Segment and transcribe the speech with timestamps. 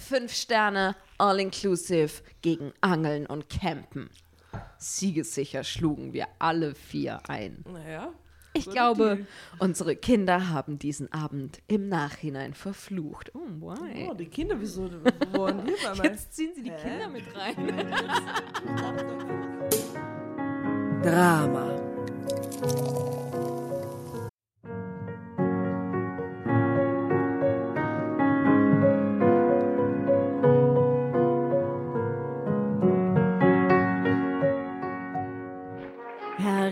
[0.00, 4.10] fünf Sterne, all-inclusive gegen Angeln und Campen.
[4.78, 7.64] Siegessicher schlugen wir alle vier ein.
[7.70, 8.12] Naja.
[8.52, 9.26] Ich glaube,
[9.60, 13.30] unsere Kinder haben diesen Abend im Nachhinein verflucht.
[13.34, 14.08] Oh, why?
[14.10, 14.90] Oh, die Kinder, wieso
[15.32, 16.02] wollen wir bei mir?
[16.10, 17.56] Jetzt ziehen sie die Kinder mit rein.
[21.02, 21.76] Drama.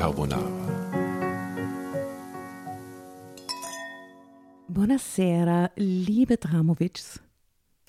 [0.00, 0.40] Carbonara.
[4.66, 7.20] Buonasera, liebe Dramovics.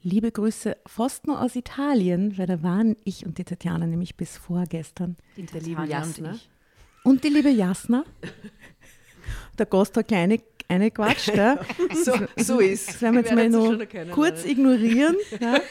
[0.01, 4.35] Liebe Grüße fast nur aus Italien, weil da waren ich und die Tatjana nämlich bis
[4.35, 5.15] vorgestern.
[5.37, 6.37] Der liebe Jasna.
[7.05, 8.03] Und die liebe Jasna.
[9.57, 11.59] Der Gast hat kleine eine Quatsch, ja.
[12.03, 12.89] So, so ist.
[12.89, 15.15] Das werden wir jetzt mal erkennen, kurz ignorieren.
[15.39, 15.61] Ja.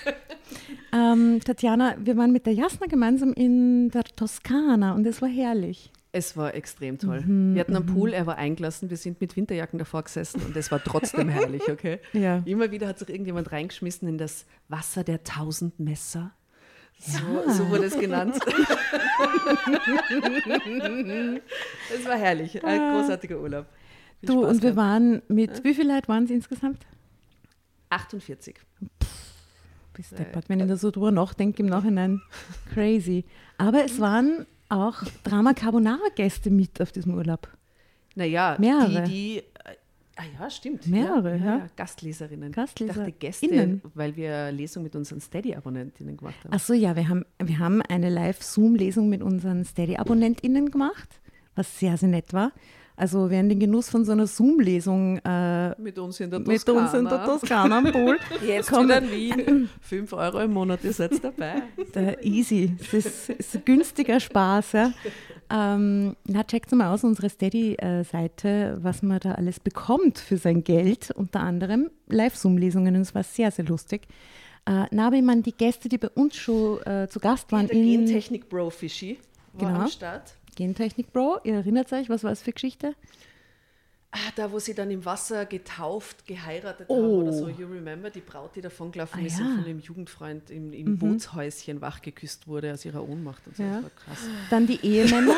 [0.92, 5.92] Ähm, Tatjana, wir waren mit der Jasna gemeinsam in der Toskana und es war herrlich.
[6.12, 7.22] Es war extrem toll.
[7.26, 10.70] wir hatten einen Pool, er war eingelassen, wir sind mit Winterjacken davor gesessen und es
[10.72, 12.00] war trotzdem herrlich, okay?
[12.12, 12.42] Ja.
[12.46, 16.32] Immer wieder hat sich irgendjemand reingeschmissen in das Wasser der tausend Messer.
[16.98, 17.52] So, Ja.
[17.52, 18.34] so wurde es genannt.
[21.94, 23.66] es war herrlich, ein großartiger Urlaub.
[24.20, 24.76] Viel Du, Spaß und wir gehabt.
[24.76, 26.86] waren mit, wie viele Leute waren es insgesamt?
[27.90, 28.56] 48.
[29.94, 32.20] Bis deppert, wenn ich da so drüber nachdenke im Nachhinein.
[32.74, 33.24] Crazy.
[33.58, 37.48] Aber es waren auch Drama Carbonara-Gäste mit auf diesem Urlaub.
[38.14, 39.02] Naja, Mehrere.
[39.04, 39.42] die, die, äh,
[40.16, 40.86] ah ja, stimmt.
[40.86, 41.44] Mehrere, ja.
[41.44, 41.58] ja.
[41.58, 41.66] ja.
[41.76, 42.52] Gastleserinnen.
[42.52, 43.82] Gastleser- Ich dachte Gäste, Innen.
[43.94, 46.50] weil wir Lesung mit unseren Steady-Abonnentinnen gemacht haben.
[46.52, 51.20] Ach so, ja, wir haben, wir haben eine Live-Zoom-Lesung mit unseren Steady-AbonnentInnen gemacht,
[51.54, 52.52] was sehr, sehr nett war.
[53.00, 56.68] Also wer in den Genuss von so einer Zoom-Lesung äh, mit uns in der mit
[56.68, 59.68] uns in der Toskana am Pool Jetzt kommt, in Wien.
[59.80, 61.62] 5 Euro im Monat, ihr seid dabei.
[61.94, 62.76] Der easy.
[62.78, 64.72] Das ist, ist ein günstiger Spaß.
[64.72, 64.92] Ja.
[65.48, 71.10] Ähm, na, checkt mal aus unsere Steady-Seite, was man da alles bekommt für sein Geld.
[71.12, 72.96] Unter anderem Live-Zoom-Lesungen.
[72.96, 74.08] Und es war sehr, sehr lustig.
[74.66, 77.66] Äh, na, aber ich meine, die Gäste, die bei uns schon äh, zu Gast waren
[77.66, 79.18] Der in Gentechnik Bro Fischi
[79.54, 79.80] war Genau.
[79.84, 80.34] am Start.
[80.60, 82.94] Gentechnik Bro, ihr erinnert euch, was war es für Geschichte?
[84.12, 86.96] Ah, da, wo sie dann im Wasser getauft, geheiratet Oh.
[86.96, 87.48] haben oder so.
[87.48, 89.44] You remember, die Braut, die davon gelaufen Ah, ist ja.
[89.44, 89.50] Mhm.
[89.50, 93.46] und von dem Jugendfreund im, im Bootshäuschen wachgeküsst wurde aus ihrer Ohnmacht.
[93.46, 93.62] Und so.
[93.62, 93.74] Ja.
[93.76, 94.18] Das war krass.
[94.50, 95.32] Dann die Ehemänner.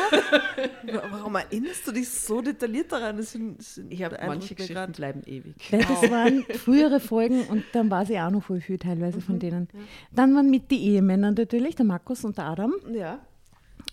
[1.11, 3.17] Warum erinnerst du dich so detailliert daran?
[3.17, 4.93] Das sind, das sind Ich habe manche Geschichten grad.
[4.97, 5.53] bleiben ewig.
[5.71, 9.37] Weil das waren frühere Folgen und dann war sie auch noch voll viel teilweise von
[9.37, 9.67] denen.
[10.11, 12.73] Dann waren mit die Ehemänner natürlich, der Markus und der Adam.
[12.91, 13.19] Ja.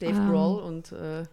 [0.00, 0.28] Dave Ähm.
[0.30, 1.24] Grohl und äh,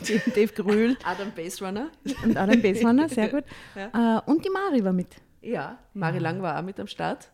[0.34, 1.88] Dave, Gröhl Adam Baserunner.
[2.24, 3.44] und Adam Bassmanner, sehr gut.
[3.76, 5.16] Äh, und die Mari war mit.
[5.42, 7.30] Ja, Mari Lang war auch mit am Start.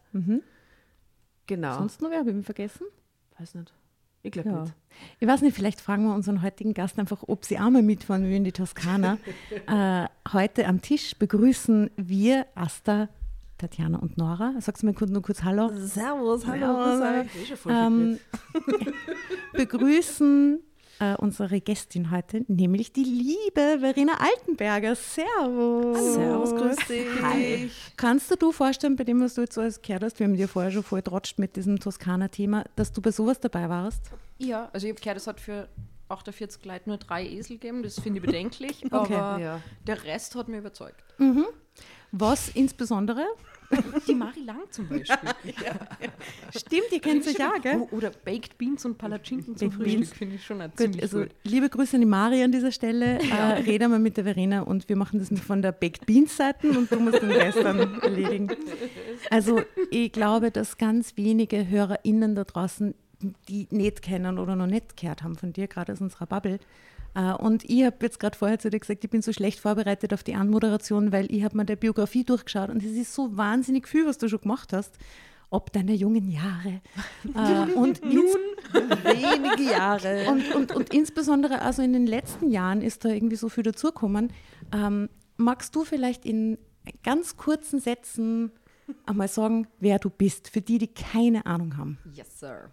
[1.47, 1.79] Genau.
[1.79, 2.87] Sonst noch wer, habe ich mich vergessen?
[3.39, 3.73] Weiß nicht.
[4.23, 4.61] Ich glaube Ja.
[4.63, 4.75] nicht.
[5.19, 8.23] Ich weiß nicht, vielleicht fragen wir unseren heutigen Gast einfach, ob sie auch mal mitfahren
[8.25, 9.19] will in die Toskana.
[9.67, 13.09] äh, heute am Tisch begrüßen wir Asta,
[13.63, 14.55] Tatjana und Nora.
[14.59, 15.71] Sagst du mir kurz, nur kurz Hallo?
[15.75, 16.97] Servus, hallo.
[16.99, 16.99] Servus.
[16.99, 17.27] Servus.
[17.27, 18.19] Ich bin schon voll Ähm,
[19.53, 20.61] begrüßen
[20.99, 24.97] äh, unsere Gästin heute, nämlich die liebe Verena Altenberger.
[24.97, 26.15] Servus.
[26.15, 27.07] Servus, grüß dich.
[27.23, 27.71] Hi.
[27.97, 30.37] Kannst du dir vorstellen, bei dem, was du jetzt so alles gehört hast, wir haben
[30.37, 34.03] dir vorher schon voll trotscht mit diesem Toskana-Thema, dass du bei sowas dabei warst?
[34.39, 35.69] Ja, also ich habe gehört, es hat für
[36.09, 37.85] 48 Leute nur drei Esel gegeben.
[37.85, 38.83] Das finde ich bedenklich.
[38.91, 39.15] Okay.
[39.15, 39.61] Aber Ja.
[39.87, 41.03] der Rest hat mir überzeugt.
[42.11, 43.25] Was insbesondere?
[44.09, 45.17] Die Mari Lang zum Beispiel.
[46.57, 47.79] Stimmt, ihr kennt sich ja, gell?
[47.79, 51.03] Oh, oder Baked Beans und Palatschinken zum Baked Frühstück finde ich schon ein Gut, ziemlich
[51.03, 51.31] also gut.
[51.45, 53.19] liebe Grüße an die Mari an dieser Stelle.
[53.33, 56.69] Äh, rede mal mit der Verena und wir machen das von der Baked Beans Seite
[56.69, 58.49] und du musst den Rest dann erledigen.
[59.31, 62.95] Also ich glaube, dass ganz wenige HörerInnen da draußen
[63.49, 66.59] die nicht kennen oder noch nicht gehört haben von dir, gerade aus unserer Bubble.
[67.15, 70.13] Äh, Und ich habe jetzt gerade vorher zu dir gesagt, ich bin so schlecht vorbereitet
[70.15, 73.87] auf die Anmoderation, weil ich habe mir der Biografie durchgeschaut und es ist so wahnsinnig
[73.89, 74.97] viel, was du schon gemacht hast.
[75.51, 76.81] Ob deiner jungen Jahre.
[77.35, 78.25] Äh, und nun
[79.05, 80.25] Wenige Jahre.
[80.31, 84.33] und, und, und insbesondere also in den letzten Jahren ist da irgendwie so viel dazugekommen.
[84.73, 86.57] Ähm, magst du vielleicht in
[87.03, 88.51] ganz kurzen Sätzen
[89.07, 91.99] einmal sagen, wer du bist, für die, die keine Ahnung haben?
[92.15, 92.71] Yes, sir.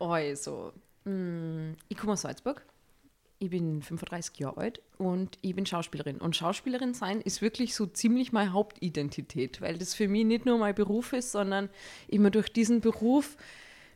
[0.00, 0.72] Also,
[1.04, 2.64] mm, ich komme aus Salzburg.
[3.40, 6.18] Ich bin 35 Jahre alt und ich bin Schauspielerin.
[6.18, 10.58] Und Schauspielerin sein ist wirklich so ziemlich meine Hauptidentität, weil das für mich nicht nur
[10.58, 11.70] mein Beruf ist, sondern
[12.08, 13.36] ich mir durch diesen Beruf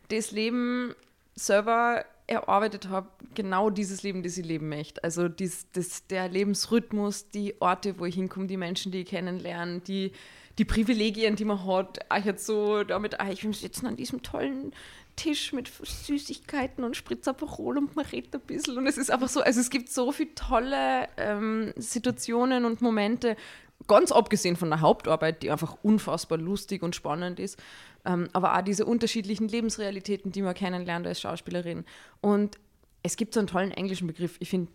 [0.08, 0.94] das Leben
[1.34, 5.02] selber erarbeitet habe, genau dieses Leben, das ich leben möchte.
[5.02, 9.80] Also dies, das, der Lebensrhythmus, die Orte, wo ich hinkomme, die Menschen, die ich kennenlerne,
[9.80, 10.12] die,
[10.58, 11.98] die Privilegien, die man hat.
[12.10, 14.72] Ah, jetzt so damit, ah, ich will sitzen an diesem tollen
[15.16, 18.78] Tisch mit Süßigkeiten und Spritzaperol und man redet ein bisschen.
[18.78, 23.36] Und es ist einfach so, also es gibt so viele tolle ähm, Situationen und Momente,
[23.88, 27.58] ganz abgesehen von der Hauptarbeit, die einfach unfassbar lustig und spannend ist,
[28.04, 31.84] ähm, aber auch diese unterschiedlichen Lebensrealitäten, die man kennenlernt als Schauspielerin.
[32.20, 32.58] Und
[33.04, 34.70] es gibt so einen tollen englischen Begriff, ich finde,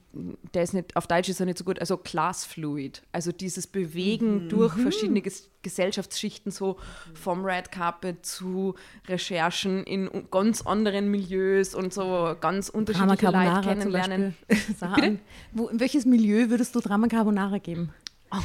[0.54, 3.68] der ist nicht, auf Deutsch ist er nicht so gut, also Class Fluid, also dieses
[3.68, 6.78] Bewegen durch verschiedene Ges Gesellschaftsschichten, so
[7.14, 8.76] vom Red Carpet zu
[9.08, 14.36] Recherchen in ganz anderen Milieus und so ganz unterschiedliche Leute kennenlernen.
[14.48, 15.20] Bitte?
[15.52, 17.90] Wo, in welches Milieu würdest du Drama Carbonara geben?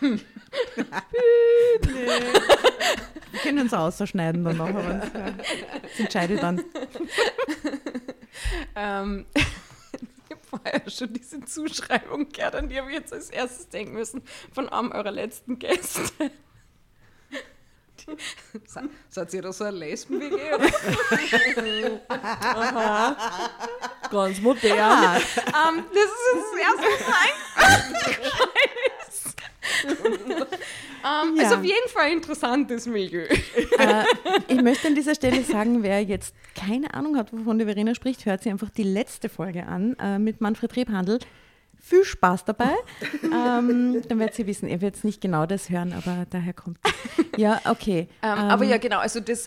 [0.00, 0.20] Wir
[3.46, 6.64] können uns ausschneiden dann noch, aber das, das entscheide ich dann.
[8.74, 9.44] Ähm, ich
[10.30, 14.22] habe vorher schon diese Zuschreibung gehört, an die habe ich jetzt als erstes denken müssen,
[14.52, 16.02] von einem eurer letzten Gäste.
[19.08, 20.36] Seid ihr da so eine Lesben-WG?
[24.10, 24.78] Ganz modern.
[24.78, 27.28] Ah, ähm, das ist jetzt das erste Mal.
[29.88, 31.42] ähm, Ja.
[31.42, 33.26] Ist auf jeden Fall ein interessantes Milieu.
[33.78, 34.04] Äh,
[34.48, 38.26] ich möchte an dieser Stelle sagen, wer jetzt keine Ahnung hat, wovon die Verena spricht,
[38.26, 41.18] hört sich einfach die letzte Folge an äh, mit Manfred Rebhandel.
[41.78, 42.74] Viel Spaß dabei.
[43.22, 46.78] ähm, dann werdet ihr wissen, ihr werdet nicht genau das hören, aber daher kommt.
[47.36, 48.08] Ja, okay.
[48.22, 49.46] Ähm, aber ja, genau, also das,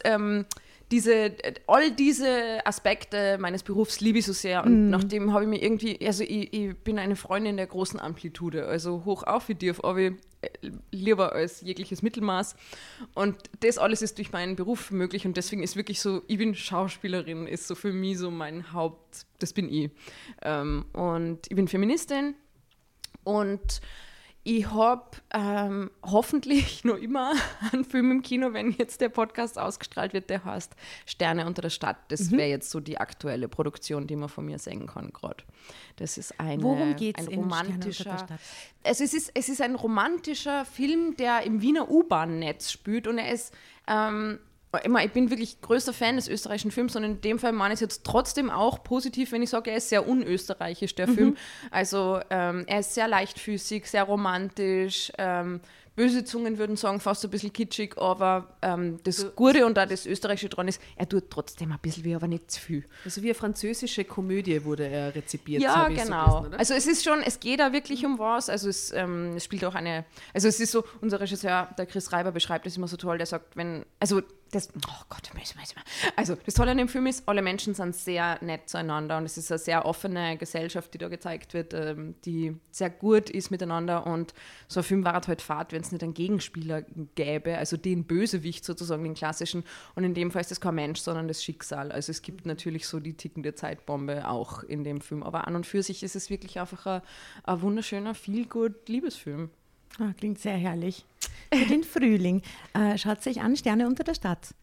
[0.91, 1.36] diese,
[1.67, 4.63] all diese Aspekte meines Berufs liebe ich so sehr.
[4.63, 8.65] Und nachdem habe ich mir irgendwie, also ich, ich bin eine Freundin der großen Amplitude,
[8.65, 10.13] also hoch auf wie tief, aber ich,
[10.91, 12.55] lieber als jegliches Mittelmaß.
[13.13, 15.25] Und das alles ist durch meinen Beruf möglich.
[15.25, 19.25] Und deswegen ist wirklich so, ich bin Schauspielerin, ist so für mich so mein Haupt,
[19.39, 19.91] das bin ich.
[20.41, 22.36] Ähm, und ich bin Feministin.
[23.24, 23.81] Und
[24.58, 27.34] ich habe ähm, hoffentlich noch immer
[27.72, 30.75] einen Film im Kino, wenn jetzt der Podcast ausgestrahlt wird, der heißt
[31.06, 31.98] Sterne unter der Stadt.
[32.08, 35.44] Das wäre jetzt so die aktuelle Produktion, die man von mir sehen kann gerade.
[35.98, 38.39] Das ist eine, Worum geht's ein romantischer, Stadt?
[38.84, 43.32] also es ist, es ist ein romantischer Film, der im Wiener U-Bahn-Netz spielt und er
[43.32, 43.53] ist,
[43.88, 44.39] ähm,
[44.84, 47.78] immer, ich bin wirklich größter Fan des österreichischen Films und in dem Fall meine ich
[47.78, 51.38] es jetzt trotzdem auch positiv, wenn ich sage, er ist sehr unösterreichisch, der Film.
[51.72, 55.62] Also ähm, er ist sehr leichtfüßig, sehr romantisch, ähm,
[56.00, 60.06] böse Zungen würden sagen, fast ein bisschen kitschig, aber ähm, das Gute und auch das
[60.06, 62.86] Österreichische dran ist, er tut trotzdem ein bisschen weh, aber nicht zu viel.
[63.04, 65.62] Also wie eine französische Komödie wurde er rezipiert.
[65.62, 66.26] Ja, so genau.
[66.26, 66.60] gelesen, oder?
[66.60, 68.50] also es ist schon, es geht da wirklich um was.
[68.50, 72.14] Also es, ähm, es spielt auch eine, also es ist so, unser Regisseur, der Chris
[72.14, 75.29] Reiber, beschreibt das immer so toll, der sagt, wenn, also das, oh Gott.
[76.15, 79.38] Also das Tolle an dem Film ist, alle Menschen sind sehr nett zueinander und es
[79.38, 84.06] ist eine sehr offene Gesellschaft, die da gezeigt wird, ähm, die sehr gut ist miteinander
[84.06, 84.34] und
[84.68, 86.84] so ein Film war halt fad, wenn es nicht einen Gegenspieler
[87.15, 89.63] gäbe, also den Bösewicht sozusagen, den klassischen
[89.96, 91.91] und in dem Fall ist das kein Mensch, sondern das Schicksal.
[91.91, 95.65] Also es gibt natürlich so die tickende Zeitbombe auch in dem Film, aber an und
[95.65, 97.01] für sich ist es wirklich einfach ein,
[97.44, 99.50] ein wunderschöner, viel gut Liebesfilm.
[99.98, 101.05] Ah, klingt sehr herrlich.
[101.53, 102.41] Für den Frühling.
[102.74, 104.53] Äh, schaut sich an, Sterne unter der Stadt.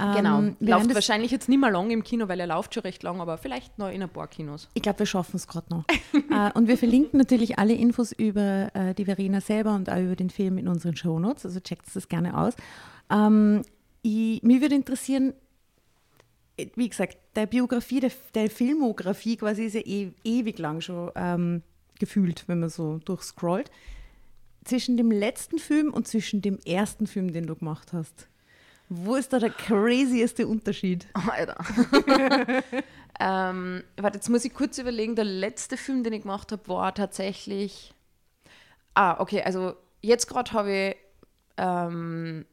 [0.00, 0.42] Ähm, Genau.
[0.58, 3.20] wir Läuft wahrscheinlich jetzt nicht mehr lang im Kino, weil er läuft schon recht lang,
[3.20, 4.68] aber vielleicht noch in ein paar Kinos.
[4.74, 5.84] Ich glaube, wir schaffen es gerade noch.
[6.14, 10.16] äh, und wir verlinken natürlich alle Infos über äh, die Verena selber und auch über
[10.16, 11.44] den Film in unseren Shownotes.
[11.44, 12.54] Also checkt das gerne aus.
[13.10, 13.62] Ähm,
[14.02, 15.34] ich, mich würde interessieren,
[16.56, 21.10] äh, wie gesagt, der Biografie, der, der Filmografie quasi ist ja eh, ewig lang schon
[21.14, 21.62] ähm,
[21.98, 23.70] gefühlt, wenn man so durchscrollt.
[24.64, 28.28] Zwischen dem letzten Film und zwischen dem ersten Film, den du gemacht hast.
[28.92, 31.06] Wo ist da der crazieste Unterschied?
[31.14, 31.56] Alter.
[33.20, 35.14] ähm, warte, jetzt muss ich kurz überlegen.
[35.14, 37.94] Der letzte Film, den ich gemacht habe, war tatsächlich.
[38.94, 40.96] Ah, okay, also jetzt gerade habe ich.
[41.56, 42.44] Ähm,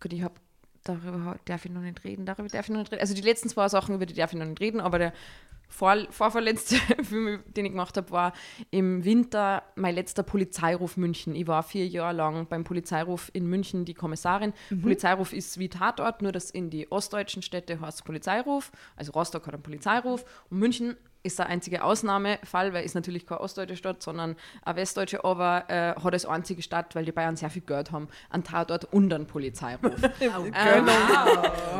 [0.00, 0.34] gut, ich habe.
[0.82, 2.26] Darüber darf ich noch nicht reden.
[2.26, 3.00] Darüber darf ich noch nicht reden.
[3.00, 5.12] Also die letzten zwei Sachen, über die darf ich noch nicht reden, aber der
[5.74, 8.32] vor, vorverletzte Film, den ich gemacht habe, war
[8.70, 11.34] im Winter mein letzter Polizeiruf München.
[11.34, 14.52] Ich war vier Jahre lang beim Polizeiruf in München die Kommissarin.
[14.80, 18.70] Polizeiruf ist wie Tatort, nur dass in die ostdeutschen Städte heißt Polizeiruf.
[18.94, 23.40] Also Rostock hat einen Polizeiruf und München ist der einzige Ausnahmefall, weil ist natürlich keine
[23.40, 27.50] ostdeutsche Stadt, sondern eine westdeutsche, aber äh, hat als einzige Stadt, weil die Bayern sehr
[27.50, 29.94] viel Geld haben, einen Tatort und einen Polizeiruf.
[30.20, 30.88] ähm,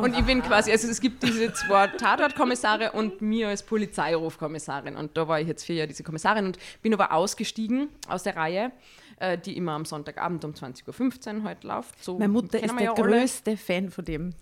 [0.02, 4.96] und ich bin quasi, also es gibt diese zwei Tatortkommissare und mir als Polizeirufkommissarin.
[4.96, 8.36] Und da war ich jetzt vier Jahre diese Kommissarin und bin aber ausgestiegen aus der
[8.36, 8.72] Reihe,
[9.18, 12.02] äh, die immer am Sonntagabend um 20.15 Uhr heute läuft.
[12.02, 13.02] So Meine Mutter ist der ja alle.
[13.10, 14.34] größte Fan von dem.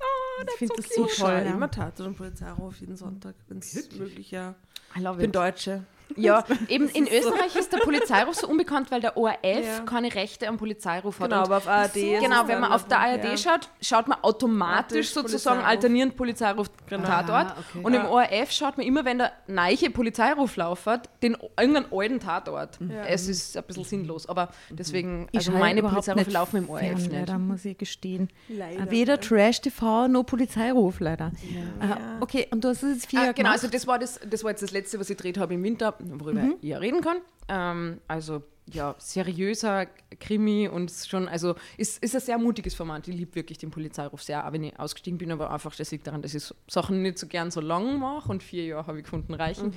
[0.46, 1.42] ich finde das so Ich toll.
[1.44, 1.52] ja.
[1.52, 4.54] immer Tatort und Polizeiruf jeden Sonntag, wenn es möglich ja.
[4.94, 5.34] I love Ich bin it.
[5.34, 5.84] Deutsche.
[6.16, 9.80] Ja, eben in Österreich ist der Polizeiruf so unbekannt, weil der ORF Ja.
[9.86, 11.30] keine Rechte am Polizeiruf hat.
[11.30, 11.96] Genau, Und aber auf ARD.
[11.96, 13.36] ist Genau, wenn man auf der ARD ja.
[13.36, 15.68] schaut, schaut man automatisch Automatisch sozusagen Polizeiruf.
[15.68, 17.30] alternierend Polizeiruf Tatort.
[17.52, 17.80] Ah, okay.
[17.84, 22.78] Und im ORF schaut man immer, wenn der neue Polizeiruf lauert, den irgendeinen alten Tatort.
[23.08, 26.80] Es ist ein bisschen sinnlos, aber deswegen, Ich also meine Polizeirufe nicht laufen im ORF
[26.82, 27.12] fern, nicht.
[27.12, 28.28] Leider, muss ich gestehen.
[28.48, 28.90] Leider.
[28.90, 31.32] Weder Trash-TV noch Polizeiruf, leider.
[31.80, 33.62] Aha, okay, und du hast es jetzt vier Ah, Jahre genau, gemacht.
[33.64, 35.94] also das war, das, das war jetzt das letzte, was ich gedreht habe im Winter,
[36.02, 37.18] worüber ich ja reden kann.
[37.48, 39.86] Ähm, also ja, seriöser
[40.20, 43.08] Krimi und schon, also ist, ist ein sehr mutiges Format.
[43.08, 46.06] Ich liebe wirklich den Polizeiruf sehr, auch wenn ich ausgestiegen bin, aber einfach das liegt
[46.06, 49.04] daran, dass ich Sachen nicht so gern so lang mache und vier Jahre habe ich
[49.04, 49.74] gefunden reichen.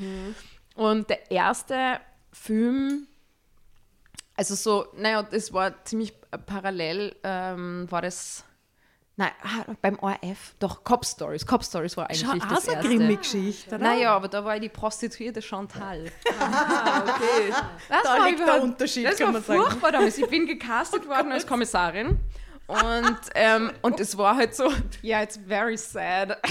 [0.75, 1.99] Und der erste
[2.31, 3.07] Film,
[4.35, 6.13] also so, naja, das war ziemlich
[6.45, 8.43] parallel, ähm, war das,
[9.17, 11.45] nein, ah, beim ORF, doch, Cop Stories.
[11.45, 12.87] Cop Stories war eigentlich Schau, das auch so eine erste.
[12.97, 13.77] Krimi-Geschichte, oder?
[13.83, 16.05] Naja, aber da war ich die Prostituierte Chantal.
[16.27, 17.53] Okay.
[17.89, 19.61] Das Da war liegt der Unterschied, Das kann war man sagen.
[19.61, 20.17] furchtbar damals.
[20.17, 22.19] Ich bin gecastet worden als Kommissarin.
[22.67, 26.35] Und, ähm, und es war halt so, yeah, it's very sad.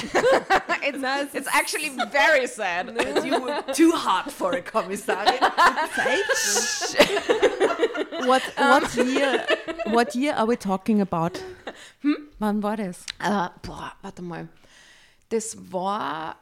[0.82, 2.94] it's, it's actually very sad.
[3.24, 5.40] You were too hard for a Kommissarin.
[8.26, 9.44] What, what, year,
[9.86, 11.40] what year are we talking about?
[12.38, 13.04] Wann war das?
[13.18, 14.46] Äh, boah, warte mal.
[15.30, 16.36] Das war,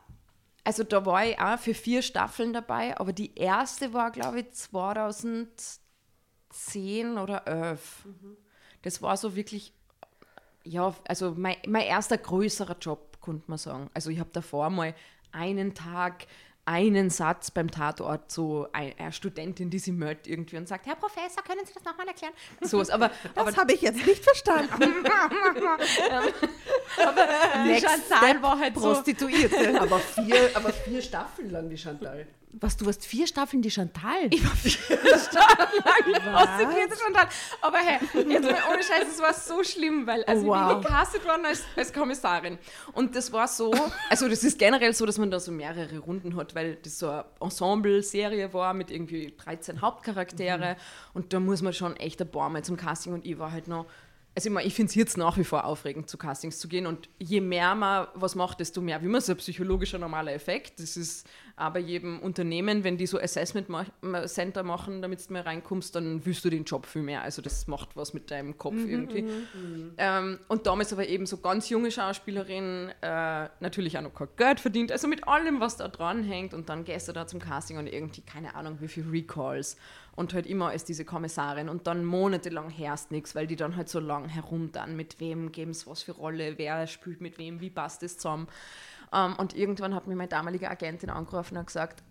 [0.65, 4.53] also da war ich auch für vier Staffeln dabei, aber die erste war, glaube ich,
[4.53, 8.07] 2010 oder 11.
[8.83, 9.73] Das war so wirklich,
[10.65, 13.91] ja, also mein, mein erster größerer Job, könnte man sagen.
[13.95, 14.95] Also ich habe davor mal
[15.33, 16.27] einen Tag
[16.65, 20.95] einen Satz beim Tatort, so ein- eine Studentin, die sie meldet irgendwie und sagt, Herr
[20.95, 22.33] Professor, können Sie das nochmal erklären?
[22.61, 24.71] Sowas, aber, aber Das habe ich jetzt nicht verstanden.
[27.67, 29.81] die Chantal war halt so, Prostituierte.
[29.81, 32.27] Aber vier, aber vier Staffeln lang die Chantal.
[32.55, 34.29] Was, du hast vier Staffeln die Chantal?
[34.31, 34.73] Ich war vier
[35.19, 37.27] Stunden lang prostituierte Chantal.
[37.63, 40.73] Aber hey, jetzt mal ohne Scheiß, es war so schlimm, weil also Oh, ich wow.
[40.75, 42.59] bin gecastet worden als, als Kommissarin.
[42.93, 43.73] Und das war so,
[44.11, 47.09] also das ist generell so, dass man da so mehrere Runden hat, weil das so
[47.09, 50.77] eine Ensemble-Serie war mit irgendwie 13 Hauptcharaktere.
[51.15, 53.67] Und da muss man schon echt ein paar Mal zum Casting und ich war halt
[53.67, 53.87] noch
[54.35, 56.87] also ich, mein, ich finde es jetzt nach wie vor aufregend, zu Castings zu gehen.
[56.87, 60.81] Und je mehr man was macht, desto mehr, wie man so ein psychologischer normaler Effekt.
[60.81, 63.69] Das ist bei jedem Unternehmen, wenn die so Assessment
[64.27, 67.23] Center machen, damit du mehr reinkommst, dann willst du den Job viel mehr.
[67.23, 69.27] Also das macht was mit deinem Kopf irgendwie.
[69.99, 74.61] Ähm, und damals aber eben so ganz junge Schauspielerin, äh, natürlich auch noch kein Geld
[74.61, 76.55] verdient, also mit allem, was da dran hängt.
[76.55, 79.77] Und dann gehst du da zum Casting und irgendwie, keine Ahnung, wie viel Recalls.
[80.15, 81.69] Und halt immer als diese Kommissarin.
[81.69, 85.53] Und dann monatelang herrscht nichts, weil die dann halt so lang herum dann, mit wem
[85.53, 88.47] geben es was für Rolle, wer spielt mit wem, wie passt es zusammen.
[89.13, 92.03] Ähm, und irgendwann hat mir meine damalige Agentin angerufen und gesagt,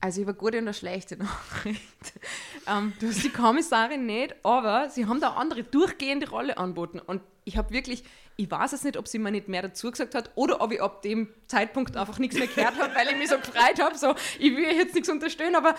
[0.00, 1.80] also ich eine gute und eine schlechte Nachricht.
[2.66, 7.00] ähm, du hast die Kommissarin nicht, aber sie haben da andere durchgehende Rolle angeboten.
[7.00, 8.04] Und ich habe wirklich,
[8.36, 10.82] ich weiß es nicht, ob sie mir nicht mehr dazu gesagt hat oder ob ich
[10.82, 13.96] ab dem Zeitpunkt einfach nichts mehr gehört habe, weil ich mich so gefreut habe.
[13.96, 15.74] So, ich will jetzt nichts unterstellen, aber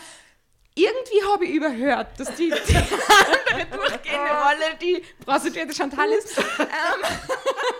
[0.78, 6.42] irgendwie habe ich überhört, dass die, die andere durchgehende Rolle die Prostituierte Chantal ist.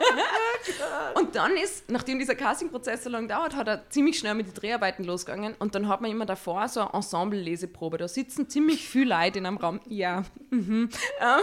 [0.10, 4.48] Ähm, und dann ist, nachdem dieser Casting-Prozess so lange dauert, hat er ziemlich schnell mit
[4.48, 7.98] den Dreharbeiten losgegangen und dann hat man immer davor so eine Ensemble-Leseprobe.
[7.98, 9.80] Da sitzen ziemlich viele Leute in einem Raum.
[9.88, 10.24] Ja.
[10.50, 10.90] Mhm.
[11.20, 11.40] Ähm,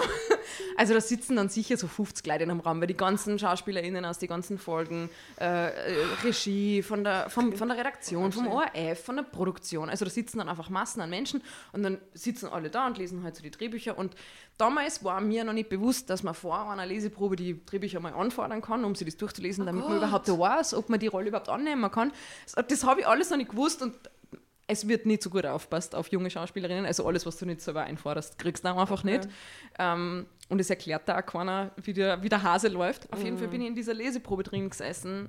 [0.77, 4.05] also da sitzen dann sicher so 50 Leute in einem Raum, weil die ganzen SchauspielerInnen
[4.05, 5.73] aus den ganzen Folgen, äh, äh,
[6.23, 10.39] Regie, von der, vom, von der Redaktion, vom ORF, von der Produktion, also da sitzen
[10.39, 13.51] dann einfach Massen an Menschen und dann sitzen alle da und lesen halt so die
[13.51, 13.97] Drehbücher.
[13.97, 14.15] Und
[14.59, 18.63] damals war mir noch nicht bewusst, dass man vor einer Leseprobe die Drehbücher mal anfordern
[18.63, 21.91] kann, um sie das durchzulesen, damit man überhaupt weiß, ob man die Rolle überhaupt annehmen
[21.91, 22.13] kann.
[22.67, 23.95] Das, habe ich alles noch nicht gewusst und
[24.67, 26.87] es wird nicht so gut aufpasst auf junge Schauspielerinnen.
[26.87, 29.29] Also alles, was du nicht selber einforderst, kriegst du einfach nicht.
[29.79, 33.13] Ähm, und es erklärt da auch keiner, wie der, wie der Hase läuft.
[33.13, 35.29] Auf jeden Fall bin ich in dieser Leseprobe drin gesessen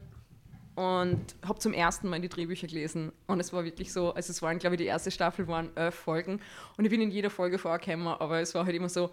[0.76, 3.12] und habe zum ersten Mal die Drehbücher gelesen.
[3.28, 5.96] Und es war wirklich so, also es waren, glaube ich, die erste Staffel waren elf
[5.96, 6.42] Folgen.
[6.78, 9.12] Und ich bin in jeder Folge vorgekommen, aber es war halt immer so,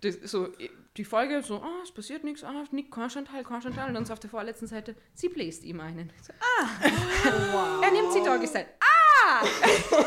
[0.00, 0.48] das, so
[0.96, 3.88] die Folge, so, ah, es passiert nichts, ah, nicht, kein Chantal, kein Chantal.
[3.88, 6.12] Und dann so auf der vorletzten Seite, sie bläst ihm einen.
[6.22, 8.68] So, ah, er nimmt sie da gesagt.
[8.80, 9.42] Ah!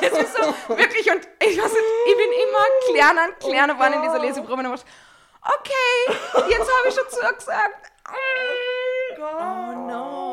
[0.01, 3.93] es ist so, wirklich, und ich weiß nicht, ich bin immer kleiner und kleiner geworden
[3.93, 4.61] in dieser Leseprobe.
[4.61, 7.91] Und okay, jetzt habe ich schon zugesagt.
[9.19, 10.26] Oh no.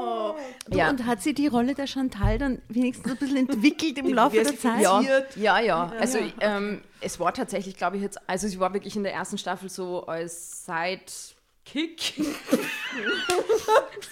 [0.69, 0.91] Du, Ja.
[0.91, 4.59] Und hat sie die Rolle der Chantal dann wenigstens ein bisschen entwickelt im Laufe der
[4.59, 4.81] Zeit?
[4.81, 5.03] Ja,
[5.37, 5.93] ja, ja.
[5.99, 9.37] Also ähm, es war tatsächlich, glaube ich, jetzt, also sie war wirklich in der ersten
[9.39, 12.15] Staffel so als Sidekick.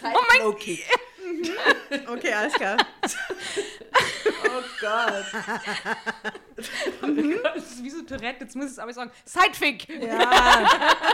[0.05, 0.55] Oh mein
[1.31, 2.01] okay.
[2.09, 2.77] okay, alles klar.
[4.47, 5.25] oh Gott.
[7.57, 9.11] das ist wie so Tourette, jetzt muss ich es aber sagen.
[9.25, 9.89] Sidefick!
[9.89, 10.69] Ja,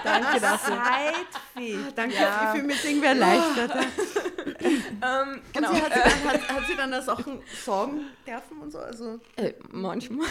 [0.04, 0.82] danke dafür.
[0.82, 1.78] Zeitfee.
[1.94, 3.72] Danke, ich fühle mich irgendwie erleichtert.
[5.00, 5.68] Ähm, genau.
[5.70, 8.78] Und sie hat, sie dann, hat, hat sie dann da Sachen sagen dürfen und so?
[8.78, 10.26] Also, Äh, manchmal.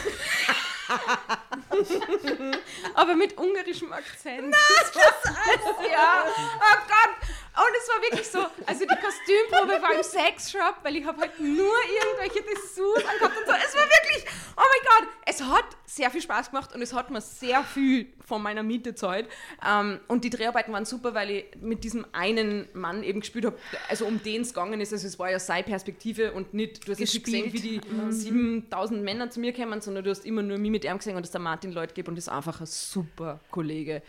[2.93, 4.53] Aber mit ungarischem Akzent.
[4.53, 6.25] das war, ja.
[6.25, 7.15] Oh Gott.
[7.57, 11.39] Und es war wirklich so, also die Kostümprobe war im Sexshop, weil ich habe halt
[11.39, 13.53] nur irgendwelche Dessous angehabt und so.
[13.53, 17.09] Es war wirklich, oh mein Gott, es hat sehr viel Spaß gemacht und es hat
[17.09, 19.27] mir sehr viel von meiner Miete gezahlt.
[19.65, 23.57] Ähm, und die Dreharbeiten waren super, weil ich mit diesem einen Mann eben gespielt habe,
[23.89, 24.91] also um den es gegangen ist.
[24.91, 29.01] Also es war ja seine Perspektive und nicht, du hast nicht gesehen, wie die 7000
[29.01, 31.31] Männer zu mir kommen, sondern du hast immer nur mich mit ihm gesehen und dass
[31.31, 34.03] der Martin Leut gibt und ist einfach ein super Kollege.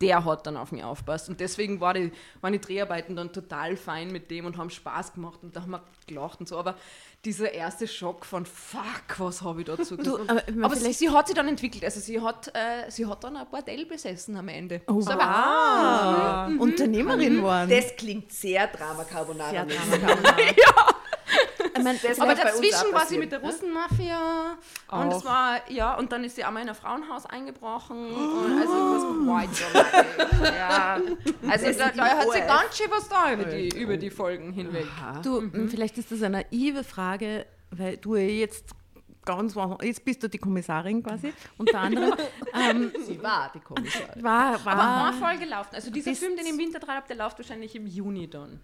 [0.00, 1.28] Der hat dann auf mich aufpasst.
[1.28, 5.14] Und deswegen war die, waren die Dreharbeiten dann total fein mit dem und haben Spaß
[5.14, 6.56] gemacht und da haben wir gelacht und so.
[6.56, 6.76] Aber
[7.24, 10.28] dieser erste Schock von fuck, was habe ich dazu gesagt?
[10.28, 11.84] aber aber sie, sie hat sich dann entwickelt.
[11.84, 14.82] Also sie hat, äh, sie hat dann ein Bordell besessen am Ende.
[14.86, 16.60] Oh, war- wow.
[16.60, 17.68] Unternehmerin waren.
[17.68, 19.50] das klingt sehr Drama Carbonara.
[19.50, 19.64] Sehr.
[19.66, 20.36] Drama Carbonara.
[20.40, 20.56] Ich
[21.82, 23.46] meine, Das Aber dazwischen auch war sie mit der ne?
[23.46, 24.56] Russenmafia
[24.90, 25.18] und Auch.
[25.18, 28.92] es war, ja, und dann ist sie einmal in ein Frauenhaus eingebrochen und also it
[28.92, 30.54] was quite dramatic.
[30.54, 31.00] ja.
[31.50, 34.86] Also da, da hat sie ganz schön was da über die, über die Folgen hinweg.
[35.22, 38.74] Du, vielleicht ist das eine naive Frage, weil du ja jetzt
[39.24, 42.14] ganz jetzt bist du die Kommissarin quasi, unter anderem.
[42.54, 44.22] ähm, Sie war die Kommissarin.
[44.22, 45.74] war, war, Aber eine Folge läuft.
[45.74, 48.60] Also dieser Film, den ich im Winter dran habe, der läuft wahrscheinlich im Juni dann.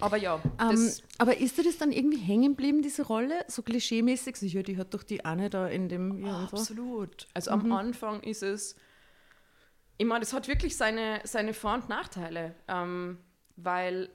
[0.00, 3.44] Aber ja, ähm, aber ist dir das dann irgendwie hängen geblieben, diese Rolle?
[3.48, 4.36] So klischeemäßig?
[4.36, 6.56] Sicher, die hat doch die Anne da in dem ja, und so.
[6.56, 7.26] Absolut.
[7.34, 8.76] Also am Anfang ist es,
[9.98, 13.18] ich meine, das hat wirklich seine, seine Vor- und Nachteile, ähm,
[13.56, 14.10] weil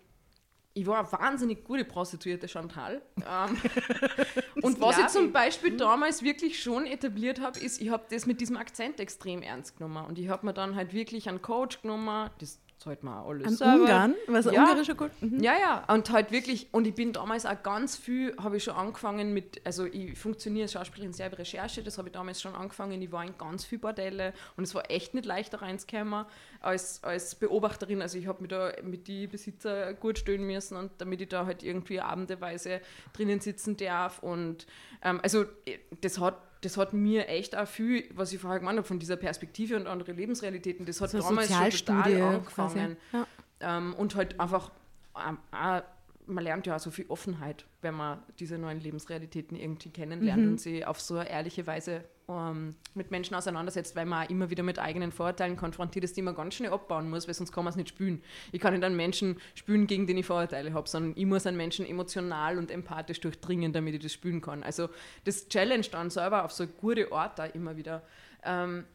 [0.77, 3.01] ich war eine wahnsinnig gute Prostituierte Chantal.
[3.17, 3.57] Ähm,
[4.61, 5.31] und was ich zum.
[5.31, 9.77] Beispiel damals wirklich schon etabliert habe, ist, ich habe das mit diesem Akzent extrem ernst
[9.77, 10.05] genommen.
[10.05, 13.55] Und ich habe mir dann halt wirklich einen Coach genommen, das man auch alles An
[13.55, 13.81] selber.
[13.83, 14.15] Ungarn?
[14.27, 14.63] Was, Ja.
[14.63, 15.11] ungarischer Kult?
[15.21, 15.41] Mhm.
[15.43, 18.75] Ja, ja, und halt wirklich, und ich bin damals auch ganz viel, habe ich schon
[18.75, 22.53] angefangen mit, also ich funktioniere als Schauspielerin sehr bei Recherche, das habe ich damals schon
[22.55, 26.25] angefangen, ich war in ganz viel Bordelle und es war echt nicht leicht da reinzukommen
[26.61, 30.91] als, als Beobachterin, also ich habe mich da mit die Besitzer gut stellen müssen und
[30.99, 32.81] damit ich da halt irgendwie abendeweise
[33.13, 34.67] drinnen sitzen darf und
[35.01, 38.77] ähm, also äh, das hat das hat mir echt auch viel, was ich vorher gemeint
[38.77, 42.97] habe, von dieser Perspektive und andere Lebensrealitäten, das hat So damals schon total angefangen.
[43.13, 43.27] Ja.
[43.61, 44.71] Ähm, und halt einfach,
[45.15, 45.81] ähm, auch,
[46.27, 50.49] man lernt ja auch so viel Offenheit, wenn man diese neuen Lebensrealitäten irgendwie kennenlernt Mhm.
[50.53, 54.49] und sie auf so eine ehrliche Weise ähm, mit Menschen auseinandersetzt, weil man auch immer
[54.49, 57.63] wieder mit eigenen Vorurteilen konfrontiert ist, die man ganz schnell abbauen muss, weil sonst kann
[57.63, 58.21] man es nicht spülen.
[58.51, 61.57] Ich kann nicht einen Menschen spülen, gegen den ich Vorurteile habe, sondern ich muss einen
[61.57, 64.63] Menschen emotional und empathisch durchdringen, damit ich das spülen kann.
[64.63, 64.89] Also
[65.23, 68.03] das Challenge dann selber auf so gute da immer wieder.
[68.43, 68.85] Ähm,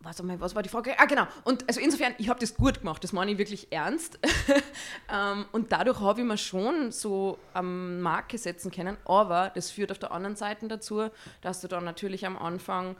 [0.00, 0.98] was, was war die Frage?
[0.98, 1.26] Ah, genau.
[1.44, 4.18] Und also insofern, ich habe das gut gemacht, das meine ich wirklich ernst.
[5.12, 8.96] ähm, und dadurch habe ich mir schon so am Marke setzen können.
[9.04, 11.08] Aber das führt auf der anderen Seite dazu,
[11.40, 12.94] dass du dann natürlich am Anfang,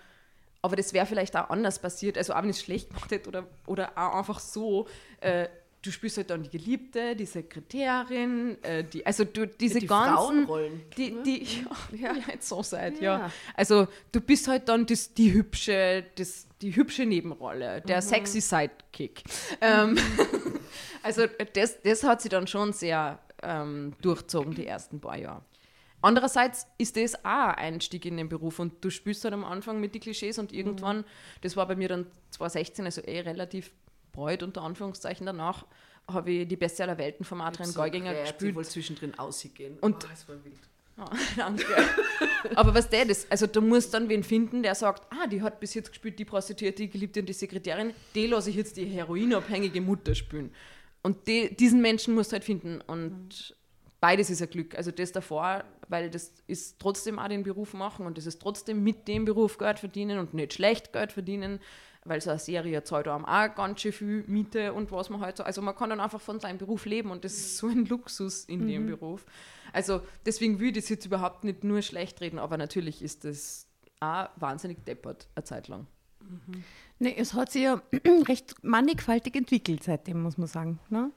[0.61, 3.29] aber das wäre vielleicht auch anders passiert, also auch wenn ich es schlecht gemacht hätte
[3.29, 4.89] oder, oder auch einfach so,
[5.21, 5.49] äh,
[5.83, 10.15] du spielst halt dann die Geliebte, die Sekretärin, äh, die, also du, diese Die ganzen.
[10.17, 11.45] Frauenrollen, Die, die,
[11.97, 13.19] ja, ja, jetzt so seid, ja.
[13.19, 13.33] Ja.
[13.55, 19.23] Also du bist halt dann das, die hübsche, das, die hübsche Nebenrolle, der sexy Sidekick.
[19.61, 19.97] Ähm,
[21.03, 25.42] also das, das hat sie dann schon sehr ähm, durchzogen, die ersten paar Jahre.
[26.01, 29.81] Andererseits ist das auch ein Einstieg in den Beruf und du spielst halt am Anfang
[29.81, 31.05] mit die Klischees und irgendwann,
[31.40, 33.73] das war bei mir dann 2016, also eh relativ
[34.12, 35.66] bald unter Anführungszeichen danach,
[36.09, 38.55] habe ich die Beste aller Welten von Adrian Geuginger Ich gespielt.
[38.55, 39.79] wollte zwischendrin ausgehen.
[39.81, 40.33] Und- oh,
[40.99, 41.65] Ah, danke.
[42.55, 45.61] Aber was der das, also du musst dann wen finden, der sagt, ah, die hat
[45.61, 48.87] bis jetzt gespielt, die Prostituierte, die Geliebte und die Sekretärin, die lasse ich jetzt die
[48.87, 50.53] heroinabhängige Mutter spielen.
[51.03, 52.81] Und die, diesen Menschen musst du halt finden.
[52.81, 53.55] Und
[54.01, 54.77] beides ist ein Glück.
[54.77, 58.83] Also das davor, weil das ist trotzdem auch den Beruf machen und das ist trotzdem
[58.83, 61.61] mit dem Beruf Geld verdienen und nicht schlecht Geld verdienen,
[62.05, 65.37] weil so eine Serie zahlt einem auch ganz schön viel Miete und was man halt
[65.37, 67.87] so, also man kann dann einfach von seinem Beruf leben und das ist so ein
[67.87, 69.25] Luxus in dem Beruf.
[69.73, 73.67] Also deswegen will ich das jetzt überhaupt nicht nur schlecht reden, aber natürlich ist das
[74.01, 75.87] auch wahnsinnig deppert, eine Zeit lang.
[76.99, 77.81] Nee, es hat sich ja
[78.29, 80.79] recht mannigfaltig entwickelt seitdem, muss man sagen.
[80.91, 81.11] Ne?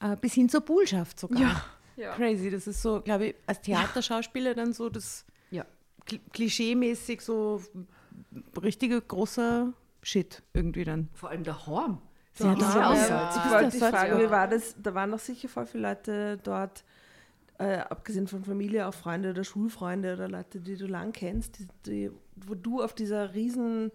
[0.00, 1.64] Äh, bis hin zur Bullschaft sogar.
[1.96, 2.14] Ja.
[2.14, 5.64] Crazy, das ist so, glaube ich, als Theaterschauspieler dann so das Ja.
[6.06, 7.62] Kl- klischee-mäßig so
[8.62, 11.08] richtige großer Shit irgendwie dann.
[11.14, 11.42] Vor allem.
[11.44, 11.52] Ja,
[12.32, 13.04] ist da- ja auch ja.
[13.04, 13.10] so.
[13.12, 13.30] Ja.
[13.30, 13.50] Ich Ja.
[13.52, 13.90] wollte dich Ja.
[13.90, 14.74] fragen, wie war das?
[14.82, 16.84] Da waren noch sicher voll viele Leute dort,
[17.58, 21.66] äh, abgesehen von Familie, auch Freunde oder Schulfreunde oder Leute, die du lang kennst, die,
[21.86, 23.90] die, wo du auf dieser riesen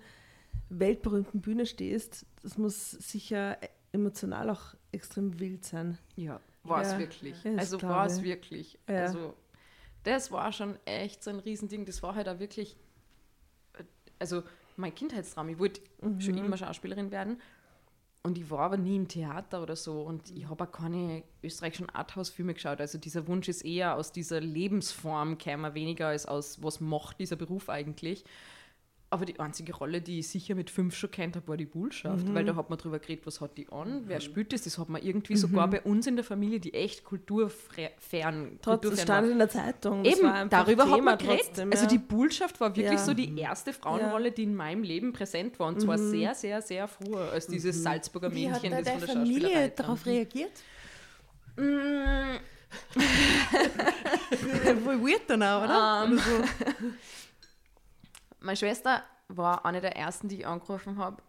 [0.70, 2.26] weltberühmten Bühne stehst.
[2.44, 3.58] Das muss sicher
[3.92, 5.98] emotional auch extrem wild sein.
[6.16, 7.36] Ja, war es Ja, wirklich.
[7.44, 8.24] das Also war es ich.
[8.24, 8.80] wirklich.
[8.88, 9.04] Ja.
[9.04, 9.34] Also
[10.04, 11.86] das war schon echt so ein Riesending.
[11.86, 12.76] Das war halt auch wirklich,
[13.78, 13.84] äh,
[14.20, 14.44] also
[14.78, 15.50] mein Kindheitstraum.
[15.50, 15.82] Ich wollte
[16.20, 17.40] schon immer Schauspielerin werden.
[18.24, 20.02] Und ich war aber nie im Theater oder so.
[20.02, 22.80] Und ich habe auch keine österreichischen Arthouse-Filme geschaut.
[22.80, 27.36] Also dieser Wunsch ist eher aus dieser Lebensform käme weniger als aus, was macht dieser
[27.36, 28.24] Beruf eigentlich.
[29.14, 32.34] Aber die einzige Rolle, die ich sicher mit fünf schon kennt habe, war die Bullschaft,
[32.34, 34.88] weil da hat man drüber geredet, was hat die an, wer spielt das, das hat
[34.88, 39.26] man irgendwie sogar bei uns in der Familie, die echt kulturfern, Trotz, es kulturfern stand
[39.28, 39.32] war.
[39.34, 40.06] in der Zeitung.
[40.06, 41.42] Eben, darüber hat Thema man geredet.
[41.48, 41.90] trotzdem, Also ja.
[41.90, 43.06] die Bullschaft war wirklich Ja.
[43.06, 45.68] so die erste Frauenrolle, die in meinem Leben präsent war.
[45.68, 49.00] Und zwar sehr, sehr, sehr früher als dieses Salzburger Wie hat Mädchen, da das von
[49.08, 50.52] der Familie darauf reagiert?
[54.86, 56.06] Voll weird dann auch, oder?
[56.06, 56.44] Ähm, oder so.
[58.42, 61.22] Meine Schwester war eine der ersten, die ich angerufen habe.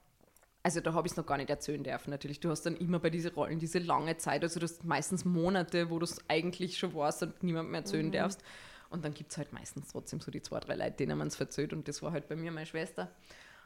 [0.62, 2.40] Also da habe ich es noch gar nicht erzählen dürfen natürlich.
[2.40, 5.90] Du hast dann immer bei diesen Rollen diese lange Zeit, also du hast meistens Monate,
[5.90, 8.42] wo du es eigentlich schon warst und niemandem mehr erzählen darfst.
[8.88, 11.37] Und dann gibt es halt meistens trotzdem so die zwei, drei Leute, denen man es
[11.37, 11.72] verzählt.
[11.72, 13.11] Und das war halt bei mir meine Schwester.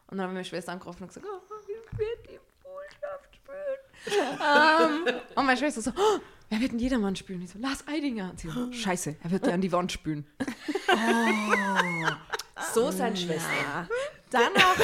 [0.07, 5.07] Und dann habe ich meine Schwester angerufen und gesagt, oh, wie wird die Botschaft spielen?
[5.09, 7.43] ähm, und meine Schwester so, oh, wer wird denn jedermann spielen?
[7.43, 8.31] Ich so, Lars Eidinger.
[8.31, 10.27] Und sie so, scheiße, er wird dir an die Wand spülen.
[12.73, 13.51] So sein Schwester.
[13.63, 13.89] Ja.
[14.31, 14.77] Danach,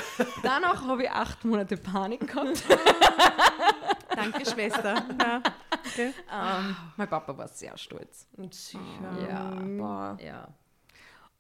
[0.43, 2.63] danach habe ich acht Monate Panik gehabt.
[4.15, 5.05] Danke, Schwester.
[5.21, 5.43] Ja.
[5.85, 6.15] Okay.
[6.33, 8.29] Ähm, mein Papa war sehr stolz.
[8.37, 8.81] Und sicher.
[9.29, 9.51] Ja.
[9.51, 10.17] Boah.
[10.25, 10.49] Ja.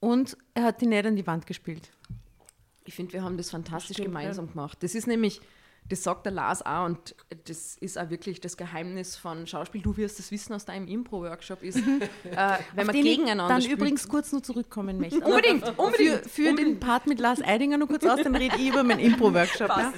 [0.00, 1.92] Und er hat die nicht an die Wand gespielt.
[2.84, 4.82] Ich finde, wir haben das fantastisch Stimmt, gemeinsam gemacht.
[4.82, 5.40] Das ist nämlich,
[5.92, 9.82] das sagt der Lars auch und das ist auch wirklich das Geheimnis von Schauspiel.
[9.82, 13.78] Du wirst das wissen aus deinem Impro-Workshop ist, äh, wenn man gegeneinander dann spielt.
[13.78, 15.20] übrigens kurz noch zurückkommen möchte.
[15.24, 16.30] Unbedingt, Für, unbedingt.
[16.30, 19.68] für den Part mit Lars Eidinger noch kurz aus, dann rede ich über meinen Impro-Workshop.
[19.68, 19.92] Ja?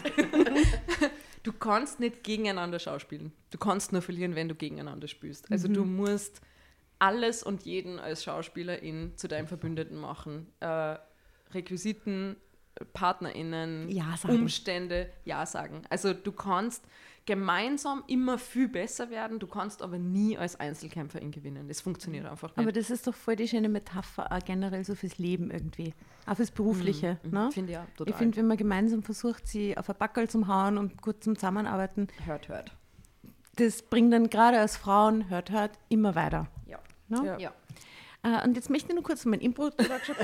[1.45, 3.33] du kannst nicht gegeneinander schauspielen.
[3.51, 5.49] Du kannst nur verlieren, wenn du gegeneinander spielst.
[5.53, 6.41] Also du musst
[6.99, 10.49] alles und jeden als Schauspielerin zu deinem Verbündeten machen.
[10.59, 10.97] Äh,
[11.53, 12.35] Requisiten,
[12.93, 14.15] PartnerInnen, Ja.
[14.29, 15.83] Umstände, Ja sagen.
[15.91, 16.85] Also du kannst
[17.27, 21.69] gemeinsam immer viel besser werden, du kannst aber nie als Einzelkämpferin gewinnen.
[21.69, 22.59] Das funktioniert einfach nicht.
[22.59, 25.95] Aber das ist doch voll die schöne Metapher auch generell so fürs Leben irgendwie.
[26.27, 27.19] Auch fürs Berufliche.
[27.23, 27.51] Ne?
[27.53, 28.11] Finde ich ja total.
[28.13, 31.37] Ich finde, wenn man gemeinsam versucht, sie auf ein Backel zu hauen und gut zum
[31.37, 32.77] Zusammenarbeiten, hört, hört.
[33.57, 36.49] das bringt dann gerade als Frauen, hört, hört, immer weiter.
[36.67, 36.79] Ja.
[37.09, 37.25] Ne?
[37.25, 37.39] Ja.
[37.39, 37.53] ja.
[38.25, 40.17] Äh, und jetzt möchte ich nur kurz meinem Impro-Workshop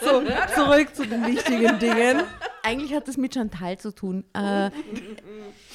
[0.00, 0.22] So,
[0.54, 2.22] zurück zu den wichtigen Dingen.
[2.62, 4.24] Eigentlich hat das mit Chantal zu tun.
[4.34, 4.70] Äh,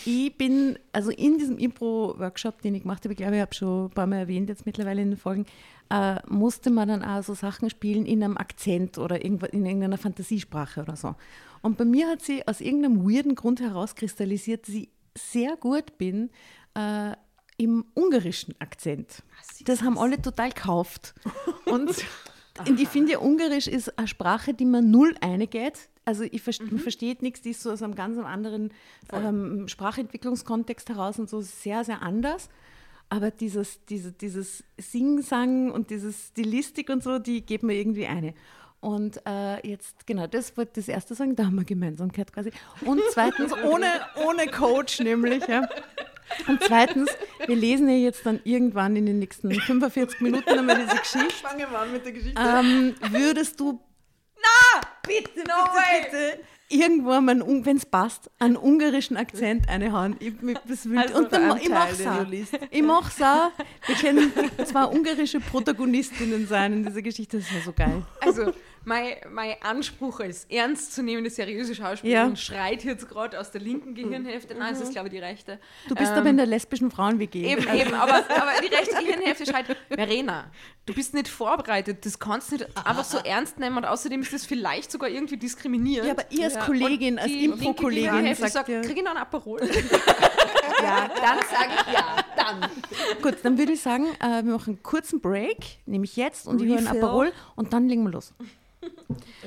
[0.06, 3.86] ich bin, also in diesem Impro-Workshop, den ich gemacht habe, ich glaube, ich habe schon
[3.86, 5.46] ein paar Mal erwähnt, jetzt mittlerweile in den Folgen,
[5.90, 10.82] äh, musste man dann auch so Sachen spielen in einem Akzent oder in irgendeiner Fantasiesprache
[10.82, 11.16] oder so.
[11.62, 16.30] Und bei mir hat sie aus irgendeinem weirden Grund herauskristallisiert, dass ich sehr gut bin
[16.76, 17.14] äh,
[17.58, 19.24] im ungarischen Akzent.
[19.66, 21.14] Das haben alle total gekauft.
[21.66, 21.90] Und
[22.78, 25.90] ich finde, Ungarisch ist eine Sprache, die man null eingeht.
[26.06, 28.72] Also ich verste man versteht nichts, die ist so aus einem ganz anderen
[29.12, 32.50] ähm, Sprachentwicklungskontext heraus und so sehr, sehr anders.
[33.10, 38.34] Aber dieses, diese, dieses Sing-Sang und diese Stilistik und so, die geht mir irgendwie eine.
[38.82, 42.52] Und äh, jetzt, genau, das wollte das erste sagen, da haben wir Gemeinsamkeit quasi.
[42.82, 43.88] Und zweitens, ohne,
[44.24, 45.68] ohne Coach nämlich, ja.
[46.48, 47.10] Und zweitens,
[47.46, 51.48] wir lesen ja jetzt dann irgendwann in den nächsten 45 Minuten einmal diese Geschichte.
[51.48, 52.42] Fangen wir an mit der Geschichte.
[52.42, 53.80] Ähm, würdest du.
[54.38, 54.82] Na!
[55.06, 55.52] Bitte, bitte,
[56.12, 56.40] bitte!
[56.68, 60.16] Irgendwo, wenn es passt, einen ungarischen Akzent einhauen.
[60.20, 60.34] Ich,
[60.68, 62.26] das Also und dann, ich mach's auch.
[62.72, 63.52] Ich mach's auch.
[63.86, 64.34] Wir können
[64.66, 67.38] zwei ungarische Protagonistinnen sein in dieser Geschichte.
[67.38, 68.02] Das ist ja so geil.
[68.20, 68.52] Also,
[68.86, 72.36] mein, mein Anspruch als ernstzunehmende, seriöse Schauspielerin Ja.
[72.36, 74.56] schreit jetzt gerade aus der linken Gehirnhälfte.
[74.56, 75.60] Nein, es ist, glaube ich, die rechte.
[75.88, 77.44] Du bist Ähm, aber in der lesbischen Frauen-WG.
[77.46, 80.52] Eben, eben, aber, aber die rechte Gehirnhälfte schreit, Verena,
[80.86, 84.34] du bist nicht vorbereitet, das kannst du nicht einfach so ernst nehmen und außerdem ist
[84.34, 86.08] das vielleicht sogar irgendwie diskriminierend.
[86.08, 89.20] Ja, aber ihr als Kollegin, als Impro-Kollegin Gehirnhälfte sagt sagt, ja- krieg ich noch einen
[89.22, 89.62] Aperol?
[90.84, 92.70] Ja, Dann sage ich ja, dann.
[93.22, 96.68] Gut, dann würde ich sagen, äh, wir machen einen kurzen Break, nämlich jetzt, und ich
[96.68, 97.04] höre einen Refill.
[97.04, 98.34] Aperol und dann legen wir los.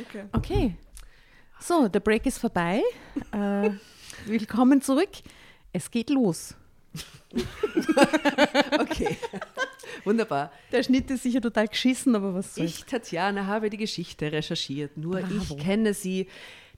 [0.01, 0.25] Okay.
[0.33, 0.77] Okay.
[1.61, 2.83] So, der Break ist vorbei.
[3.33, 3.71] Äh,
[4.27, 5.11] willkommen zurück.
[5.73, 6.55] Es geht los.
[8.81, 9.17] Okay.
[10.05, 10.51] Wunderbar.
[10.73, 12.79] Der Schnitt ist sicher total geschissen, aber was soll's.
[12.79, 14.97] Ich, Tatjana, habe die Geschichte recherchiert.
[14.97, 15.35] Nur Bravo.
[15.35, 16.29] ich kenne sie.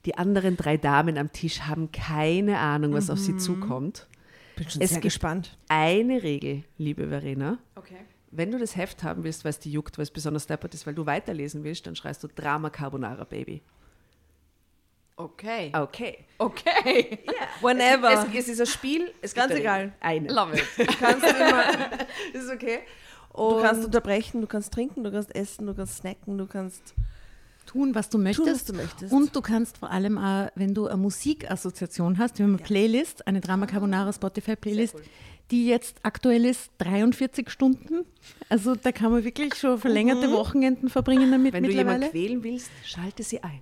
[0.05, 4.07] Die anderen drei Damen am Tisch haben keine Ahnung, was auf sie zukommt.
[4.55, 5.57] Bin schon Es sehr gespannt.
[5.69, 7.59] Eine Regel, liebe Verena.
[7.75, 7.97] Okay.
[8.31, 10.87] Wenn du das Heft haben willst, weil es die juckt, weil es besonders deppert ist,
[10.87, 13.61] weil du weiterlesen willst, dann schreist du Drama Carbonara Baby.
[15.17, 15.71] Okay.
[15.75, 16.25] Okay.
[16.39, 17.19] Okay.
[17.61, 18.25] Whenever.
[18.27, 19.11] Es, es ist ein Spiel.
[19.21, 19.93] Es Ganz egal.
[19.99, 20.29] Eine.
[20.33, 20.63] Love it.
[20.77, 21.63] Du kannst, immer,
[22.33, 22.79] ist okay.
[23.35, 26.95] du kannst Und- unterbrechen, du kannst trinken, du kannst essen, du kannst snacken, du kannst
[27.67, 28.45] Tun, was du möchtest.
[28.47, 29.13] tun, was du möchtest.
[29.13, 33.27] Und du kannst vor allem auch, wenn du eine Musikassoziation hast, wir haben eine Playlist,
[33.27, 34.95] eine Drama Carbonara Spotify Playlist,
[35.51, 38.05] die jetzt aktuell ist 43 Stunden.
[38.49, 42.11] Also da kann man wirklich schon verlängerte Wochenenden verbringen damit Wenn du jemanden mittlerweile.
[42.11, 43.61] quälen willst, schalte sie ein.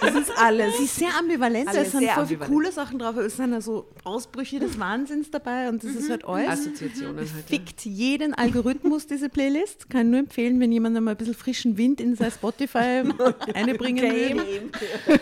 [0.00, 0.76] das ist alles.
[0.76, 3.88] Sie ist sehr ambivalent, Alles es sind voll viele coole Sachen drauf, es sind also
[4.04, 6.48] Ausbrüche des Wahnsinns dabei und das ist halt alles.
[6.48, 7.28] Assoziationen halt.
[7.28, 7.58] ja.
[7.58, 9.88] Fickt jeden Algorithmus, diese Playlist.
[9.88, 13.02] Kann nur empfehlen, wenn jemand einmal ein bisschen frischen Wind in sein Spotify
[13.54, 14.70] einbringen will.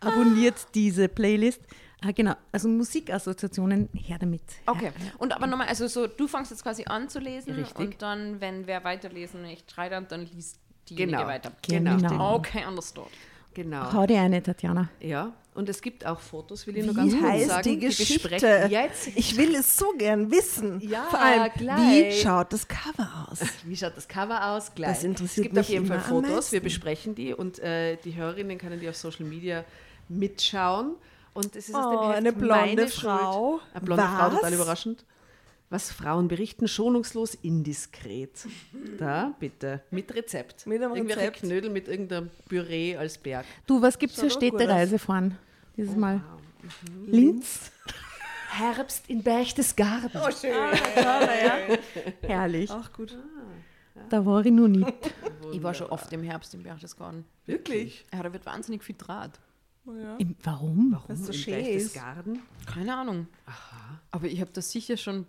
[0.00, 1.60] Abonniert diese Playlist.
[2.06, 4.42] Ah, genau, also Musikassoziationen, her damit.
[4.66, 4.92] Okay.
[5.18, 7.76] Und aber nochmal, also so, du fängst jetzt quasi an zu lesen Richtig.
[7.78, 11.28] und dann, wenn wer weiterlesen nicht schreit, dann liest diejenige Genau.
[11.28, 11.52] weiter.
[11.66, 11.96] Genau.
[11.96, 12.34] Genau.
[12.36, 13.08] Okay, understood.
[13.54, 13.92] Genau.
[13.92, 14.88] Hau dir eine, Tatjana.
[15.00, 17.62] Ja, und es gibt auch Fotos, will ich nur ganz kurz heißt sagen.
[17.62, 18.66] die Geschichte?
[18.68, 19.06] jetzt.
[19.14, 20.80] Ich will es so gern wissen.
[20.80, 22.16] Ja, Vor allem, gleich.
[22.16, 23.38] wie schaut das Cover aus?
[23.64, 24.74] Wie schaut das Cover aus?
[24.74, 24.90] Gleich.
[24.90, 28.16] Das interessiert es gibt auf mich jeden Fall Fotos, wir besprechen die und äh, die
[28.16, 29.64] Hörerinnen können die auf Social Media
[30.08, 30.96] mitschauen.
[31.34, 33.58] Und es ist aus Oh, dem Heft eine blonde meine Frau.
[33.58, 33.62] Schuld.
[33.74, 34.34] Eine blonde Frau, Was?
[34.36, 35.04] total überraschend.
[35.70, 38.46] Was Frauen berichten, schonungslos indiskret.
[38.98, 39.82] Da, bitte.
[39.90, 40.66] Mit Rezept.
[40.66, 41.38] Mit einem Irgendwelche Rezept.
[41.40, 43.44] Knödel mit irgendeinem Püree als Berg.
[43.66, 45.36] Du, was gibt's für Schaut auch gut Städtereise fahren?
[45.76, 46.20] Dieses Mal.
[47.06, 47.72] Linz?
[48.50, 50.10] Herbst in Berchtesgaden.
[50.14, 50.52] Oh, schön.
[50.96, 51.58] ja.
[52.22, 52.70] Herrlich.
[52.70, 53.18] Auch gut.
[54.10, 54.86] Da war ich noch nie.
[55.52, 57.24] Ich war schon oft im Herbst im Berchtesgaden.
[57.46, 58.04] Wirklich?
[58.12, 59.40] Ja, da wird wahnsinnig viel Draht.
[59.86, 60.16] Ja.
[60.16, 60.92] Im, warum?
[60.92, 61.44] Warum Weil's so ist.
[61.46, 62.40] Berchtesgaden?
[62.66, 63.26] Keine Ahnung.
[64.10, 65.26] Aber ich habe das sicher schon,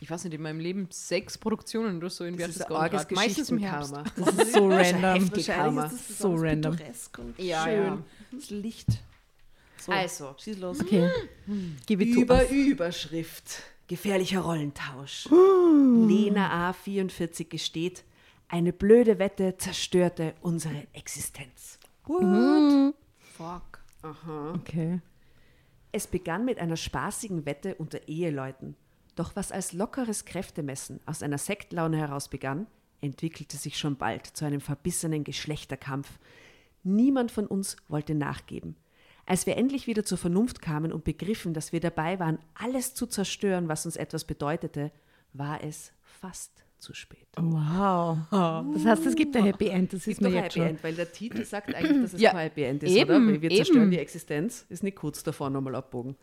[0.00, 3.14] ich weiß nicht, in meinem Leben sechs Produktionen oder so in Das ist Berchtesgaden.
[3.14, 3.94] Meistens im Herbst.
[4.16, 4.70] Das ist so random.
[4.70, 5.86] Wahrscheinlich Karma.
[5.86, 6.76] ist das So random.
[7.18, 7.74] und Ja, schön.
[7.84, 7.98] ja.
[8.32, 8.88] Das Licht.
[9.78, 10.80] So, Also, schieß los.
[10.80, 11.08] Okay.
[11.86, 12.48] To Über.
[12.48, 13.62] Überschrift.
[13.88, 15.28] Gefährlicher Rollentausch.
[15.30, 18.04] Lena A44 gesteht,
[18.48, 21.78] eine blöde Wette zerstörte unsere Existenz.
[23.36, 23.81] Fuck.
[24.02, 24.54] Aha.
[24.54, 25.00] Okay.
[25.92, 28.76] Es begann mit einer spaßigen Wette unter Eheleuten.
[29.14, 32.66] Doch was als lockeres Kräftemessen aus einer Sektlaune heraus begann,
[33.00, 36.18] entwickelte sich schon bald zu einem verbissenen Geschlechterkampf.
[36.82, 38.76] Niemand von uns wollte nachgeben.
[39.26, 43.06] Als wir endlich wieder zur Vernunft kamen und begriffen, dass wir dabei waren, alles zu
[43.06, 44.90] zerstören, was uns etwas bedeutete,
[45.32, 47.26] war es fast zu spät.
[47.38, 48.18] Wow.
[48.30, 50.66] Das heißt, es gibt ein Happy End, das ist mir jetzt Happy schon.
[50.68, 53.26] End, weil der Titel sagt eigentlich, dass es Ja, kein Happy End ist, eben, oder?
[53.32, 53.90] Weil wir zerstören eben.
[53.92, 54.66] die Existenz.
[54.68, 56.16] Ist nicht kurz davor nochmal abbogen.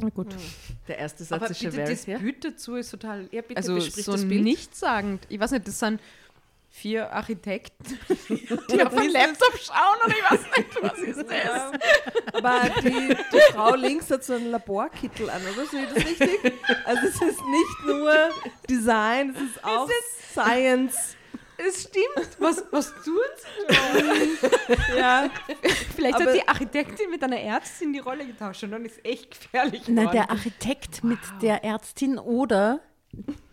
[0.00, 0.34] Na gut.
[0.86, 2.18] Der erste Satz Aber ist schon bitte, very das ja?
[2.18, 4.42] Bild dazu ist total, Ja, bitte also so das Bild.
[4.44, 5.26] nichtssagend.
[5.28, 6.00] Ich weiß nicht, das sind
[6.80, 7.98] vier Architekten,
[8.70, 12.34] die auf den Laptop schauen und ich weiß nicht, was ist das?
[12.34, 15.66] Aber die, die Frau links hat so einen Laborkittel an, oder?
[15.66, 16.52] Sehe ich das richtig?
[16.84, 18.14] Also es ist nicht nur
[18.68, 19.88] Design, es ist auch
[20.32, 21.14] Science.
[21.60, 22.36] Es stimmt.
[22.38, 24.96] Was, was tun sie?
[24.96, 25.28] Ja,
[25.96, 29.40] Vielleicht Aber- hat die Architektin mit einer Ärztin die Rolle getauscht und dann ist echt
[29.40, 30.12] gefährlich Na, geworden.
[30.16, 32.80] der Architekt mit der Ärztin oder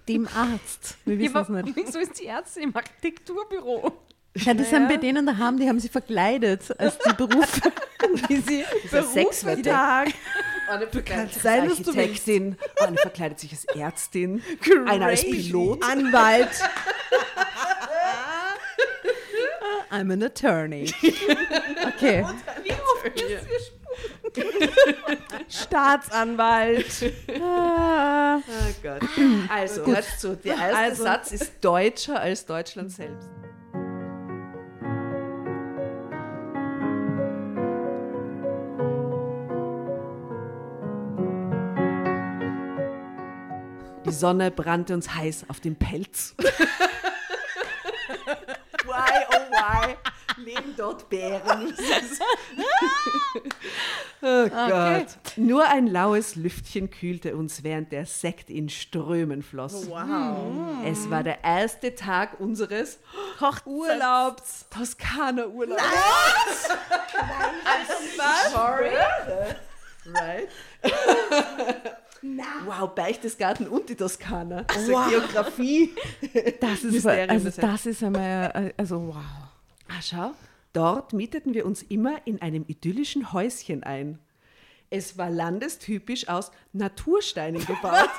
[0.08, 0.98] dem Arzt.
[1.06, 1.76] Wir Ja, wissen es nicht.
[1.76, 3.91] wieso ist die Ärztin im Architekturbüro?
[4.38, 7.72] Ja, das sind bei denen daheim, die haben sie verkleidet als die Berufe,
[8.30, 8.65] die sie
[9.13, 9.62] Sexwette.
[9.62, 10.10] Tag.
[10.68, 14.44] Eine verkleidet sich sein, als Architektin, eine verkleidet sich als Ärztin,
[14.88, 15.82] einer als Pilot.
[15.84, 16.50] Anwalt.
[19.91, 20.91] I'm an attorney.
[21.96, 22.26] Okay.
[25.50, 27.13] Staatsanwalt.
[27.41, 29.02] Ah, Oh Gott.
[29.50, 33.30] Also, hört zu, der erste Also- Satz ist deutscher als Deutschland selbst.
[44.06, 46.36] Die Sonne brannte uns heiß auf den Pelz.
[48.86, 49.95] why, oh why,
[50.38, 51.74] leben dort Bären.
[54.21, 55.06] oh Gott.
[55.38, 59.89] Nur ein laues Lüftchen kühlte uns, während der Sekt in Strömen floss.
[59.89, 60.84] Wow.
[60.86, 63.00] Es war der erste Tag unseres
[63.65, 64.65] Urlaubs.
[64.69, 65.82] Toskana-Urlaubs.
[68.17, 68.52] Was?
[68.52, 68.91] Sorry.
[70.08, 70.50] Right.
[72.65, 74.65] Wow, Berchtesgaden und die Toskana.
[74.67, 75.93] Also Geografie.
[76.60, 79.15] das ist, Mysterium also das ist einmal, äh, also wow.
[79.88, 80.32] Ah, schau.
[80.74, 84.19] Dort mieteten wir uns immer in einem idyllischen Häuschen ein.
[84.89, 88.10] Es war landestypisch aus Natursteinen gebaut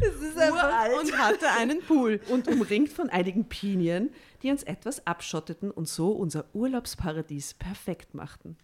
[0.00, 2.20] Das ist einfach Und hatte einen Pool.
[2.30, 4.10] und umringt von einigen Pinien,
[4.42, 8.56] die uns etwas abschotteten und so unser Urlaubsparadies perfekt machten.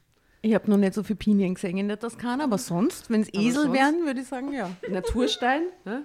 [0.43, 3.29] Ich habe noch nicht so viel Pinien gesehen in der Toskana, aber sonst, wenn es
[3.33, 4.71] Esel wären, würde ich sagen, ja.
[4.89, 5.65] Naturstein.
[5.85, 6.05] ne?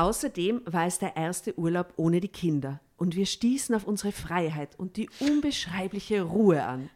[0.00, 4.78] Außerdem war es der erste Urlaub ohne die Kinder und wir stießen auf unsere Freiheit
[4.78, 6.88] und die unbeschreibliche Ruhe an.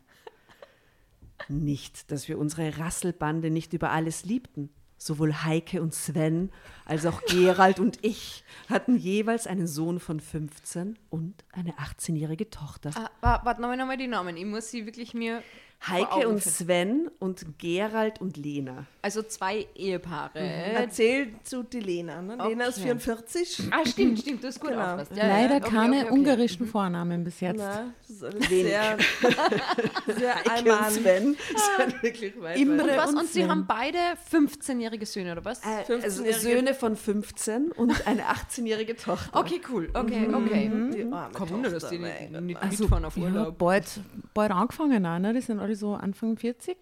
[1.48, 4.70] Nicht, dass wir unsere Rasselbande nicht über alles liebten.
[4.96, 6.50] Sowohl Heike und Sven
[6.86, 12.90] als auch Gerald und ich hatten jeweils einen Sohn von 15 und eine 18-jährige Tochter.
[12.94, 14.34] Ah, wa- warte nochmal nochmal die Namen.
[14.38, 15.42] Ich muss sie wirklich mir.
[15.88, 16.42] Heike und.
[16.42, 18.86] Sven und Gerald und Lena.
[19.02, 20.38] Also zwei Ehepaare.
[20.38, 22.22] Erzählt zu die Lena.
[22.22, 22.36] Ne?
[22.48, 22.84] Lena ist Okay.
[22.84, 23.68] 44.
[23.70, 24.80] Ah, stimmt, stimmt, du hast gut Genau.
[24.80, 26.12] Ja, Leider ja, okay, keine okay, okay.
[26.12, 27.58] ungarischen Vornamen bis jetzt.
[27.58, 28.96] Na, das ist alles sehr,
[30.16, 30.90] sehr Heike und.
[30.90, 31.36] Sven
[31.78, 33.10] sind wirklich weit, Imre Und was?
[33.10, 33.98] und Und sie haben beide
[34.32, 35.60] 15-jährige Söhne, oder was?
[35.64, 39.38] Äh, also 15-jährige Söhne von 15 und eine 18-jährige Tochter.
[39.38, 39.88] Okay, cool.
[39.92, 40.70] Okay, okay.
[40.94, 43.58] Die arme Kein Wunder, dass die nicht, nicht Also, mitfahren auf ja, Urlaub.
[43.58, 43.84] bald,
[44.32, 45.32] bald angefangen auch, ne?
[45.34, 46.76] Die sind alle so Anfang 40,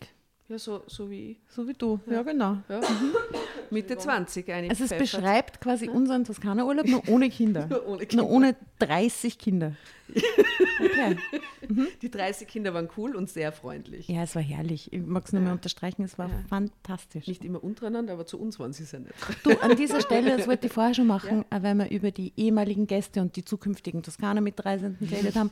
[0.49, 2.01] Ja, so, so wie so wie du.
[2.11, 2.59] Ja, genau.
[2.69, 2.81] ja.
[3.71, 7.67] Mitte 20 eine Also es beschreibt quasi unseren Toskana-Urlaub nur ohne Kinder.
[7.71, 8.27] Nur ohne Nur Kinder.
[8.29, 9.73] ohne 30 Kinder.
[10.79, 11.17] Okay.
[12.03, 14.09] Die 30 Kinder waren cool und sehr freundlich.
[14.09, 14.93] Ja, es war herrlich.
[14.93, 17.27] Ich mag es nur mehr unterstreichen, es war fantastisch.
[17.29, 19.15] Nicht immer untereinander, aber zu uns waren sie sehr nett.
[19.45, 22.33] Du, an dieser Stelle, das wollte ich vorher schon machen, äh, weil wir über die
[22.37, 25.51] ehemaligen Gäste und die zukünftigen Toskana-Mitreisenden geredet haben.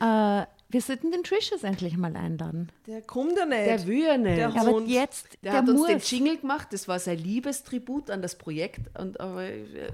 [0.00, 2.70] Äh, wir sollten den Trishers endlich mal einladen.
[2.86, 3.66] Der kommt ja nicht.
[3.66, 4.36] Der will ja nicht.
[4.36, 5.86] Der Der, Aber jetzt, der, hat uns muss.
[5.88, 8.94] den Jingle gemacht, das war sein Liebestribut an das Projekt.
[8.98, 9.48] Und, aber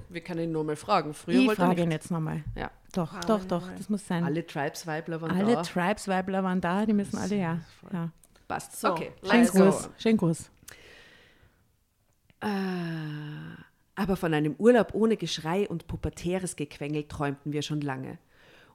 [0.09, 1.15] wir, können ihn nur mal fragen.
[1.15, 2.43] Früher ich wollte frage ihn jetzt nochmal.
[2.57, 2.73] Ja.
[2.93, 4.25] Doch, doch, doch, das muss sein.
[4.25, 5.63] Alle Tribes-Weibler waren Alle da.
[5.63, 7.61] Tribes-Weibler waren da, die müssen alle ja.
[7.93, 8.11] ja.
[8.49, 8.81] Passt.
[8.81, 9.13] So, okay.
[9.23, 9.65] Schön Also.
[9.65, 9.91] Gruß.
[9.99, 10.51] Schön Gruß.
[12.41, 12.47] Äh,
[13.95, 18.19] aber von einem Urlaub ohne Geschrei und pubertäres Gequengel träumten wir schon lange.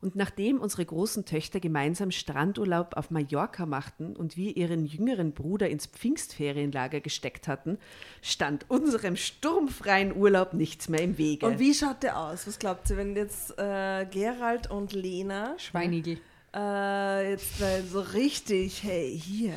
[0.02, 5.70] Und nachdem unsere großen Töchter gemeinsam Strandurlaub auf Mallorca machten und wir ihren jüngeren Bruder
[5.70, 7.78] ins Pfingstferienlager gesteckt hatten,
[8.22, 11.45] stand unserem sturmfreien Urlaub nichts mehr im Wege.
[11.45, 12.47] Und wie schaut der aus?
[12.47, 16.20] Was glaubt ihr, wenn jetzt äh, Gerald und Lena Schweinigel.
[16.56, 19.54] äh, jetzt mal so richtig, hey, hier,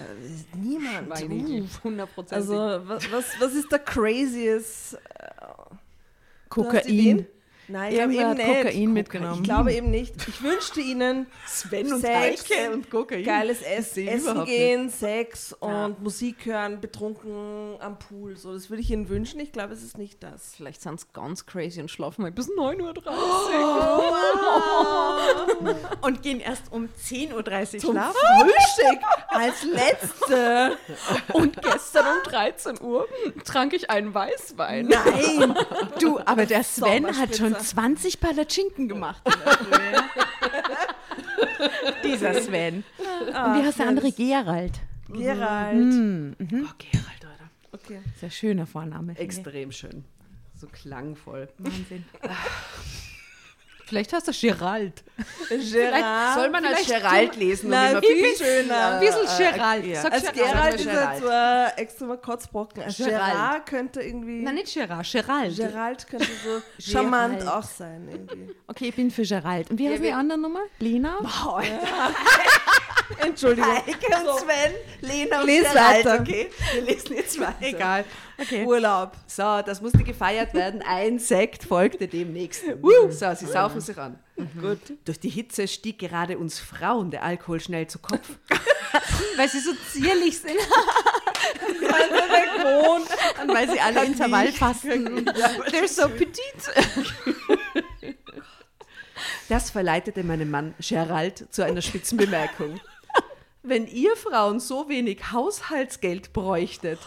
[0.60, 1.18] niemand.
[1.18, 1.62] Schweinigel.
[1.62, 1.66] uh.
[1.84, 4.94] 100 Also, was, was, was ist der craziest?
[4.94, 7.26] Du hast Kokain.
[7.72, 8.64] Nein, ich glaube Irgendwer eben nicht.
[8.64, 9.34] Kokain mitgenommen.
[9.36, 10.14] Ich glaube eben nicht.
[10.28, 13.24] Ich wünschte ihnen Sven und Sex, Heike und Kokain.
[13.24, 15.90] geiles Essen überhaupt gehen, Sex und Ja.
[16.00, 18.36] Musik hören, betrunken am Pool.
[18.36, 19.40] So, das würde ich ihnen wünschen.
[19.40, 20.54] Ich glaube, es ist nicht das.
[20.54, 22.92] Vielleicht sind sie ganz crazy und schlafen mal bis 9.30 Uhr.
[26.02, 28.16] Und gehen erst um 10.30 Uhr Zum schlafen.
[28.40, 28.98] Frühstück
[29.28, 30.76] als letzte.
[31.32, 33.06] Und gestern um 13 Uhr
[33.44, 34.88] trank ich einen Weißwein.
[34.88, 35.54] Nein,
[36.00, 37.54] du, aber der Sven hat schon.
[37.62, 39.22] 20 Palatschinken gemacht.
[39.26, 39.72] in der Früh.
[42.04, 42.84] Dieser Sven.
[42.98, 44.12] Und wie heißt der andere?
[44.12, 44.80] Gerald.
[45.08, 45.94] Gerald.
[45.94, 47.50] Oh, Gerald, Alter.
[47.72, 48.00] Okay.
[48.18, 49.16] Sehr schöner Vorname.
[49.18, 50.04] Extrem schön.
[50.54, 51.48] So klangvoll.
[51.58, 52.04] Wahnsinn.
[53.92, 55.04] Vielleicht heißt er Gerald.
[55.50, 56.34] Gerard.
[56.38, 57.68] Soll man als Gerald lesen?
[57.68, 58.92] Nein, immer viel schöner.
[58.94, 59.84] Ein bisschen Gerald.
[59.84, 60.00] ja.
[60.00, 60.50] Sag Als Gerald.
[60.54, 61.12] Gerald ist Gerald.
[61.12, 62.82] er zwar extra mal Kotzbrocken.
[62.84, 62.96] Gerald.
[63.32, 64.40] Gerard könnte irgendwie.
[64.40, 65.54] Nein, nicht Gerard, Gerald.
[65.56, 66.62] Gerald könnte so
[66.92, 67.54] charmant Gerald.
[67.54, 68.08] auch sein.
[68.10, 68.48] Irgendwie.
[68.66, 69.70] Okay, ich bin für Gerald.
[69.70, 70.60] Und wie heißt die andere Nummer?
[70.78, 71.18] Lena?
[73.18, 73.70] Entschuldigung.
[73.70, 76.20] Heike und Sven, Lena und Lies Gerald, weiter.
[76.20, 76.50] okay?
[76.72, 77.56] Wir lesen jetzt weiter.
[77.60, 78.04] Egal.
[78.38, 78.64] Okay.
[78.64, 79.12] Urlaub.
[79.26, 80.82] So, das musste gefeiert werden.
[80.82, 82.80] Ein Sekt folgte dem nächsten.
[83.10, 84.18] So, sie saufen sich an.
[84.60, 84.80] Gut.
[85.04, 88.28] Durch die Hitze stieg gerade uns Frauen der Alkohol schnell zu Kopf.
[89.36, 90.56] Weil sie so zierlich sind.
[93.42, 95.24] Und weil sie alle Intervall fasten.
[95.26, 96.42] They're so petit.
[99.48, 102.80] Das verleitete meinen Mann Gerald zu einer spitzen Bemerkung.
[103.64, 106.98] Wenn ihr Frauen so wenig Haushaltsgeld bräuchtet,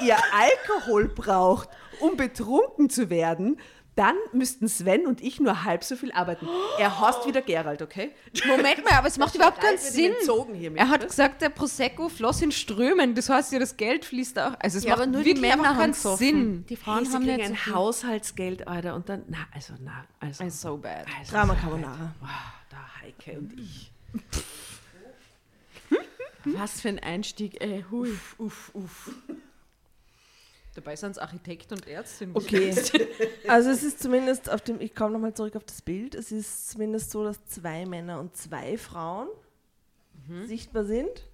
[0.00, 1.68] wie ihr Alkohol braucht,
[2.00, 3.60] um betrunken zu werden,
[3.94, 6.46] dann müssten Sven und ich nur halb so viel arbeiten.
[6.78, 8.12] Er hasst wieder Gerald, okay?
[8.46, 10.14] Moment mal, aber es macht überhaupt keinen Sinn.
[10.76, 13.14] Er hat gesagt, der Prosecco floss in Strömen.
[13.14, 14.52] Das heißt ja, das Geld fließt auch.
[14.58, 16.18] Also es Ja, macht aber nur die wirklich Männer einfach haben keinen gesoffen.
[16.26, 16.66] Sinn.
[16.68, 17.74] Die Frauen Hey, haben so ein.
[17.74, 21.06] Haushaltsgeld, Alter, und dann, na, also, na, also, It's so bad.
[21.18, 22.14] also Drama Carbonara.
[22.20, 22.28] Wow,
[22.70, 23.92] da Heike und ich.
[26.54, 27.84] Was für ein Einstieg, ey.
[27.90, 28.10] Hui.
[28.38, 29.10] Uff, uff.
[30.74, 32.32] Dabei sind es Architekt und Ärztin.
[32.34, 32.74] Okay.
[33.48, 36.68] Also es ist zumindest auf dem, ich komme nochmal zurück auf das Bild, es ist
[36.70, 39.28] zumindest so, dass zwei Männer und zwei Frauen
[40.46, 41.28] sichtbar sind.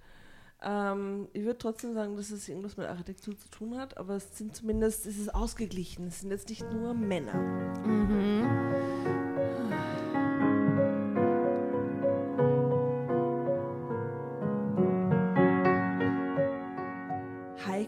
[0.61, 4.37] Ähm, ich würde trotzdem sagen, dass es irgendwas mit Architektur zu tun hat, aber es
[4.37, 6.07] sind zumindest, es ist ausgeglichen.
[6.07, 7.33] Es sind jetzt nicht nur Männer.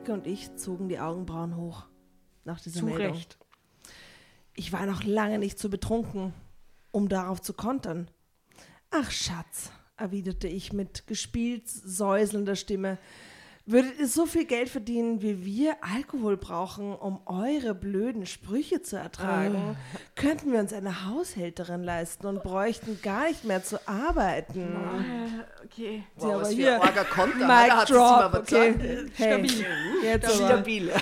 [0.06, 1.86] Heike und ich zogen die Augenbrauen hoch
[2.44, 3.14] nach dieser Zu Meldung.
[3.16, 3.40] Recht.
[4.54, 6.34] Ich war noch lange nicht so betrunken,
[6.92, 8.10] um darauf zu kontern.
[8.92, 13.00] Ach, Schatz, erwiderte ich mit gespielt säuselnder Stimme.
[13.68, 18.96] Würdet ihr so viel Geld verdienen, wie wir Alkohol brauchen, um eure blöden Sprüche zu
[18.96, 19.76] ertragen,
[20.14, 24.68] könnten wir uns eine Haushälterin leisten und bräuchten gar nicht mehr zu arbeiten.
[25.64, 26.04] Okay.
[26.16, 26.80] Sie aber was für hier.
[26.80, 28.74] Mic drop, okay.
[28.74, 29.12] gesagt.
[29.18, 29.48] Hey,
[30.04, 30.46] jetzt aber.
[30.46, 30.92] Stabil.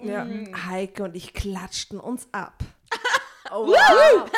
[0.00, 0.28] Ja.
[0.68, 2.62] Heike und ich klatschten uns ab.
[3.50, 4.30] Oh, wow.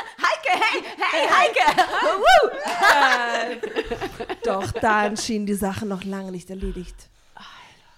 [4.45, 7.09] Doch dann schien die Sache noch lange nicht erledigt.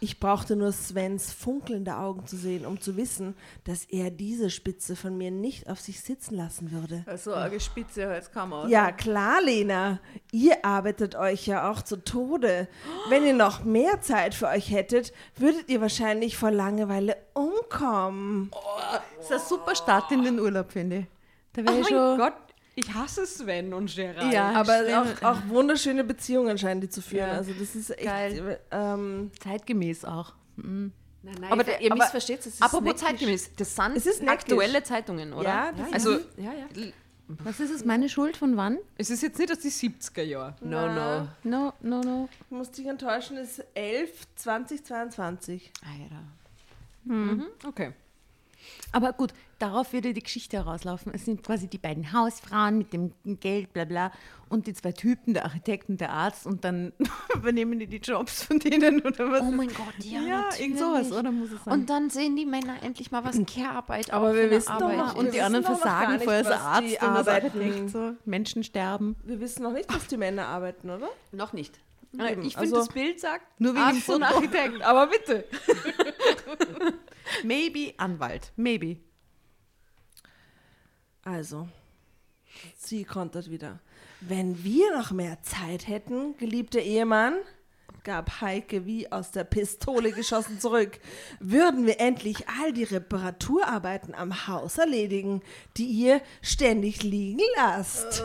[0.00, 3.34] Ich brauchte nur Svens funkelnde Augen zu sehen, um zu wissen,
[3.64, 7.04] dass er diese Spitze von mir nicht auf sich sitzen lassen würde.
[7.18, 8.68] So eine Spitze, jetzt kann man.
[8.68, 9.98] Ja, klar, Lena.
[10.30, 12.68] Ihr arbeitet euch ja auch zu Tode.
[13.08, 18.52] Wenn ihr noch mehr Zeit für euch hättet, würdet ihr wahrscheinlich vor Langeweile umkommen.
[19.16, 21.06] Das ist ein super Start in den Urlaub, finde ich.
[21.54, 22.18] Da Oh wäre mein ich schon.
[22.18, 22.34] Gott,
[22.78, 24.32] ich hasse Sven und Gerald.
[24.32, 24.50] Ja.
[24.52, 24.74] Aber
[25.22, 27.28] auch, auch wunderschöne Beziehungen scheinen die zu führen.
[27.28, 27.32] Ja.
[27.32, 28.60] Also das ist echt Geil.
[28.70, 30.32] Ähm, Zeitgemäß auch.
[30.56, 32.62] Nein, nein, Aber aber der- ihr aber- missversteht es.
[32.62, 33.02] Apropos neckisch.
[33.02, 35.48] zeitgemäß, das sind Es ist aktuelle Zeitungen, oder?
[35.48, 36.86] Ja, das also Ja, ja.
[37.28, 37.84] Was ist es?
[37.84, 38.78] Meine Schuld von wann?
[38.96, 40.54] es ist jetzt nicht aus die 70er Jahre.
[40.62, 41.28] No, no.
[41.44, 42.28] No, no, no.
[42.46, 45.70] ich muss dich enttäuschen, es ist 11, 2022.
[45.82, 46.22] Alter.
[47.04, 47.44] Mhm.
[47.66, 47.92] Okay.
[48.92, 51.12] Aber gut, darauf würde die Geschichte herauslaufen.
[51.14, 54.12] Es sind quasi die beiden Hausfrauen mit dem Geld, bla bla,
[54.48, 56.92] und die zwei Typen, der Architekt und der Arzt, und dann
[57.34, 59.42] übernehmen die die Jobs von denen oder was?
[59.42, 61.74] Oh mein Gott, ja, ja irgend sowas, oder muss es sein?
[61.74, 65.14] Und dann sehen die Männer endlich mal, was Care-Arbeit Aber wir wissen doch Arbeit noch-
[65.16, 67.58] und die wir anderen versagen nicht, vorher als Arzt die und als arbeiten.
[67.60, 68.12] Architekt so.
[68.24, 69.16] Menschen sterben.
[69.24, 71.08] Wir wissen noch nicht, was die Männer arbeiten, oder?
[71.32, 71.78] Noch nicht.
[72.14, 74.22] Eben, Ich finde, also- das Bild sagt Nur wegen Arzt und.
[74.22, 75.44] Architekt, aber bitte.
[77.44, 78.52] Maybe Anwalt.
[78.56, 78.96] Maybe.
[81.30, 81.68] Also,
[82.78, 83.80] sie kontert wieder.
[84.22, 87.34] Wenn wir noch mehr Zeit hätten, geliebter Ehemann,
[88.02, 90.98] gab Heike wie aus der Pistole geschossen zurück,
[91.38, 95.42] würden wir endlich all die Reparaturarbeiten am Haus erledigen,
[95.76, 98.24] die ihr ständig liegen lasst.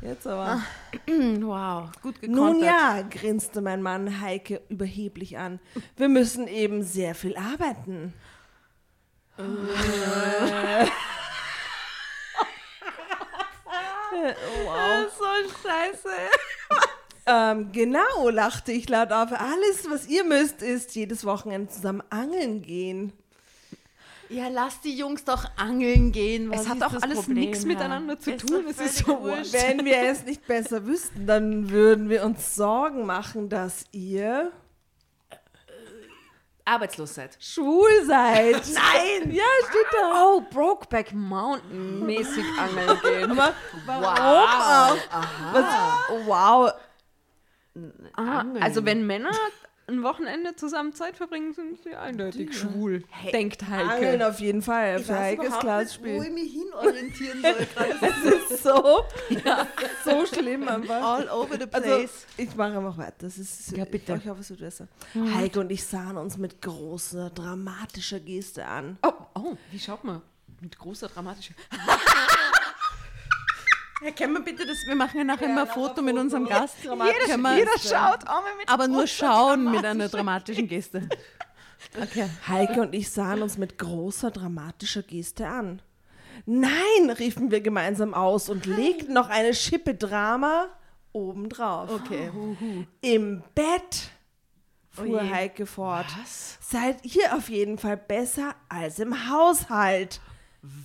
[0.00, 0.62] Jetzt aber.
[1.42, 2.54] Wow, gut gekontert.
[2.54, 5.60] Nun ja, grinste mein Mann Heike überheblich an.
[5.96, 8.14] Wir müssen eben sehr viel arbeiten.
[15.18, 16.16] so scheiße.
[17.24, 19.30] Ähm, genau, lachte ich laut auf.
[19.32, 23.12] Alles, was ihr müsst, ist jedes Wochenende zusammen angeln gehen.
[24.28, 26.50] Ja, lass die Jungs doch angeln gehen.
[26.50, 29.52] Was Es hat auch alles nichts miteinander zu Ist tun, es ist so wurscht.
[29.52, 34.50] Wenn wir es nicht besser wüssten, dann würden wir uns Sorgen machen, dass ihr
[36.64, 37.36] Arbeitslos seid.
[37.40, 38.54] schwul seid.
[38.74, 39.32] Nein!
[39.32, 40.22] Ja, steht da.
[40.24, 43.30] Oh, Brokeback Mountain mäßig angeln gehen.
[43.32, 43.54] Aber
[43.86, 44.96] warum auch?
[45.52, 46.72] Was, wow.
[48.16, 49.32] Ah, also wenn Männer
[49.88, 53.02] ein Wochenende zusammen Zeit verbringen, sind sie eindeutig schwul,
[53.32, 54.28] denkt Angeln Heike.
[54.28, 55.00] auf jeden Fall.
[55.00, 56.18] Für Heike ist klar das Spiel.
[56.30, 57.52] mich hinorientieren soll.
[58.00, 59.02] Es ist so,
[60.04, 61.02] so schlimm einfach.
[61.02, 61.84] All over the place.
[61.84, 63.14] Also, ich mache einfach weiter.
[63.18, 64.14] Das ist, Ja, bitte.
[64.22, 64.88] Ich hoffe, es wird besser.
[65.14, 68.98] Heike und ich sahen uns mit großer, dramatischer Geste an.
[69.02, 70.22] Oh, oh, wie schaut man?
[70.60, 71.54] Mit großer dramatischer.
[74.04, 76.82] Erkennen wir bitte, dass wir machen ja nachher immer ein Foto mit unserem Gast.
[76.82, 81.08] Können wir- Jeder schaut, Arme mit aber nur schauen mit einer dramatischen Geste.
[82.00, 82.28] Okay.
[82.48, 85.82] Heike und ich sahen uns mit großer, dramatischer Geste an.
[86.46, 90.68] Nein, riefen wir gemeinsam aus und legten noch eine Schippe Drama
[91.12, 91.90] obendrauf.
[91.92, 92.30] Okay.
[93.02, 94.10] Im Bett,
[94.90, 95.30] fuhr je.
[95.30, 96.06] Heike fort,
[96.60, 100.20] seid ihr auf jeden Fall besser als im Haushalt.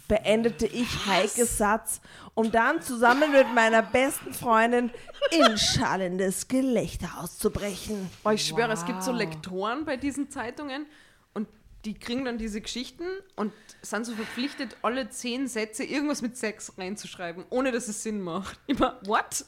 [0.07, 2.01] Beendete ich Heikes Satz,
[2.34, 4.89] um dann zusammen mit meiner besten Freundin
[5.30, 8.09] in schallendes Gelächter auszubrechen.
[8.23, 10.88] Oh, ich schwöre, es gibt so Lektoren bei diesen Zeitungen
[11.36, 11.47] und
[11.86, 13.03] die kriegen dann diese Geschichten
[13.36, 13.53] und
[13.84, 18.59] sind so verpflichtet, alle zehn Sätze irgendwas mit Sex reinzuschreiben, ohne dass es Sinn macht.
[18.65, 19.45] Immer, what?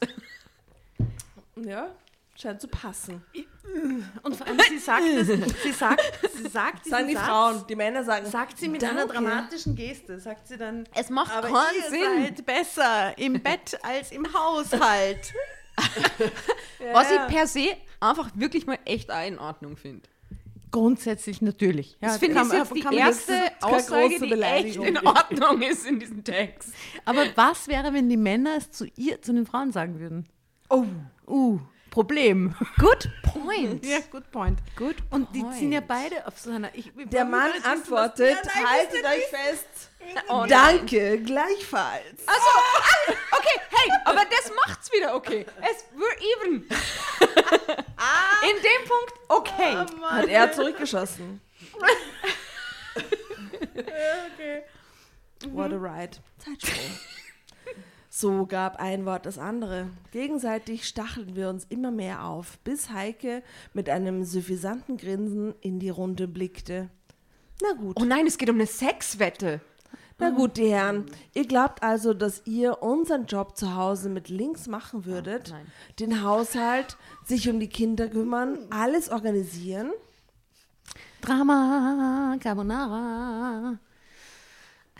[1.55, 1.89] Ja,
[2.41, 3.23] scheint zu passen.
[4.23, 6.01] Und vor allem, sie sagt, es, sie sagt,
[6.35, 9.75] sie sagt diesen Sagen die Satz, Frauen, die Männer sagen, sagt sie mit einer dramatischen
[9.75, 12.23] Geste, sagt sie dann, Es macht aber keinen ihr Sinn.
[12.35, 15.33] seid besser im Bett als im Haushalt.
[16.93, 17.67] Was ich per se
[17.99, 20.07] einfach wirklich mal echt auch in Ordnung finde.
[20.71, 21.97] Grundsätzlich natürlich.
[22.01, 24.85] Ja, Das finde ich jetzt die erste Aussage, die echt Beleidigung.
[24.85, 26.73] in Ordnung ist in diesem Text.
[27.05, 30.27] Aber was wäre, wenn die Männer es zu ihr, zu den Frauen sagen würden?
[30.69, 30.85] oh,
[31.27, 31.59] Uh,
[31.91, 32.55] Problem.
[32.77, 33.85] Good point.
[33.85, 34.59] Ja, good point.
[34.75, 35.55] Good Und die point.
[35.57, 36.69] sind ja beide auf so einer.
[36.73, 39.89] Ich, der Mann antwortet, haltet euch fest.
[40.27, 40.49] Oh, nein.
[40.49, 42.21] Danke, gleichfalls.
[42.25, 42.47] Also,
[43.37, 45.45] okay, hey, aber das macht's wieder okay.
[45.61, 46.67] Es, we're even.
[48.41, 49.75] In dem Punkt okay.
[50.09, 51.41] Hat er zurückgeschossen.
[55.51, 56.17] What a ride.
[56.37, 56.99] Zeitsprung.
[58.09, 59.89] So gab ein Wort das andere.
[60.11, 63.43] Gegenseitig stachelten wir uns immer mehr auf, bis Heike
[63.73, 66.89] mit einem suffisanten Grinsen in die Runde blickte.
[67.61, 69.61] Na gut, Oh nein, es geht um eine Sexwette.
[70.17, 71.05] na gut, die Herren.
[71.35, 75.49] Ihr glaubt also, dass ihr unseren Job zu Hause mit links machen würdet?
[75.51, 75.67] nein.
[75.99, 79.91] Den Haushalt, sich um die Kinder kümmern, alles organisieren?
[81.21, 83.77] Drama, Carbonara.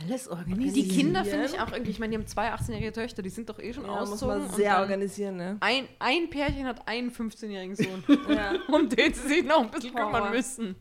[0.02, 0.76] Alles organisiert.
[0.76, 3.50] Die Kinder finde ich auch irgendwie, ich meine, die haben zwei 18-jährige Töchter, die sind
[3.50, 4.38] doch eh schon Ja, muss ausgezogen.
[4.40, 5.58] man und sehr organisieren, ne?
[5.60, 8.54] Ein, ein Pärchen hat einen 15-jährigen Sohn, Ja.
[8.72, 10.12] um den sie sich noch ein bisschen Horror.
[10.12, 10.76] kümmern müssen.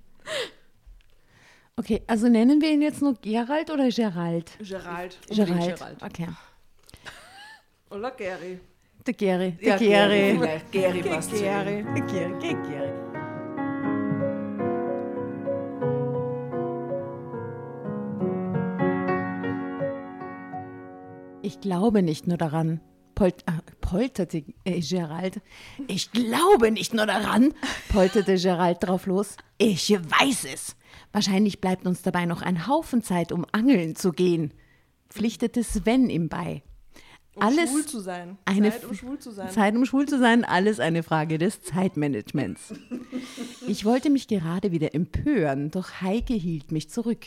[1.76, 4.52] Okay, also nennen wir ihn jetzt nur Gerald oder Gerald?
[4.58, 5.18] Gerald.
[5.28, 5.76] Gerald.
[5.76, 6.02] Gerald.
[6.02, 6.28] Okay.
[7.90, 8.60] Oder Gary.
[9.06, 9.52] Der Geri.
[9.52, 10.36] Der Ja, Geri.
[10.38, 10.72] vielleicht.
[10.72, 11.42] Gary passt zu
[21.48, 22.82] Ich glaube nicht nur daran,
[23.14, 25.40] Polt äh, polterte äh, Gerald.
[25.86, 27.54] Ich glaube nicht nur daran,
[27.88, 29.38] polterte Gerald drauf los.
[29.56, 30.76] Ich weiß es.
[31.10, 34.52] Wahrscheinlich bleibt uns dabei noch ein Haufen Zeit, um angeln zu gehen,
[35.08, 36.62] pflichtete Sven ihm bei.
[37.34, 38.36] Um Alles schwul zu sein.
[38.44, 39.48] eine Zeit, um schwul zu sein.
[39.48, 42.74] Zeit, um schwul zu sein, alles eine Frage des Zeitmanagements.
[43.66, 47.24] Ich wollte mich gerade wieder empören, doch Heike hielt mich zurück.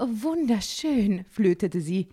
[0.00, 2.08] Wunderschön, flötete sie.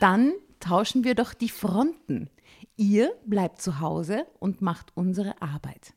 [0.00, 0.32] Dann
[0.66, 2.28] tauschen wir doch die Fronten.
[2.76, 5.94] Ihr bleibt zu Hause und macht unsere Arbeit.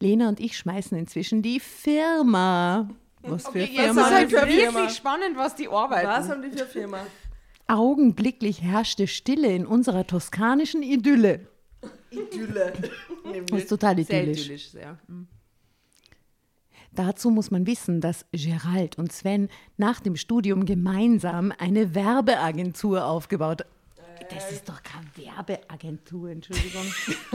[0.00, 2.88] Lena und ich schmeißen inzwischen die Firma.
[3.22, 4.00] Was für Jetzt Firma?
[4.02, 4.88] ist halt für wirklich Firma?
[4.90, 6.06] spannend, was die arbeiten.
[6.08, 6.98] Was haben die für Firma?
[7.66, 11.46] Augenblicklich herrschte Stille in unserer toskanischen Idylle.
[12.10, 12.72] Idylle.
[13.50, 14.44] Das ist total Sehr idyllisch.
[14.46, 14.98] idyllisch, sehr.
[16.92, 23.62] Dazu muss man wissen, dass Gerald und Sven nach dem Studium gemeinsam eine Werbeagentur aufgebaut
[23.62, 23.70] haben.
[24.30, 26.92] Das ist doch keine Werbeagentur, Entschuldigung.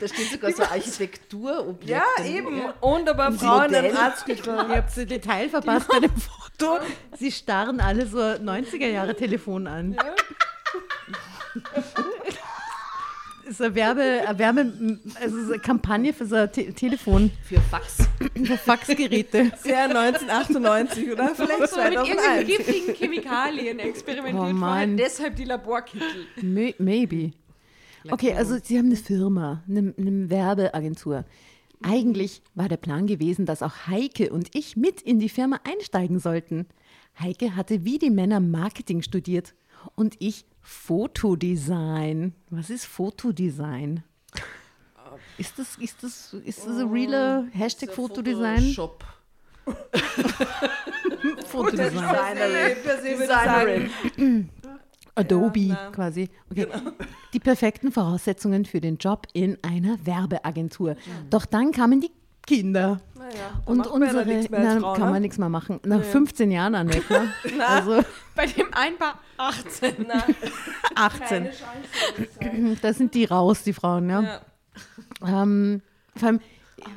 [0.00, 1.92] Da steht sogar so Architekturobjekte.
[1.92, 2.60] Ja, eben.
[2.80, 4.52] Und aber Frauen in einem Arztkittel.
[4.52, 6.80] Ihr habt das Detail verpasst bei dem Foto.
[7.16, 9.96] Sie starren alle so 90er-Jahre-Telefon an.
[11.54, 11.94] Das
[13.48, 17.60] ist eine Werbe, eine Werbe, also so eine Kampagne für so ein Te Telefon, Für
[17.60, 17.98] Fax.
[18.44, 19.52] für Faxgeräte.
[19.62, 21.34] Sehr 1998, oder?
[21.34, 22.46] Vielleicht so mit irgendwelchen 2001.
[22.46, 24.96] giftigen Chemikalien experimentiert Oh worden, Mann.
[24.96, 26.26] deshalb die Laborkittel.
[26.42, 27.32] May- Maybe.
[28.10, 31.24] Okay, also Sie haben eine Firma, eine, eine Werbeagentur.
[31.84, 36.18] Eigentlich war der Plan gewesen, dass auch Heike und ich mit in die Firma einsteigen
[36.18, 36.66] sollten.
[37.20, 39.54] Heike hatte wie die Männer Marketing studiert
[39.96, 42.34] und ich Fotodesign.
[42.50, 44.02] Was ist Fotodesign?
[45.38, 48.62] Ist das, ist das, ist das ein realer Hashtag Fotodesign?
[48.72, 49.04] Shop.
[51.46, 52.36] Fotodesign.
[53.04, 53.90] Designerin.
[55.14, 56.30] Adobe Ja, quasi.
[56.50, 56.66] Okay.
[57.34, 60.96] Die perfekten Voraussetzungen für den Job in einer Werbeagentur.
[61.28, 62.10] Doch dann kamen die
[62.46, 63.00] Kinder.
[63.16, 65.10] naja, Und ja unsere, als na, Frau, kann ne?
[65.12, 65.80] man nichts mehr machen.
[65.84, 67.12] Nach 15 Jahren Annette.
[67.12, 67.32] ne?
[67.66, 68.02] Also
[68.34, 70.06] Bei dem ein paar 18.
[70.08, 70.24] Na,
[70.96, 71.28] 18.
[71.28, 72.78] keine Chance.
[72.82, 74.22] Da sind die raus, die Frauen, ja.
[74.22, 75.42] Ja.
[75.42, 75.82] Ähm,
[76.16, 76.40] vor allem,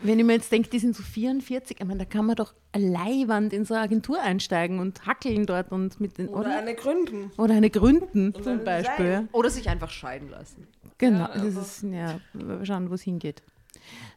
[0.01, 2.53] wenn ich mir jetzt denke, die sind so 44, ich meine, da kann man doch
[2.75, 6.57] Leihwand in so eine Agentur einsteigen und hackeln dort und mit den, Oder oder?
[6.57, 7.31] eine Gründen.
[7.37, 9.05] Oder eine gründen eine zum Beispiel.
[9.05, 9.29] Design.
[9.31, 10.67] Oder sich einfach scheiden lassen.
[10.97, 13.43] Genau, das ist, ja, wir schauen, wo es hingeht.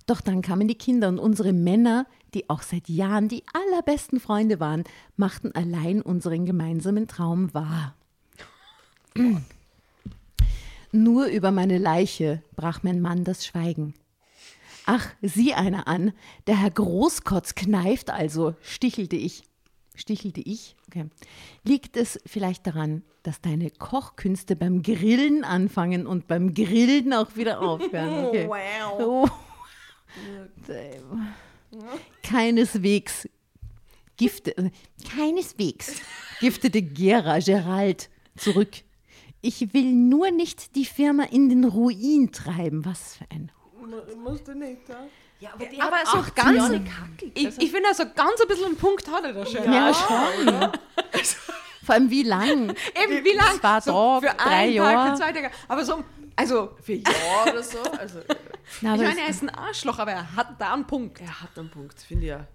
[0.09, 4.59] Doch dann kamen die Kinder und unsere Männer, die auch seit Jahren die allerbesten Freunde
[4.59, 4.85] waren,
[5.17, 7.95] machten allein unseren gemeinsamen Traum wahr.
[10.93, 13.93] Nur über meine Leiche brach mein Mann das Schweigen.
[14.87, 16.15] Ach, sieh einer an,
[16.47, 19.43] der Herr Großkotz kneift also, stichelte ich.
[19.95, 20.75] Stichelte ich?
[20.87, 21.05] Okay.
[21.65, 27.61] Liegt es vielleicht daran, dass deine Kochkünste beim Grillen anfangen und beim Grillen auch wieder
[27.61, 28.25] aufhören?
[28.25, 28.49] Okay.
[28.99, 29.01] Wow.
[29.01, 29.29] Oh.
[32.23, 33.29] Keineswegs
[34.17, 34.71] gifte,
[35.17, 35.97] keineswegs
[36.41, 38.71] giftete Gera Gerald zurück.
[39.41, 42.85] Ich will nur nicht die Firma in den Ruin treiben.
[42.85, 43.53] Was für ein
[44.23, 45.07] Musst du nicht, ja?
[45.41, 47.33] Ja, aber die Aber hat so 18 ganz- Jahre gehackelt.
[47.35, 49.65] Ich, ich finde, also ganz ein bisschen einen Punkt hat er da schon.
[49.73, 50.73] Ja, schon.
[51.85, 52.71] Vor allem wie lang?
[53.01, 53.61] Eben, wie lange?
[53.61, 55.11] Zwei Tage, für drei einen Tag, Jahre.
[55.11, 55.51] für zwei Tage.
[55.69, 56.05] Aber so,
[56.39, 57.79] also, Für Jahr oder so.
[57.99, 58.21] Also,
[58.81, 61.21] Na, ich meine, er ist ein Arschloch, aber er hat da einen Punkt.
[61.21, 62.47] er hat einen Punkt, finde ich ja.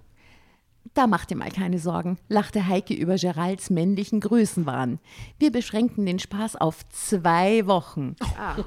[0.94, 5.00] Da macht ihr mal keine Sorgen, lachte Heike über Geralds männlichen Größenwahn.
[5.40, 8.16] Wir beschränken den Spaß auf zwei Wochen.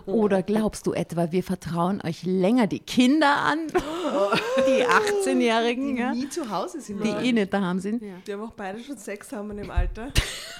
[0.06, 3.58] Oder glaubst du etwa, wir vertrauen euch länger die Kinder an?
[4.66, 6.12] Die 18-Jährigen, ja?
[6.14, 7.04] Nie zu Hause sind.
[7.04, 8.02] die eh nicht daheim sind.
[8.02, 10.08] Die haben auch beide schon Sex haben in dem Alter.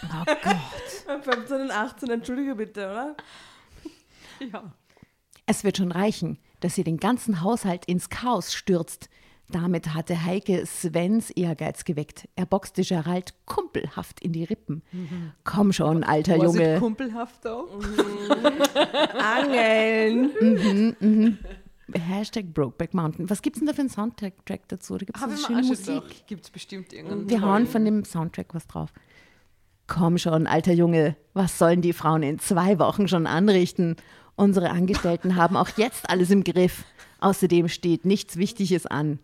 [0.05, 1.25] Oh Gott.
[1.25, 3.17] 15 und 18, entschuldige bitte, oder?
[4.53, 4.73] Ja.
[5.47, 9.09] Es wird schon reichen, dass ihr den ganzen Haushalt ins Chaos stürzt.
[9.49, 12.29] Damit hatte Heike Svens Ehrgeiz geweckt.
[12.35, 14.83] Er boxte Gerald kumpelhaft in die Rippen.
[15.45, 16.79] Komm schon, alter Was ist Junge.
[16.81, 17.63] kumpelhaft da?
[19.19, 21.39] Angeln.
[21.95, 23.31] Hashtag Brokeback Mountain.
[23.31, 24.35] Was gibt's denn da für einen Soundtrack
[24.69, 24.99] dazu?
[24.99, 26.27] Da gibt es schöne auch Musik.
[26.27, 27.31] Gibt es bestimmt irgendeinen.
[27.31, 28.93] Wir hauen von dem Soundtrack was drauf.
[29.87, 33.95] Komm schon, alter Junge, was sollen die Frauen in zwei Wochen schon anrichten?
[34.37, 36.85] Unsere Angestellten haben auch jetzt alles im Griff.
[37.21, 39.19] Außerdem steht nichts Wichtiges an.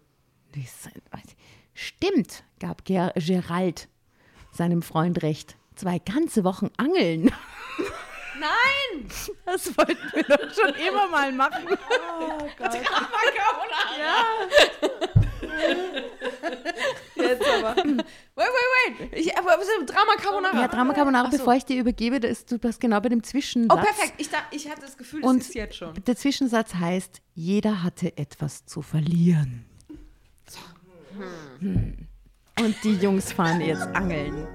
[1.75, 3.89] Stimmt, gab Ger Gerald
[4.53, 5.57] seinem Freund recht.
[5.75, 7.25] Zwei ganze Wochen angeln.
[8.39, 9.09] Nein!
[9.45, 11.69] Das wollten wir doch schon immer mal machen.
[17.15, 17.77] Jetzt aber.
[17.77, 17.87] Wait,
[18.37, 19.13] wait, wait!
[19.19, 20.61] Ich, aber so Drama Carbonara.
[20.63, 21.39] Ja, Drama Carbonara, so.
[21.39, 23.81] bevor ich dir übergebe, da ist, du bist genau bei dem Oh, Zwischensatz.
[23.81, 24.15] perfekt.
[24.19, 25.95] Ich, da, ich hatte das Gefühl, das Und ist jetzt schon.
[26.05, 29.67] der Zwischensatz heißt, jeder hatte etwas zu verlieren.
[31.61, 32.09] Hm.
[32.59, 34.47] Und die Jungs fahren jetzt angeln.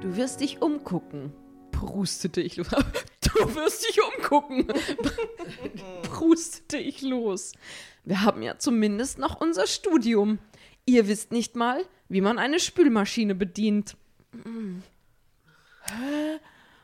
[0.00, 1.32] Du wirst dich umgucken,
[1.74, 2.68] prustete ich los.
[3.34, 4.68] Du wirst dich umgucken,
[6.02, 7.52] prustete ich los.
[8.04, 10.38] Wir haben ja zumindest noch unser Studium.
[10.86, 13.96] Ihr wisst nicht mal, wie man eine Spülmaschine bedient.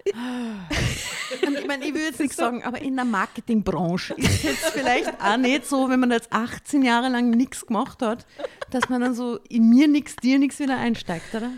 [0.04, 5.20] Ich meine, ich will jetzt nichts sagen, aber in der Marketingbranche ist es jetzt vielleicht
[5.20, 8.26] auch nicht so, wenn man jetzt 18 Jahre lang nichts gemacht hat,
[8.70, 11.52] dass man dann so in mir nichts, dir nichts wieder einsteigt, oder?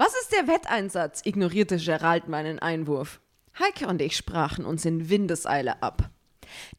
[0.00, 1.20] Was ist der Wetteinsatz?
[1.26, 3.20] ignorierte Gerald meinen Einwurf.
[3.58, 6.08] Heike und ich sprachen uns in Windeseile ab.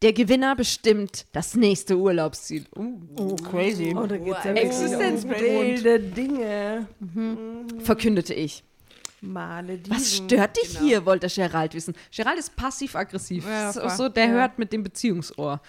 [0.01, 2.65] Der Gewinner bestimmt das nächste Urlaubsziel.
[2.75, 3.93] Uh, Oh, crazy.
[3.95, 5.39] Oh, da geht's ja Existenzgrund.
[5.39, 6.87] wilde Dinge.
[7.83, 8.63] verkündete ich.
[9.21, 9.95] Malediven.
[9.95, 11.93] Was stört dich hier, wollte Gerald wissen.
[12.09, 13.45] Gerald ist passiv-aggressiv.
[13.45, 14.31] Ja, so, der Ja.
[14.31, 15.61] hört mit dem Beziehungsohr.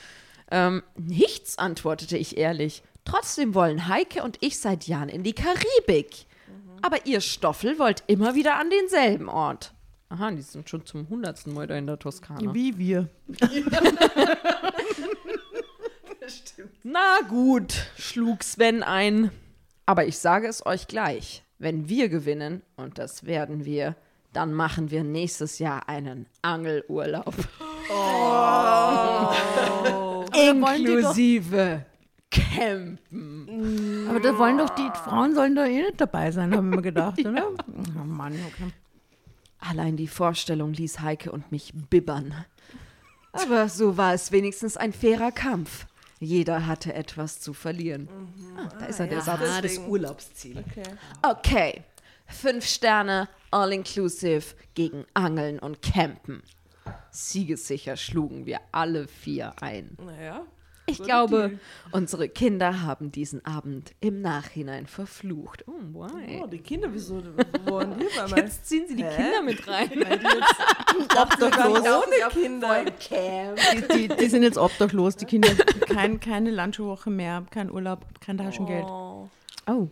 [0.50, 2.82] Ähm, nichts, antwortete ich ehrlich.
[3.05, 6.24] Trotzdem wollen Heike und ich seit Jahren in die Karibik.
[6.83, 9.72] Aber ihr Stoffel wollt immer wieder an denselben Ort.
[10.09, 12.53] Aha, die sind schon zum hundertsten Mal da in der Toskana.
[12.53, 13.09] Wie wir.
[16.83, 19.30] Na gut, schlug Sven ein.
[19.87, 21.43] Aber ich sage es euch gleich.
[21.59, 23.95] Wenn wir gewinnen, und das werden wir,
[24.33, 27.35] dann machen wir nächstes Jahr einen Angelurlaub.
[27.89, 29.35] doch-
[30.35, 31.85] Inklusive
[32.33, 34.07] Campen.
[34.09, 36.83] Aber da wollen doch die Frauen sollen da eh nicht dabei sein, haben wir mir
[36.83, 37.51] gedacht, oder?
[38.01, 38.72] Oh Mann, okay.
[39.59, 42.45] Allein die Vorstellung ließ Heike und mich bibbern.
[43.33, 45.87] Aber so war es wenigstens ein fairer Kampf.
[46.18, 48.09] Jeder hatte etwas zu verlieren.
[48.57, 49.41] Ah, da ist er, der Satz.
[49.43, 50.59] Ah, das Urlaubsziel.
[50.59, 50.83] Okay.
[51.22, 51.83] Okay,
[52.26, 56.43] fünf Sterne, all-inclusive gegen Angeln und Campen.
[57.11, 59.97] Siegessicher schlugen wir alle vier ein.
[60.05, 60.47] Naja.
[60.87, 61.59] Ich glaube,
[61.93, 65.64] unsere Kinder haben diesen Abend im Nachhinein verflucht.
[65.68, 66.41] Oh, why?
[66.43, 67.22] Oh, die Kinder, wieso
[67.66, 68.37] wo waren die bei mir?
[68.37, 69.91] Jetzt ziehen sie die Kinder mit rein.
[71.16, 71.80] Obdachlos.
[71.80, 72.85] Ohne Kinder.
[72.85, 75.51] Die, die, die sind jetzt obdachlos, die Kinder.
[75.89, 78.85] Kein, keine Lunchwoche mehr, kein Urlaub, kein Taschengeld.
[78.85, 79.28] Oh.
[79.68, 79.89] Oh,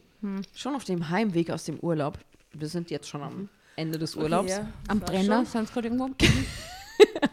[0.54, 2.18] schon auf dem Heimweg aus dem Urlaub.
[2.52, 4.50] Wir sind jetzt schon am Ende des Urlaubs.
[4.50, 6.10] Ja, Am sind sie gerade irgendwo?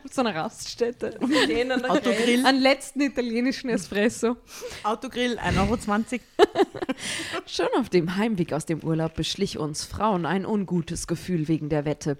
[0.07, 1.19] Auf so einer Raststätte.
[1.21, 2.45] an Autogrill.
[2.45, 4.37] An letzten italienischen Espresso.
[4.83, 6.47] Autogrill, 1,20 Euro.
[7.45, 11.83] Schon auf dem Heimweg aus dem Urlaub beschlich uns Frauen ein ungutes Gefühl wegen der
[11.83, 12.17] Wette.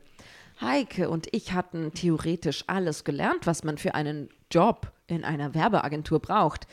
[0.60, 6.20] Heike und ich hatten theoretisch alles gelernt, was man für einen Job in einer Werbeagentur
[6.20, 6.68] braucht.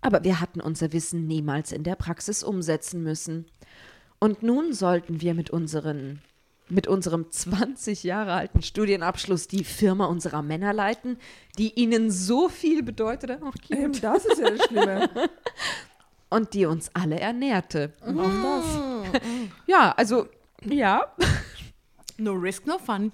[0.00, 3.46] Aber wir hatten unser Wissen niemals in der Praxis umsetzen müssen.
[4.20, 6.20] Und nun sollten wir mit unseren
[6.68, 11.18] mit unserem 20 Jahre alten Studienabschluss die Firma unserer Männer leiten,
[11.58, 13.40] die ihnen so viel bedeutete.
[13.42, 13.54] Ach.
[13.70, 15.10] Eben, das ist ja das Schlimme.
[16.30, 17.92] und die uns alle ernährte.
[18.02, 19.20] Auch das.
[19.66, 20.28] Ja, also,
[20.64, 21.02] ja.
[22.18, 23.12] No risk, no fun.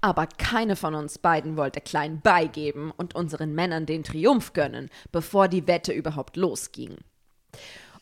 [0.00, 5.48] Aber keine von uns beiden wollte klein beigeben und unseren Männern den Triumph gönnen, bevor
[5.48, 6.98] die Wette überhaupt losging.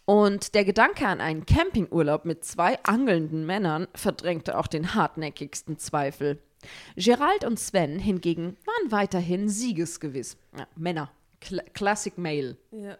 [0.09, 6.39] Und der Gedanke an einen Campingurlaub mit zwei angelnden Männern verdrängte auch den hartnäckigsten Zweifel.
[6.97, 10.39] Gerald und Sven hingegen waren weiterhin siegesgewiss.
[10.57, 11.11] Ja, Männer.
[11.43, 12.57] Kla Classic Male.
[12.71, 12.97] Ja.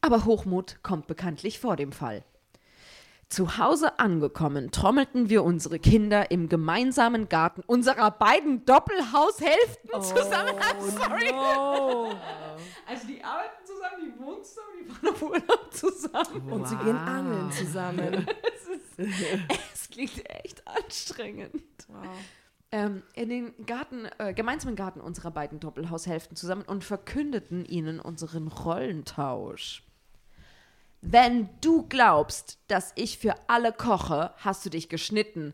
[0.00, 2.22] Aber Hochmut kommt bekanntlich vor dem Fall.
[3.28, 10.54] Zu Hause angekommen, trommelten wir unsere Kinder im gemeinsamen Garten unserer beiden Doppelhaushälften zusammen.
[10.60, 11.30] I'm sorry.
[11.32, 12.12] Oh.
[12.86, 16.52] Also die arbeiten zusammen, die wohnen zusammen, die fahren auf Urlaub zusammen.
[16.52, 18.26] Und sie gehen angeln zusammen.
[18.96, 21.52] Es klingt echt anstrengend.
[22.70, 28.48] Ähm, in den Garten, äh, gemeinsamen Garten unserer beiden Doppelhaushälften zusammen und verkündeten ihnen unseren
[28.48, 29.82] Rollentausch.
[31.06, 35.52] Wenn du glaubst, dass ich für alle koche, hast du dich geschnitten,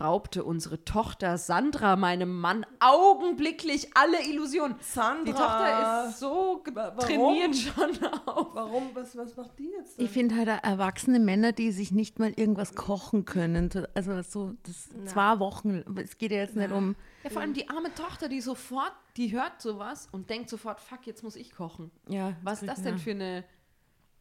[0.00, 4.76] raubte unsere Tochter Sandra meinem Mann augenblicklich alle Illusionen.
[4.80, 5.24] Sandra.
[5.24, 6.98] Die Tochter ist so Wa- warum?
[6.98, 8.54] trainiert schon auf.
[8.54, 8.90] Warum?
[8.94, 9.98] Was, was macht die jetzt?
[10.00, 13.70] Ich finde halt auch erwachsene Männer, die sich nicht mal irgendwas kochen können.
[13.94, 15.82] Also so das zwei Wochen.
[15.98, 16.96] Es geht ja jetzt nicht um.
[17.24, 21.06] Ja, vor allem die arme Tochter, die sofort, die hört sowas und denkt sofort, fuck,
[21.06, 21.90] jetzt muss ich kochen.
[22.08, 22.84] Ja, Was ist das ja.
[22.84, 23.44] denn für eine,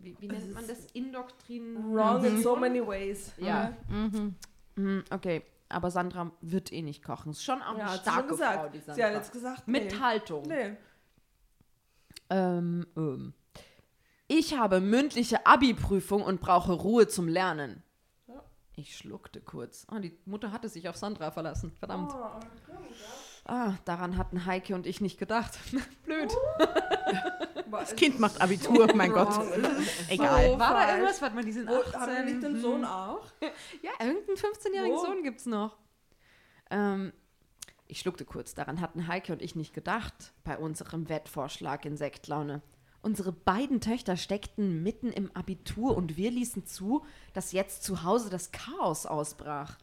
[0.03, 1.75] wie, wie nennt man das, Indoktrin?
[1.93, 3.31] Wrong in so many ways.
[3.37, 3.73] Ja.
[3.89, 5.43] Mhm, okay.
[5.69, 7.31] aber Sandra wird eh nicht kochen.
[7.31, 8.59] Ist schon auch Ja, eine starke gesagt.
[8.59, 9.13] Frau, die Sie hat Sandra.
[9.13, 9.99] jetzt gesagt, Mit nee.
[9.99, 10.43] Haltung.
[10.47, 10.77] Nee.
[12.29, 13.33] Ähm, ähm.
[14.27, 17.83] Ich habe mündliche Abi-Prüfung und brauche Ruhe zum Lernen.
[18.77, 19.85] Ich schluckte kurz.
[19.89, 21.73] Ah, die Mutter hatte sich auf Sandra verlassen.
[21.77, 22.13] Verdammt.
[23.45, 25.57] Ah, daran hatten Heike und ich nicht gedacht.
[26.05, 26.31] Blöd.
[27.71, 29.29] Das Kind macht Abitur, mein Gott.
[30.09, 30.59] Egal.
[30.59, 31.21] War da irgendwas?
[31.21, 31.99] Warte mal, die sind Wo, 18.
[31.99, 33.25] haben wir nicht den Sohn auch?
[33.81, 35.05] Ja, irgendeinen 15-jährigen Wo?
[35.05, 35.77] Sohn gibt's noch.
[36.69, 37.13] Ähm,
[37.87, 38.53] ich schluckte kurz.
[38.53, 42.61] Daran hatten Heike und ich nicht gedacht bei unserem Wettvorschlag in Sektlaune.
[43.01, 48.29] Unsere beiden Töchter steckten mitten im Abitur und wir ließen zu, dass jetzt zu Hause
[48.29, 49.77] das Chaos ausbrach.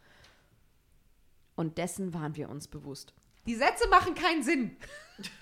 [1.55, 3.13] Und dessen waren wir uns bewusst.
[3.45, 4.77] Die Sätze machen keinen Sinn.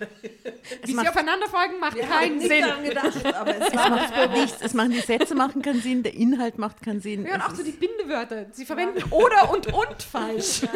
[0.82, 2.62] Wie sie macht- aufeinander folgen, macht keinen nicht Sinn.
[2.62, 4.60] daran gedacht, aber es Es macht nichts.
[4.60, 7.24] Es machen die Sätze machen keinen Sinn, der Inhalt macht keinen Sinn.
[7.24, 8.46] Ja, und auch so die Bindewörter.
[8.52, 10.62] Sie verwenden oder und und falsch.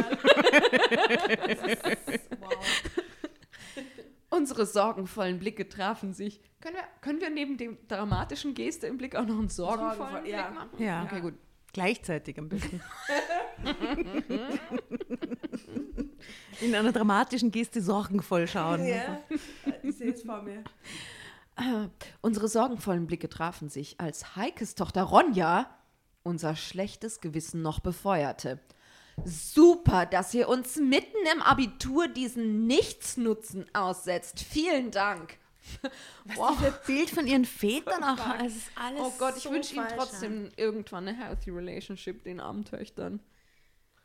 [4.30, 6.40] Unsere sorgenvollen Blicke trafen sich.
[6.60, 10.20] Können wir, können wir neben dem dramatischen Geste im Blick auch noch einen sorgenvollen Sorgenvoll,
[10.22, 10.50] Blick ja.
[10.50, 10.70] machen?
[10.82, 11.02] Ja.
[11.04, 11.34] Okay, gut.
[11.72, 12.80] Gleichzeitig am besten.
[16.60, 18.84] In einer dramatischen Geste sorgenvoll schauen.
[18.86, 19.20] Ja,
[19.82, 20.62] ich sehe es vor mir.
[22.20, 25.68] Unsere sorgenvollen Blicke trafen sich, als Heikes Tochter Ronja
[26.22, 28.60] unser schlechtes Gewissen noch befeuerte.
[29.24, 34.40] Super, dass ihr uns mitten im Abitur diesen Nichtsnutzen aussetzt.
[34.40, 35.36] Vielen Dank.
[36.24, 38.18] Was die für ein Bild von ihren Vätern auch.
[38.44, 42.40] Es ist alles Oh Gott, ich so wünsche ihnen trotzdem irgendwann eine healthy relationship, den
[42.40, 43.20] armen Töchtern.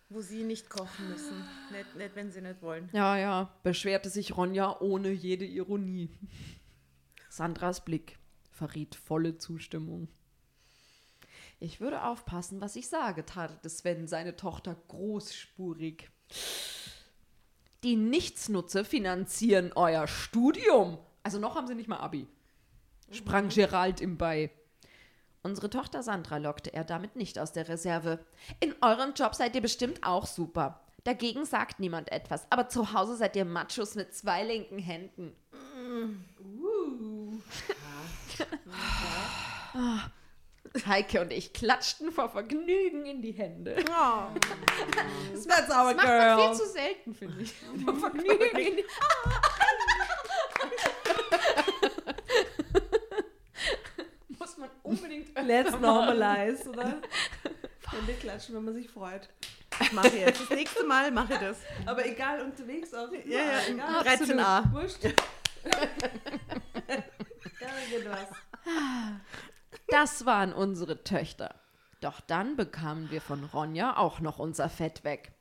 [0.09, 1.43] Wo sie nicht kochen müssen.
[1.71, 2.89] Nicht, nicht wenn sie nicht wollen.
[2.93, 6.09] Ja, ja, beschwerte sich Ronja ohne jede Ironie.
[7.29, 8.17] Sandras Blick
[8.51, 10.07] verriet volle Zustimmung.
[11.59, 16.09] Ich würde aufpassen, was ich sage, tadelte Sven seine Tochter großspurig.
[17.83, 20.99] Die Nichtsnutze finanzieren euer Studium.
[21.23, 22.27] Also noch haben sie nicht mal Abi.
[23.11, 24.51] Sprang Gerald ihm bei.
[25.43, 28.19] Unsere Tochter Sandra lockte er damit nicht aus der Reserve.
[28.59, 30.81] In eurem Job seid ihr bestimmt auch super.
[31.03, 35.35] Dagegen sagt niemand etwas, aber zu Hause seid ihr Machos mit zwei linken Händen.
[39.73, 40.11] Ah.
[40.85, 43.75] Heike und ich klatschten vor Vergnügen in die Hände.
[43.75, 43.89] That's
[45.69, 46.39] our Das macht man girl.
[46.49, 47.53] viel zu selten, finde ich.
[47.85, 48.85] Vor Vergnügen in die
[54.39, 57.01] Muss man unbedingt öfter Let's normalize, oder?
[57.91, 59.29] Hände klatschen, wenn man sich freut.
[59.79, 60.41] Ich mache jetzt.
[60.41, 61.57] Das nächste Mal mache ich das.
[61.85, 63.09] Aber egal, unterwegs auch.
[63.25, 64.01] Ja, ja, egal.
[64.03, 64.71] 13a.
[64.73, 64.99] Wurscht.
[69.89, 71.55] Das waren unsere Töchter.
[72.01, 75.31] Doch dann bekamen wir von Ronja auch noch unser Fett weg.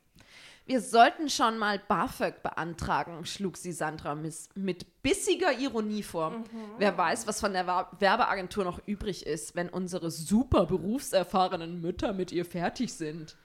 [0.67, 6.43] Wir sollten schon mal BAföG beantragen, schlug sie Sandra miss- mit bissiger Ironie vor.
[6.77, 12.31] Wer weiß, was von der Werbeagentur noch übrig ist, wenn unsere super berufserfahrenen Mütter mit
[12.33, 13.37] ihr fertig sind.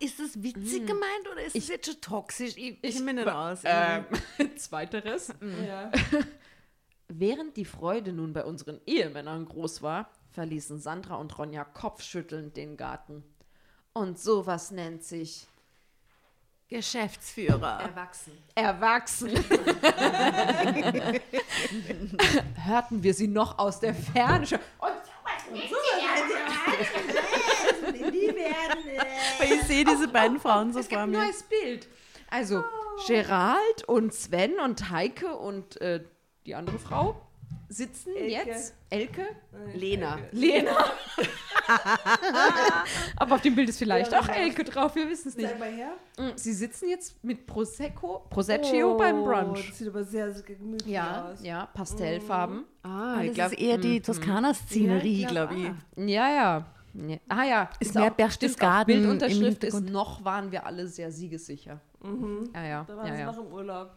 [0.00, 2.56] Ist es witzig gemeint oder ist es jetzt schon toxisch?
[2.56, 3.60] Ich, ich mir nicht wa- aus.
[3.64, 4.04] Ähm,
[4.56, 5.32] zweiteres.
[5.66, 5.90] Ja.
[7.08, 12.76] Während die Freude nun bei unseren Ehemännern groß war, verließen Sandra und Ronja kopfschüttelnd den
[12.76, 13.24] Garten.
[13.94, 15.46] Und sowas nennt sich
[16.68, 17.80] Geschäftsführer.
[17.80, 18.32] Erwachsen.
[18.54, 19.30] erwachsen.
[22.66, 24.58] Hörten wir sie noch aus der Ferne schon.
[24.78, 24.92] Und
[28.04, 28.84] Die werden.
[29.38, 31.20] Weil ich sehe diese beiden Frauen so es gibt vor ein mir.
[31.20, 31.88] neues Bild.
[32.30, 32.62] Also
[33.06, 36.04] Gerald und Sven und Heike und äh,
[36.44, 37.27] die andere Frau
[37.68, 38.50] sitzen Elke.
[38.50, 38.74] jetzt.
[38.90, 39.26] Elke?
[39.74, 40.18] Lena.
[40.32, 40.70] Lena.
[43.16, 45.48] Aber auf dem Bild ist vielleicht Ja, auch Elke drauf, wir wissen es nicht.
[45.48, 45.92] Zeig mal her.
[46.18, 49.66] Mm, Sie sitzen jetzt mit Prosecco, Proseccio beim Brunch.
[49.68, 51.42] Das sieht aber sehr, sehr gemütlich Ja, aus.
[51.42, 52.64] ja, Pastellfarben.
[52.82, 56.08] Ah, Das ich glaube, ist eher die Toskana-Szenerie, Ja, glaube glaub, ich.
[56.10, 56.66] Ja, ja.
[56.94, 57.16] ja.
[57.28, 57.70] Ah ja.
[57.80, 61.80] Ist mehr auch- Berchtesgaden Bildunterschrift ist, noch waren wir alle sehr siegessicher.
[62.54, 62.84] Ja, ja.
[62.84, 63.26] Da waren ja, sie ja.
[63.26, 63.90] noch im Urlaub.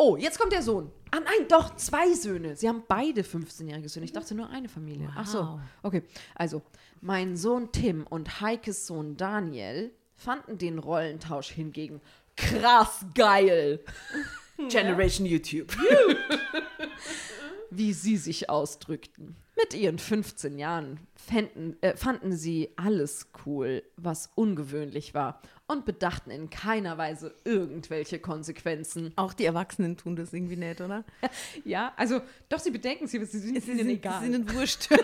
[0.00, 0.92] Oh, jetzt kommt der Sohn.
[1.10, 2.56] Ah nein, doch, zwei Söhne.
[2.56, 4.04] Sie haben beide 15-jährige Söhne.
[4.04, 5.10] Ich dachte nur eine Familie.
[5.16, 5.40] Ach so.
[5.40, 5.60] Wow.
[5.82, 6.02] Okay,
[6.36, 6.62] also
[7.00, 12.00] mein Sohn Tim und Heikes Sohn Daniel fanden den Rollentausch hingegen
[12.36, 13.80] krass geil.
[14.68, 15.76] Generation YouTube.
[17.70, 19.36] wie sie sich ausdrückten.
[19.60, 26.30] Mit ihren 15 Jahren fänden, äh, fanden sie alles cool, was ungewöhnlich war und bedachten
[26.30, 29.12] in keiner Weise irgendwelche Konsequenzen.
[29.16, 31.04] Auch die Erwachsenen tun das irgendwie nicht, oder?
[31.64, 34.24] Ja, also doch, sie bedenken sie, sie sind Es ihnen egal.
[34.24, 34.88] ihnen wurscht.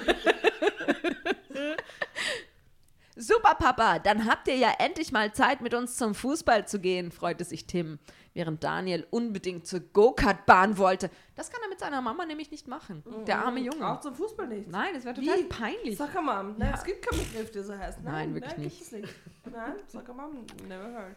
[3.17, 7.13] Super, Papa, dann habt ihr ja endlich mal Zeit, mit uns zum Fußball zu gehen,
[7.13, 7.99] freute sich Tim,
[8.35, 11.11] während Daniel unbedingt zur Go-Kart-Bahn wollte.
[11.37, 13.03] Das kann er mit seiner Mama nämlich nicht machen.
[13.27, 13.89] Der arme Junge.
[13.89, 14.69] Auch zum Fußball nicht.
[14.69, 15.45] Nein, das wäre total Wie?
[15.45, 15.97] peinlich.
[15.97, 16.57] Soccer Mom.
[16.59, 18.03] Nein, es gibt keinen Begriff, der so heißt.
[18.03, 18.93] Nein, Nein, wirklich nein, nicht.
[18.93, 19.15] Nicht.
[19.51, 21.17] Nein, Soccer Mom, never heard.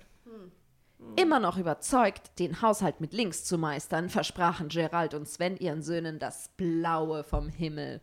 [1.15, 6.17] Immer noch überzeugt, den Haushalt mit links zu meistern, versprachen Gerald und Sven ihren Söhnen
[6.17, 8.01] das Blaue vom Himmel.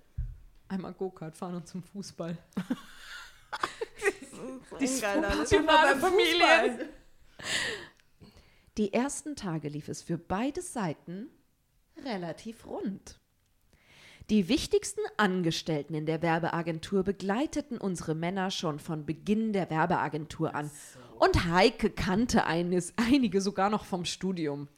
[0.69, 2.37] Einmal Go-Kart fahren und zum Fußball.
[4.81, 5.37] Die geil, alles.
[5.37, 6.89] Funktionale Familie.
[8.77, 11.29] Die ersten Tage lief es für beide Seiten
[12.05, 13.21] relativ rund.
[14.31, 20.71] Die wichtigsten Angestellten in der Werbeagentur begleiteten unsere Männer schon von Beginn der Werbeagentur an.
[21.19, 24.69] Und Heike kannte eines, einige sogar noch vom Studium.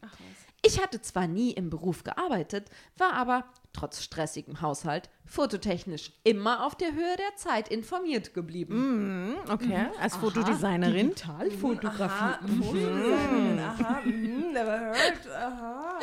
[0.63, 2.69] Ich hatte zwar nie im Beruf gearbeitet,
[2.99, 3.45] war aber
[3.77, 9.37] trotz stressigem Haushalt fototechnisch immer auf der Höhe der Zeit informiert geblieben.
[9.49, 11.09] Okay, als Fotodesignerin.
[11.11, 12.13] Digitalfotografie.
[12.13, 15.99] Aha, Fotodesignerin, aha, mhm, never heard, aha.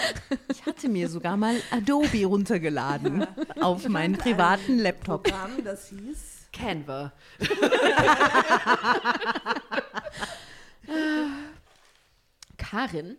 [0.50, 3.26] Ich hatte mir sogar mal Adobe runtergeladen
[3.62, 5.24] auf meinen privaten Laptop.
[5.24, 6.50] Programm, das hieß.
[6.52, 7.12] Canva.
[12.58, 13.18] Karin.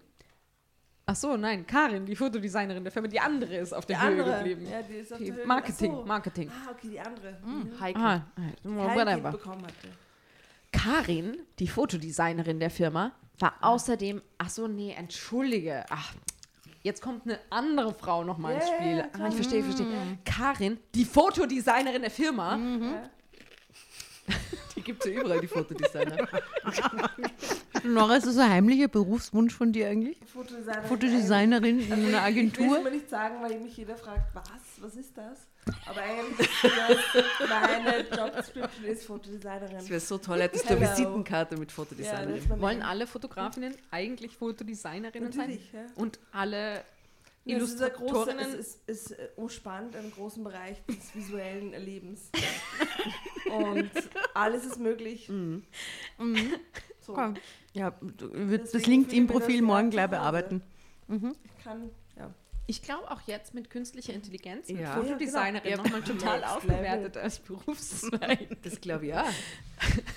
[1.07, 4.11] Ach so, nein, Karin, die Fotodesignerin der Firma, die andere ist auf der Die Höhe
[4.25, 4.39] andere.
[4.39, 4.67] geblieben.
[4.71, 5.47] Ja, die ist auf Die der Höhe.
[5.47, 6.05] Marketing, so.
[6.05, 6.51] Marketing.
[6.51, 7.39] Ah, okay, die andere.
[7.45, 7.81] Mhm.
[7.81, 7.99] Heike.
[8.01, 8.23] Ah,
[8.63, 9.31] whatever.
[9.33, 9.89] bekommen hatte.
[10.73, 16.15] Karin, die Fotodesignerin der Firma, war außerdem, ach so, nee, entschuldige, ach,
[16.83, 19.05] jetzt kommt eine andere Frau nochmal ins Spiel.
[19.13, 19.87] ah, ich verstehe, ich verstehe.
[20.25, 22.59] Karin, die Fotodesignerin der Firma,
[24.77, 26.29] Die gibt es ja überall, die Fotodesigner.
[27.85, 30.17] Nora, ist das ein heimlicher Berufswunsch von dir eigentlich?
[30.33, 30.89] Fotodesignerin.
[30.89, 32.87] Fotodesignerin in einer Ich will Agentur?
[32.87, 34.45] es nicht sagen, weil mich jeder fragt, was?
[34.81, 35.47] Was ist das?
[35.87, 39.75] Aber eigentlich ist das meine Job Description ist Fotodesignerin.
[39.77, 40.81] Das wäre so toll, hättest du eine.
[40.91, 42.43] Visitenkarte mit Ja, Fotodesignerin.
[42.49, 45.85] mein wollen alle Fotografinnen eigentlich Fotodesignerinnen Natürlich, sein?
[45.87, 46.03] ja.
[46.03, 46.83] Und alle
[47.47, 48.59] Ja, es ist, ein große, Illustratorinnen?
[48.61, 52.31] es ist, ist äh, umspannt einen großen Bereich des visuellen Erlebens.
[53.51, 53.91] Und
[54.33, 55.31] alles ist möglich.
[57.01, 57.13] So.
[57.13, 57.35] Komm.
[57.75, 60.63] Ja, du- wird das LinkedIn-Profil morgen gleich bearbeiten.
[61.09, 62.33] Ich kann, ja.
[62.67, 64.95] Ich glaube auch jetzt mit künstlicher Intelligenz, mit Ja.
[64.95, 65.83] Fotodesignerin Ja, genau.
[65.83, 68.57] nochmal total aufgewertet als Berufszweig.
[68.63, 69.27] Das glaube ich ja.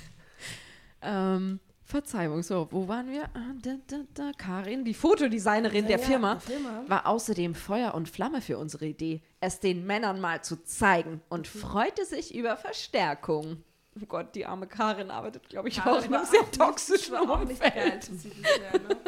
[1.01, 3.23] ähm, Verzeihung, so, wo waren wir?
[3.33, 4.31] Ah, Da, da, da.
[4.38, 6.83] Karin, die Fotodesignerin der Ja, Firma, der Firma.
[6.88, 11.53] war außerdem Feuer und Flamme für unsere Idee, es den Männern mal zu zeigen und
[11.55, 11.59] Mhm.
[11.59, 13.63] freute sich über Verstärkung.
[14.01, 17.21] Oh Gott, die arme Karin arbeitet, glaube ich, Karin auch in einem sehr toxischen war
[17.31, 18.11] auch nicht geil Umfeld.
[18.89, 18.97] ne?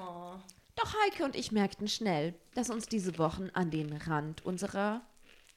[0.00, 0.32] Oh.
[0.74, 5.00] Doch Heike und ich merkten schnell, dass uns diese Wochen an den Rand unserer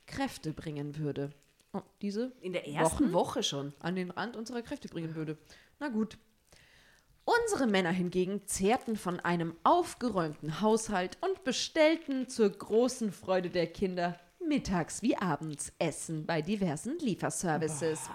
[0.05, 1.31] Kräfte bringen würde.
[1.73, 3.13] Oh, diese In der ersten Wochen?
[3.13, 3.73] Woche schon.
[3.79, 5.35] an den Rand unserer Kräfte bringen würde.
[5.79, 6.17] Na gut.
[7.28, 14.17] Unsere Männer hingegen zehrten von einem aufgeräumten Haushalt und bestellten zur großen Freude der Kinder
[14.39, 18.09] mittags wie abends Essen bei diversen Lieferservices.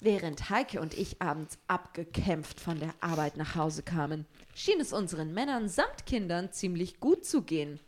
[0.00, 4.24] Während Heike und ich abends abgekämpft von der Arbeit nach Hause kamen,
[4.54, 7.78] schien es unseren Männern samt Kindern ziemlich gut zu gehen.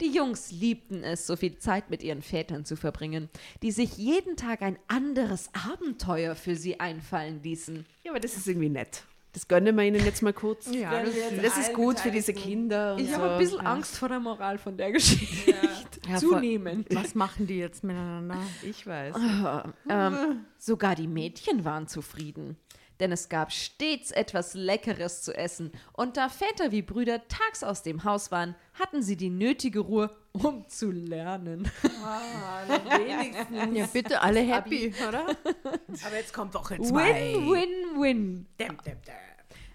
[0.00, 3.30] Die Jungs liebten es, so viel Zeit mit ihren Vätern zu verbringen,
[3.62, 7.86] die sich jeden Tag ein anderes Abenteuer für sie einfallen ließen.
[8.02, 9.04] Ja, aber das ist irgendwie nett.
[9.34, 10.70] Das gönnen wir ihnen jetzt mal kurz.
[10.70, 12.94] Ja, das, Das ist gut für diese Kinder.
[12.94, 13.16] Und Ich so.
[13.16, 13.72] habe ein bisschen Ja.
[13.72, 15.54] Angst vor der Moral von der Geschichte.
[16.08, 16.86] Ja, Zunehmend.
[16.94, 18.36] was machen die jetzt miteinander?
[18.62, 19.14] Ich weiß.
[19.88, 22.56] Ähm, sogar die Mädchen waren zufrieden.
[23.02, 25.72] Denn es gab stets etwas Leckeres zu essen.
[25.92, 30.16] Und da Väter wie Brüder tags aus dem Haus waren, hatten sie die nötige Ruhe,
[30.30, 31.68] um zu lernen.
[32.04, 32.62] Ah,
[32.96, 33.76] wenigstens.
[33.76, 35.26] Ja, bitte alle happy, oder?
[36.06, 37.34] Aber jetzt kommt Woche zwei.
[37.34, 38.46] Win, win, win.
[38.60, 39.14] Däm, däm, däm.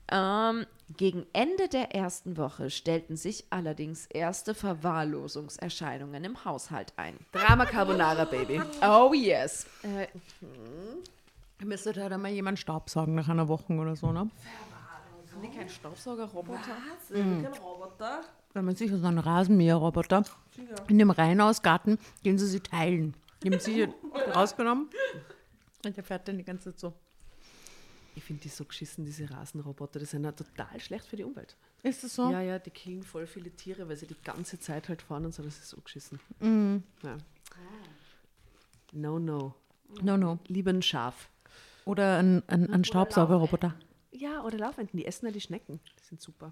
[0.10, 0.66] Ähm,
[0.96, 7.18] gegen Ende der ersten Woche stellten sich allerdings erste Verwahrlosungserscheinungen im Haushalt ein.
[7.34, 8.62] Drama Carbonara, Baby.
[8.82, 9.68] Oh yes.
[9.84, 10.08] Äh,
[11.64, 14.30] Müsste da dann mal jemand Staubsaugen nach einer Woche oder so, ne?
[15.38, 16.60] haben die keinen Staubsaugerroboter?
[16.60, 17.10] Was?
[17.18, 17.44] Mhm.
[17.44, 18.22] Kein Roboter?
[18.54, 20.24] Da haben wir sicher so einen Rasenmäherroboter.
[20.88, 23.16] In dem Reihenhausgarten, den sie sie teilen.
[23.44, 23.88] Die haben sie
[24.36, 24.90] rausgenommen.
[25.86, 26.94] Und der fährt dann die ganze Zeit so.
[28.16, 30.00] Ich finde die so geschissen, diese Rasenroboter.
[30.00, 31.56] Die sind ja total schlecht für die Umwelt.
[31.84, 32.32] Ist das so?
[32.32, 35.36] Ja, ja, die killen voll viele Tiere, weil sie die ganze Zeit halt fahren und
[35.36, 35.44] so.
[35.44, 36.20] Das ist so geschissen.
[36.42, 37.18] Ja.
[38.92, 39.54] No, no.
[40.02, 40.40] No, no.
[40.48, 41.30] Lieber ein Schaf.
[41.88, 43.74] Oder ein, ein, ein Staubsaugerroboter.
[44.12, 44.98] Ja, oder Laufenten.
[44.98, 45.80] Die essen ja die Schnecken.
[46.00, 46.52] Die sind super.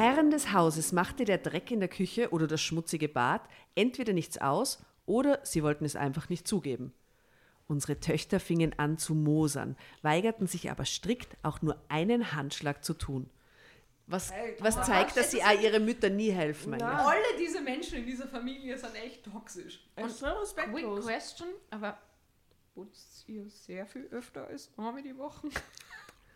[0.00, 3.42] Herren des Hauses machte der Dreck in der Küche oder das schmutzige Bad
[3.74, 6.94] entweder nichts aus oder sie wollten es einfach nicht zugeben.
[7.68, 12.94] Unsere Töchter fingen an zu mosern, weigerten sich aber strikt, auch nur einen Handschlag zu
[12.94, 13.28] tun.
[14.06, 16.72] Was, was zeigt, dass sie auch ihre Mütter nie helfen.
[16.72, 16.88] eigentlich.
[16.88, 19.86] Alle diese Menschen in dieser Familie sind echt toxisch.
[19.96, 21.04] Extrem Quick respektlos.
[21.04, 21.98] question, aber
[22.72, 25.50] putzt ihr sehr viel öfter als einmal die Woche?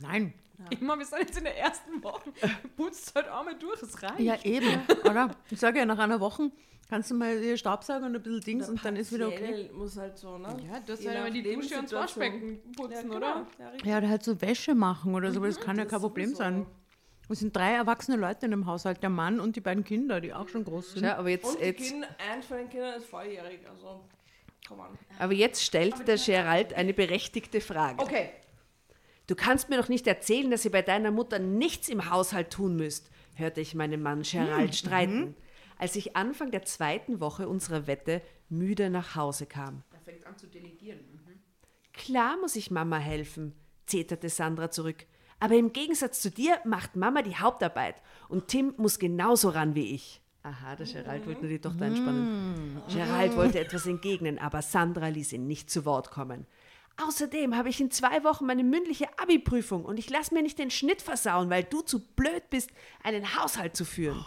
[0.00, 0.34] Nein.
[0.70, 2.30] Immer, wir sind jetzt in der ersten Woche.
[2.76, 4.20] Putzt halt einmal durch, es reicht.
[4.20, 5.30] Ja, eben, oder?
[5.50, 6.50] Ich sage ja, nach einer Woche
[6.88, 9.68] kannst du mal hier Staubsaugen und ein bisschen Dings und dann ist wieder okay.
[9.74, 10.56] Muss halt so, ne?
[10.70, 11.92] Ja, du hast Je halt immer die Dusche und das.
[11.92, 13.46] Waschbecken putzen, Ja, oder?
[13.58, 13.72] genau.
[13.84, 13.90] Ja.
[13.90, 16.34] Ja, oder halt so Wäsche machen oder so, aber das kann ja das kein Problem
[16.34, 16.66] sein.
[17.28, 20.32] Es sind drei erwachsene Leute in dem Haushalt, der Mann und die beiden Kinder, die
[20.34, 21.04] auch schon groß sind.
[21.04, 21.92] Ja, aber jetzt, Und jetzt,
[22.32, 24.04] eins von den Kindern ist volljährig, also
[24.68, 24.98] komm an.
[25.18, 28.00] aber jetzt stellt der Gerald eine berechtigte Frage.
[28.02, 28.30] Okay.
[29.26, 32.76] Du kannst mir doch nicht erzählen, dass ihr bei deiner Mutter nichts im Haushalt tun
[32.76, 35.34] müsst, hörte ich meinen Mann Gerald streiten,
[35.78, 39.82] als ich Anfang der zweiten Woche unserer Wette müde nach Hause kam.
[39.92, 41.00] Er fängt an zu delegieren.
[41.94, 43.54] Klar muss ich Mama helfen,
[43.86, 45.06] zeterte Sandra zurück.
[45.40, 47.96] Aber im Gegensatz zu dir macht Mama die Hauptarbeit
[48.28, 50.20] und Tim muss genauso ran wie ich.
[50.42, 52.82] Aha, der Gerald wollte nur die Tochter einspannen.
[52.92, 56.46] Gerald wollte etwas entgegnen, aber Sandra ließ ihn nicht zu Wort kommen.
[56.96, 60.70] Außerdem habe ich in zwei Wochen meine mündliche Abi-Prüfung und ich lasse mir nicht den
[60.70, 62.70] Schnitt versauen, weil du zu blöd bist,
[63.02, 64.24] einen Haushalt zu führen.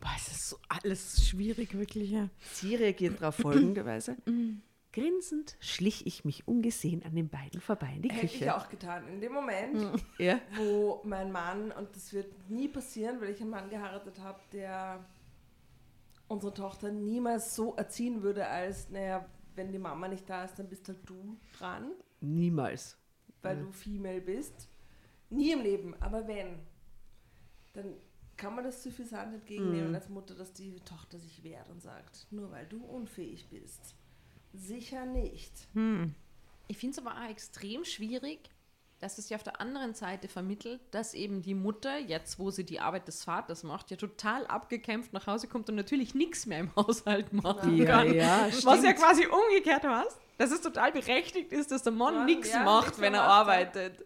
[0.00, 2.10] Boah, es ist so alles schwierig, wirklich.
[2.10, 2.28] Ja.
[2.52, 4.16] Sie reagiert darauf folgenderweise.
[4.92, 8.54] Grinsend schlich ich mich ungesehen an den beiden vorbei in die Hätte ich Küche.
[8.56, 9.08] auch getan.
[9.08, 10.38] In dem Moment, Ja.
[10.56, 15.02] wo mein Mann, und das wird nie passieren, weil ich einen Mann geheiratet habe, der
[16.28, 19.24] unsere Tochter niemals so erziehen würde, als, naja,
[19.54, 22.96] wenn die Mama nicht da ist, dann bist halt du dran, Niemals.
[23.42, 24.68] weil du Female bist.
[25.30, 26.58] Nie im Leben, aber wenn,
[27.72, 27.94] dann
[28.36, 32.50] kann man das suffisant entgegennehmen als Mutter, dass die Tochter sich wehrt und sagt, nur
[32.50, 33.94] weil du unfähig bist.
[34.52, 35.68] Sicher nicht.
[36.68, 38.50] Ich finde es aber auch extrem schwierig,
[39.02, 42.64] dass es ja auf der anderen Seite vermittelt, dass eben die Mutter, jetzt wo sie
[42.64, 46.60] die Arbeit des Vaters macht, ja total abgekämpft nach Hause kommt und natürlich nichts mehr
[46.60, 48.14] im Haushalt machen Ja, kann.
[48.14, 48.96] ja, Was ja stimmt.
[48.96, 53.00] quasi umgekehrt was, dass es total berechtigt ist, dass der Mann Ja, nichts ja, macht,
[53.00, 53.26] wenn er ja.
[53.26, 54.04] arbeitet.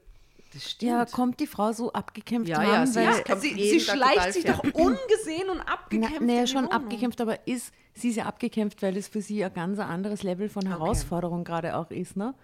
[0.53, 0.91] Das stimmt.
[0.93, 4.63] ja, kommt die Frau so abgekämpft Ja, ja, sie kommt sie sie schleicht sich doch
[4.75, 6.21] ungesehen und Na, abgekämpft.
[6.23, 6.73] naja, die schon Wohnung.
[6.73, 10.49] abgekämpft, aber ist, sie ist ja abgekämpft, weil es für sie ein ganz anderes Level
[10.49, 12.35] von Herausforderung gerade auch ist, ne?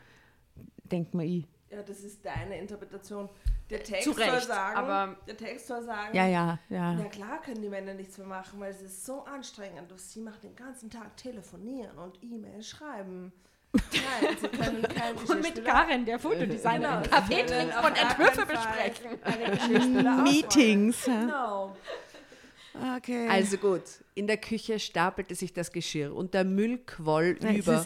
[0.85, 1.47] Denkt man ich.
[1.73, 3.29] Ja, das ist deine Interpretation.
[3.71, 6.93] Der Text Zu soll Recht, sagen, aber- der Text soll sagen, Ja, ja, ja.
[6.93, 9.91] na klar können die Männer nichts mehr machen, weil es ist so anstrengend.
[9.91, 13.33] Und Sie machen den ganzen Tag telefonieren und E-Mails schreiben.
[13.73, 18.47] Nein, sie können kein Und mit Karen, der Fotodesignerin, Genau, Kaffee können trinken und Entwürfe
[18.47, 20.23] besprechen.
[20.25, 21.05] Meetings.
[21.07, 21.75] Genau.
[22.97, 23.29] Okay.
[23.29, 23.83] Also gut,
[24.15, 27.85] in der Küche stapelte sich das Geschirr und der Müll quoll es über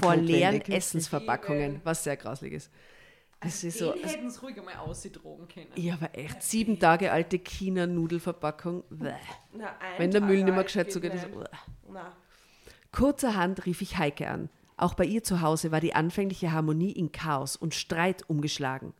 [0.00, 0.60] vor leeren.
[0.62, 2.70] Essensverpackungen, was sehr grauslich ist.
[3.40, 5.68] Es ist so, Die hätten es ruhig einmal ausgedrogen können.
[5.76, 8.82] ja, aber echt, sieben Tage alte China-Nudelverpackung.
[8.90, 11.28] Wenn der Tag Müll nicht mehr gescheit geht zugeht, ist
[12.90, 14.48] Kurzerhand rief ich Heike an.
[14.76, 18.92] Auch bei ihr zu Hause war die anfängliche Harmonie in Chaos und Streit umgeschlagen.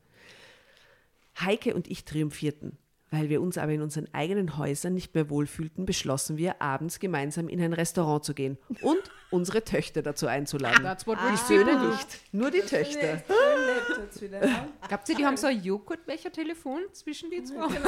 [1.40, 2.76] Heike und ich triumphierten.
[3.10, 7.48] Weil wir uns aber in unseren eigenen Häusern nicht mehr wohlfühlten, beschlossen wir, abends gemeinsam
[7.48, 8.98] in ein Restaurant zu gehen und
[9.30, 10.82] unsere Töchter dazu einzuladen.
[10.84, 13.14] That's what Die we Söhne nicht, nur die das Töchter.
[13.14, 13.28] jetzt?
[14.88, 17.64] Glaubt ihr, die haben so ein Joghurtbecher-Telefon zwischen die zwei?
[17.64, 17.82] Oder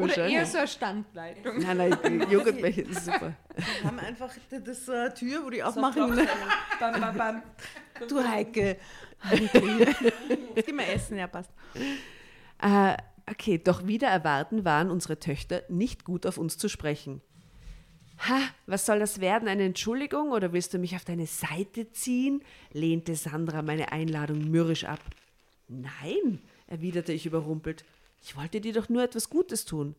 [0.00, 0.34] wahrscheinlich.
[0.34, 1.58] eher so eine Standleitung?
[1.58, 3.34] Nein, nein, die Joghurtbecher ist super.
[3.54, 6.06] Wir haben einfach das, das äh, Tür, wo die So aufmachen.
[6.12, 6.28] Klopfen.
[6.80, 7.42] bam, bam, bam.
[8.08, 8.78] du Heike.
[9.24, 10.04] Heike.
[10.64, 11.50] Geh mal essen, ja passt.
[12.60, 12.96] Äh,
[13.30, 17.20] Okay, doch wieder erwarten waren unsere Töchter nicht gut auf uns zu sprechen.
[18.26, 19.48] Ha, was soll das werden?
[19.48, 22.42] Eine Entschuldigung oder willst du mich auf deine Seite ziehen?
[22.72, 25.00] lehnte Sandra meine Einladung mürrisch ab.
[25.68, 27.84] Nein, erwiderte ich überrumpelt.
[28.22, 29.94] Ich wollte dir doch nur etwas Gutes tun.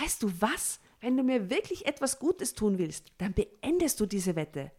[0.00, 0.80] Weißt du was?
[1.00, 4.70] Wenn du mir wirklich etwas Gutes tun willst, dann beendest du diese Wette.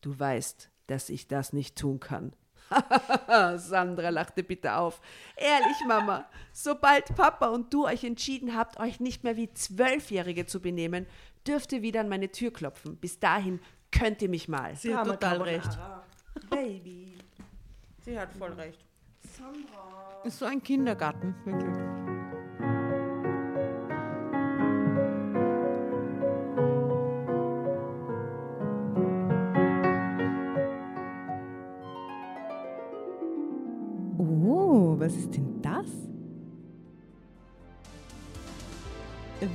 [0.00, 2.32] Du weißt, dass ich das nicht tun kann.
[3.56, 5.00] Sandra lachte bitte auf.
[5.36, 10.60] Ehrlich, Mama, sobald Papa und du euch entschieden habt, euch nicht mehr wie Zwölfjährige zu
[10.60, 11.06] benehmen,
[11.46, 12.96] dürft ihr wieder an meine Tür klopfen.
[12.96, 13.60] Bis dahin
[13.92, 14.74] könnt ihr mich mal.
[14.76, 15.78] Sie hat total recht.
[16.50, 17.18] Baby.
[18.04, 18.84] Sie hat voll recht.
[20.24, 22.15] Ist so ein Kindergarten, wirklich.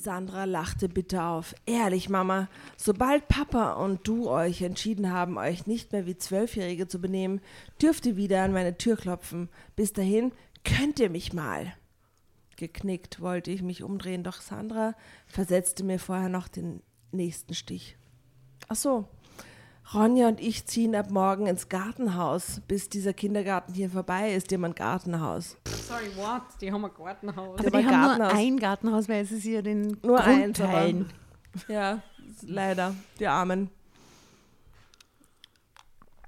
[0.00, 1.54] Sandra lachte bitter auf.
[1.66, 7.00] Ehrlich, Mama, sobald Papa und du euch entschieden haben, euch nicht mehr wie Zwölfjährige zu
[7.00, 7.40] benehmen,
[7.82, 9.50] dürft ihr wieder an meine Tür klopfen.
[9.76, 10.32] Bis dahin
[10.64, 11.74] könnt ihr mich mal.
[12.56, 14.94] Geknickt wollte ich mich umdrehen, doch Sandra
[15.26, 16.82] versetzte mir vorher noch den
[17.12, 17.96] nächsten Stich.
[18.68, 19.06] Ach so,
[19.92, 22.60] Ronja und ich ziehen ab morgen ins Gartenhaus.
[22.68, 25.56] Bis dieser Kindergarten hier vorbei ist, die haben ein Gartenhaus.
[25.66, 26.42] Sorry, what?
[26.60, 27.58] Die haben ein Gartenhaus.
[27.58, 28.32] Aber aber die haben nur Gartenhaus.
[28.34, 31.12] ein Gartenhaus, weil es ist ja den Nur eins, Grundteilen.
[31.66, 32.00] Ja,
[32.42, 33.70] leider, die Armen.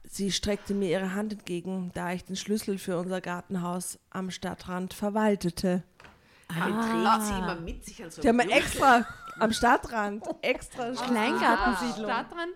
[0.09, 4.93] Sie streckte mir ihre Hand entgegen, da ich den Schlüssel für unser Gartenhaus am Stadtrand
[4.93, 5.85] verwaltete.
[6.49, 6.65] Ah.
[6.67, 9.07] trägt sie immer mit sich an so Die haben wir extra
[9.39, 12.11] am Stadtrand, extra Kleingartensiedlung.
[12.11, 12.51] Stadtrand,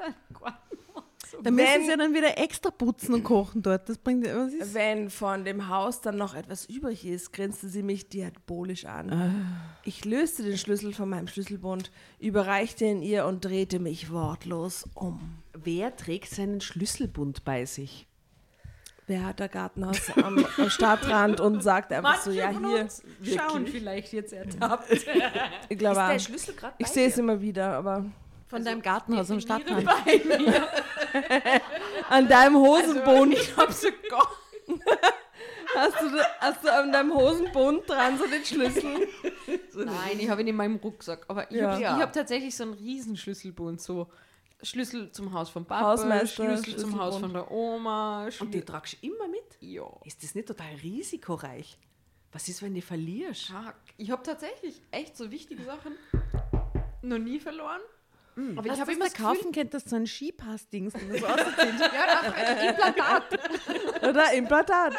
[1.43, 3.89] Da müssen Wenn- sie ja dann wieder extra putzen und kochen dort.
[3.89, 4.75] Das bringt was ist?
[4.75, 9.67] Wenn von dem Haus dann noch etwas übrig ist, grinste sie mich diabolisch an.
[9.85, 15.39] Ich löste den Schlüssel von meinem Schlüsselbund, überreichte ihn ihr und drehte mich wortlos um.
[15.53, 18.07] Wer trägt seinen Schlüsselbund bei sich?
[19.09, 22.89] Wer hat der Gartenhaus am, am Stadtrand und sagt einfach so, ja hier,
[23.39, 25.07] Schauen vielleicht jetzt ertappt.
[25.69, 26.17] ich glaube,
[26.79, 28.05] ich sehe es immer wieder, aber
[28.49, 29.85] Von deinem Gartenhaus am Stadtrand.
[29.85, 30.69] bei mir.
[32.11, 34.29] an deinem Hosenbund Ich hab sogar.
[35.75, 39.09] hast, du, hast du an deinem Hosenbund dran so den Schlüssel.
[39.75, 41.25] Nein, ich habe ihn in meinem Rucksack.
[41.29, 41.73] Aber ich Ja.
[41.73, 41.99] habe Ja.
[41.99, 43.81] hab tatsächlich so einen Riesenschlüsselbund.
[43.81, 44.09] So
[44.63, 48.25] Schlüssel zum Haus vom Papa, Hausmeister, Schlüssel zum Haus von der Oma.
[48.25, 49.43] Und Schlü die tragst du immer mit?
[49.61, 49.85] ja.
[50.05, 51.79] Ist das nicht total risikoreich?
[52.33, 53.53] Was ist, wenn du verlierst?
[53.97, 55.95] Ich habe tatsächlich echt so wichtige Sachen
[57.03, 57.81] noch nie verloren.
[58.37, 61.79] Aber Ich ich habe immer das Gefühl, kaufen könnt, dass so ein Skipass-Dings das ausziehen.
[61.81, 64.05] ja, doch, ein Implantat.
[64.09, 64.95] Oder Implantat.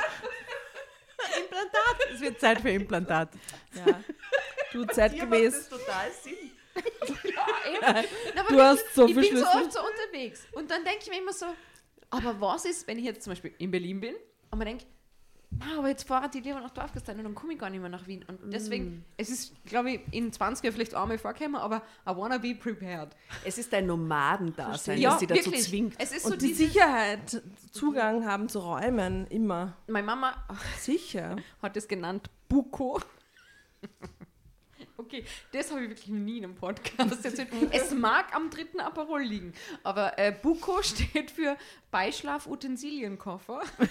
[1.39, 1.97] Implantat.
[2.13, 3.29] Es wird Zeit für Implantat.
[3.75, 4.01] Ja.
[4.71, 5.69] Du zeitgemäß.
[5.69, 6.51] total Sinn.
[7.81, 10.47] Na, aber Du hast so ich viel bin so oft so unterwegs.
[10.51, 11.47] Und dann denke ich mir immer so,
[12.09, 14.15] aber was ist, wenn ich jetzt zum Beispiel in Berlin bin
[14.51, 14.96] und man denkt, na,
[15.77, 18.05] aber jetzt fahren die lieber nach Dorfgastein und dann komme ich gar nicht mehr nach
[18.05, 18.23] Wien.
[18.27, 22.37] Und deswegen, es ist, glaube ich, in 20 Jahren vielleicht einmal vorgekommen, aber I wanna
[22.37, 23.15] be prepared.
[23.45, 25.95] Es ist ein Nomadendasein, Ja, das sie dazu zwingt.
[25.97, 27.41] Es ist so Und die diese, Sicherheit,
[27.71, 29.77] Zugang haben zu Räumen, immer.
[29.87, 30.35] meine Mama
[30.79, 31.37] Sicher.
[31.61, 32.99] hat es genannt Buko.
[34.99, 37.49] Okay, das habe ich wirklich noch nie in einem Podcast erzählt.
[37.71, 39.53] Es mag am dritten Aperol liegen,
[39.83, 41.55] aber äh, Buko steht für
[41.91, 43.61] Beischlaf-Utensilienkoffer.
[43.77, 43.87] Das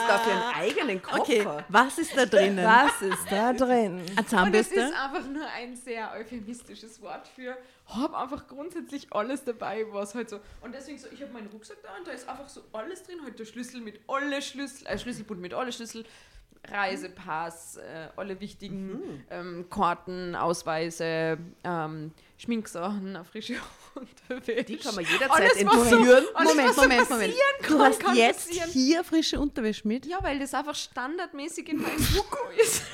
[0.00, 1.20] ist dafür einen eigenen Koffer.
[1.20, 2.64] Okay, was ist da drinnen?
[2.64, 4.00] Was ist da drin?
[4.00, 4.74] Eine Und es Zahnbürste?
[4.80, 7.56] ist einfach nur ein sehr euphemistisches Wort für,
[7.86, 10.40] hab einfach grundsätzlich alles dabei, was halt so.
[10.62, 13.18] Und deswegen so, ich habe meinen Rucksack da und da ist einfach so alles drin,
[13.22, 16.04] halt der Schlüssel mit alle Schlüssel, äh, Schlüsselbund mit alle Schlüssel,
[16.68, 19.24] Reisepass, äh, alle wichtigen Mhm.
[19.30, 23.54] ähm, Karten, Ausweise, ähm, Schminksachen, eine frische
[23.94, 24.64] Unterwäsche.
[24.64, 26.24] Die kann man jederzeit so- entführen.
[26.34, 27.32] alles, Moment, was so Moment, Moment.
[27.32, 28.70] passieren Du kann, hast kann jetzt passieren.
[28.70, 30.06] hier frische Unterwäsche mit?
[30.06, 32.82] Ja, weil das einfach standardmäßig in meinem Buko ist.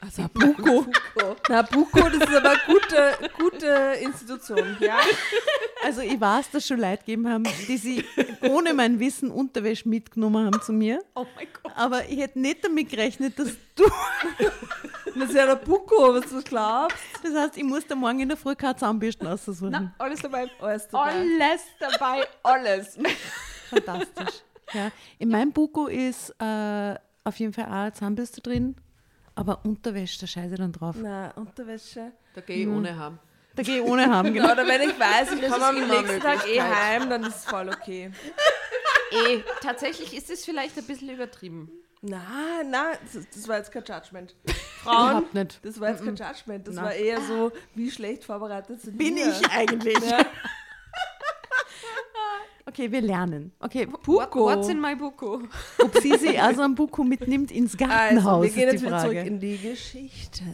[0.00, 0.86] Also Buko.
[1.48, 3.66] Na, Buko, das ist aber eine gute, gute
[4.00, 4.98] Institution, ja?
[5.84, 8.04] Also ich weiß, dass schon Leute gegeben haben, die sie
[8.42, 11.02] ohne mein Wissen Unterwäsche mitgenommen haben zu mir.
[11.14, 11.72] Oh mein Gott.
[11.76, 13.84] Aber ich hätte nicht damit gerechnet, dass du.
[15.12, 16.96] Das ist ja der Buko, was du glaubst.
[17.24, 19.70] Das heißt, ich muss da morgen in der Früh keine Zahnbürsten aussuchen.
[19.70, 20.48] Na, alles dabei.
[20.60, 21.10] Alles dabei.
[21.10, 22.98] Alles dabei, alles.
[23.68, 24.42] Fantastisch.
[24.72, 24.92] Ja.
[25.18, 26.94] In meinem Buko ist äh,
[27.24, 28.76] auf jeden Fall auch eine Zahnbürste drin,
[29.40, 30.96] aber Unterwäsche, da scheiße ich dann drauf.
[31.00, 32.12] Na, Unterwäsche.
[32.34, 33.18] Da gehe ich ohne haben.
[33.56, 34.52] Da gehe ich ohne haben, genau.
[34.52, 37.68] Oder wenn ich weiß, ich komme am nächsten Tag eh heim, dann ist es voll
[37.68, 38.10] okay.
[39.12, 41.68] Eh, tatsächlich ist es vielleicht ein bisschen übertrieben.
[42.00, 42.22] Na,
[42.64, 44.36] na, das, das war jetzt kein Judgment.
[44.84, 46.68] Frauen, das war jetzt kein Judgment.
[46.68, 46.84] Das Na.
[46.84, 49.26] war eher so, wie schlecht vorbereitet sind Bin wir.
[49.26, 49.98] ich eigentlich?
[50.08, 50.24] Ja.
[52.70, 53.50] Okay, wir lernen.
[53.58, 55.42] Okay, What, what's in my Buko?
[55.82, 59.16] ob sie sie also am Buko mitnimmt ins Also, Gartenhaus, wir gehen jetzt wieder zurück
[59.16, 60.44] in die Geschichte.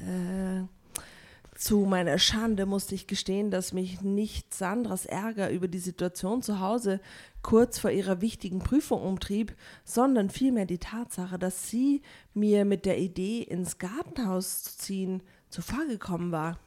[1.55, 6.61] Zu meiner Schande musste ich gestehen, dass mich nicht Sandras Ärger über die Situation zu
[6.61, 7.01] Hause
[7.43, 12.01] kurz vor ihrer wichtigen Prüfung umtrieb, sondern vielmehr die Tatsache, dass sie
[12.33, 16.59] mir mit der Idee, ins Gartenhaus zu ziehen, zuvorgekommen war.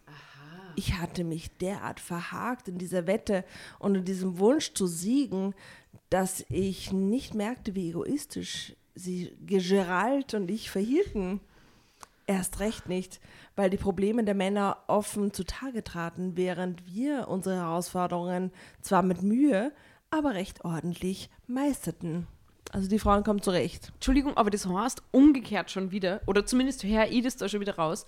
[0.75, 3.43] Ich hatte mich derart verhakt in dieser Wette
[3.79, 5.53] und in diesem Wunsch zu siegen,
[6.09, 11.39] dass ich nicht merkte, wie egoistisch sie Gerald und ich verhielten.
[12.27, 13.19] Erst recht nicht,
[13.55, 18.51] weil die Probleme der Männer offen zutage traten, während wir unsere Herausforderungen
[18.81, 19.71] zwar mit Mühe,
[20.11, 22.27] aber recht ordentlich meisterten.
[22.71, 23.91] Also die Frauen kommen zurecht.
[23.95, 27.77] Entschuldigung, aber das heißt umgekehrt schon wieder, oder zumindest höre ich das da schon wieder
[27.77, 28.05] raus,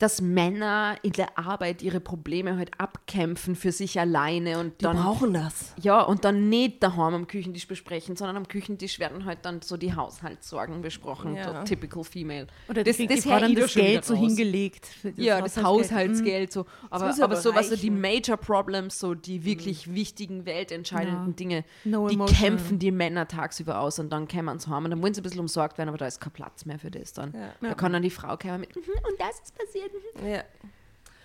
[0.00, 4.96] dass Männer in der Arbeit ihre Probleme halt abkämpfen für sich alleine und Die dann
[4.96, 5.72] brauchen das.
[5.80, 9.76] ja und dann nicht daheim am Küchentisch besprechen, sondern am Küchentisch werden halt dann so
[9.76, 11.60] die Haushaltssorgen besprochen, Ja.
[11.60, 12.48] so typical female.
[12.68, 14.86] Oder das, das, das die das wieder Geld so hingelegt.
[14.86, 16.66] für ja, das Haushaltsgeld, so.
[16.90, 17.90] Aber, aber aber so was so die.
[17.90, 21.32] Major Problems, so die wirklich wichtigen, weltentscheidenden Ja.
[21.34, 22.36] Dinge, No die emotion.
[22.38, 25.24] kämpfen die Männer tagsüber aus und dann kämen sie heim und dann wollen sie ein
[25.24, 27.34] bisschen umsorgt werden, aber da ist kein Platz mehr für das dann.
[27.34, 27.68] Ja.
[27.68, 29.89] Da kann dann die Frau kommen mit, "Mhm, und das ist passiert.
[29.92, 30.44] Mhm." Ja.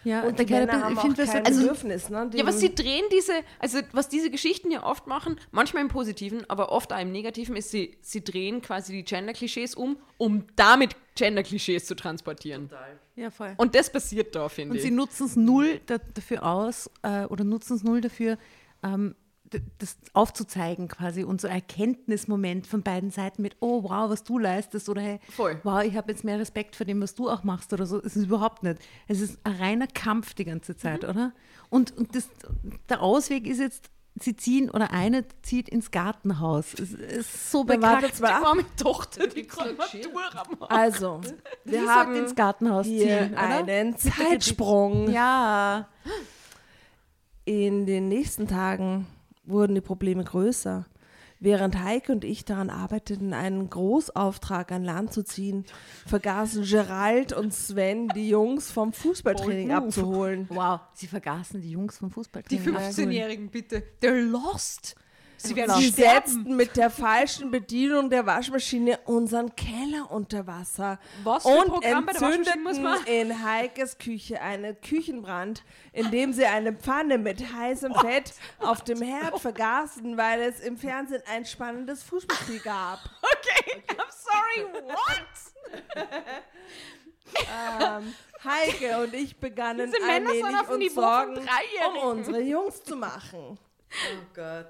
[0.05, 2.09] Ja, Und da die Männer ich, haben ich auch finde, kein das also, Bedürfnis.
[2.09, 2.29] Ne?
[2.31, 5.89] Die Ja, was sie drehen diese, also was diese Geschichten ja oft machen, manchmal im
[5.89, 10.45] Positiven, aber oft auch im Negativen, ist, sie, sie drehen quasi die Gender-Klischees um, um
[10.55, 12.69] damit Gender-Klischees zu transportieren.
[13.15, 13.55] ja, voll.
[13.57, 14.83] Und das passiert da, finde Und ich.
[14.83, 18.37] sie nutzen es null da, dafür aus äh, oder nutzen es null dafür,
[18.83, 19.15] ähm,
[19.77, 24.39] das aufzuzeigen quasi und so ein Erkenntnismoment von beiden Seiten mit, oh wow, was du
[24.39, 25.59] leistest oder hey, Voll.
[25.63, 28.01] wow, ich habe jetzt mehr Respekt vor dem, was du auch machst oder so.
[28.01, 28.79] Es ist überhaupt nicht.
[29.07, 31.09] Es ist ein reiner Kampf die ganze Zeit, Mhm.
[31.09, 31.31] oder?
[31.69, 32.29] Und, und das,
[32.89, 33.89] der Ausweg ist jetzt,
[34.19, 36.73] sie ziehen oder eine zieht ins Gartenhaus.
[36.73, 38.03] Es ist so bekackt.
[38.05, 38.11] ab.
[38.17, 41.21] die arme Tochter, die gerade Matur am Also,
[41.65, 43.65] wir Sie haben sollte ins Gartenhaus hier ziehen, oder?
[43.67, 45.11] einen Zeitsprung.
[45.11, 45.87] Ja.
[47.45, 49.05] In den nächsten Tagen
[49.45, 50.85] wurden die Probleme größer.
[51.39, 55.65] Während Heike und ich daran arbeiteten, einen Großauftrag an Land zu ziehen,
[56.07, 59.77] vergaßen Gerald und Sven, die Jungs vom Fußballtraining move.
[59.77, 60.45] abzuholen.
[60.49, 62.75] Wow, sie vergaßen die Jungs vom Die Fußballtraining.
[62.75, 63.83] 15-Jährigen, bitte.
[64.01, 64.95] They're lost.
[65.37, 71.43] Sie werden Sie setzten mit der falschen Bedienung der Waschmaschine unseren Keller unter Wasser Was
[71.43, 75.63] für ein und Programm bei der Waschmaschine muss entzündeten man- in Heikes Küche einen Küchenbrand,
[75.93, 81.21] indem sie eine Pfanne mit heißem Fett auf dem Herd vergaßen, weil es im Fernsehen
[81.31, 82.99] ein spannendes Fußballspiel gab.
[83.35, 86.05] Okay, I'm sorry, what?
[87.35, 88.13] Ähm,
[88.43, 91.47] Heike und ich begannen dem uns Sorgen
[91.87, 93.57] um unsere Jungs zu machen.
[93.91, 94.67] Oh Gott.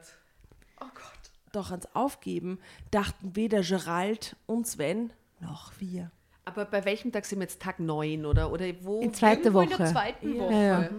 [0.81, 1.31] Oh Gott.
[1.51, 2.59] Doch ans Aufgeben
[2.91, 6.11] dachten weder Gerald und Sven noch wir.
[6.45, 9.01] Aber bei welchem Tag sind wir jetzt Tag 9 oder, oder wo?
[9.01, 9.91] In zweite Irgendwo in der Woche.
[9.91, 10.53] zweiten Woche.
[10.53, 10.89] Ja, ja.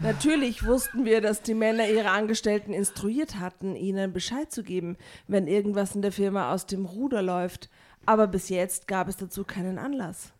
[0.00, 4.96] Natürlich wussten wir, dass die Männer ihre Angestellten instruiert hatten, ihnen Bescheid zu geben,
[5.28, 7.68] wenn irgendwas in der Firma aus dem Ruder läuft.
[8.06, 10.32] Aber bis jetzt gab es dazu keinen Anlass.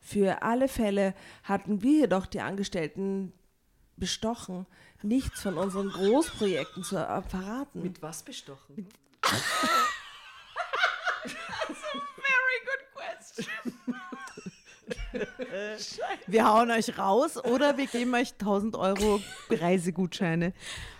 [0.00, 1.14] Für alle Fälle
[1.44, 3.32] hatten wir jedoch die Angestellten
[3.96, 4.66] bestochen,
[5.04, 7.82] nichts von unseren Großprojekten zu verraten.
[7.82, 8.88] Mit was bestochen?
[12.02, 13.46] Very good question.
[16.26, 19.20] Wir hauen euch raus oder wir geben euch 1000 Euro
[19.50, 20.52] Reisegutscheine.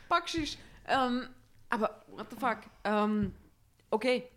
[0.08, 0.58] Backschisch.
[0.86, 1.28] Ähm,
[1.70, 2.58] aber, what the fuck?
[2.84, 3.34] Ähm,
[3.90, 4.28] okay.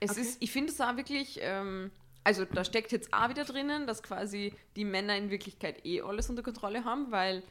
[0.00, 1.90] Es ist, ich finde es auch wirklich, ähm,
[2.22, 6.30] also da steckt jetzt auch wieder drinnen, dass quasi die Männer in Wirklichkeit eh alles
[6.30, 7.42] unter Kontrolle haben, weil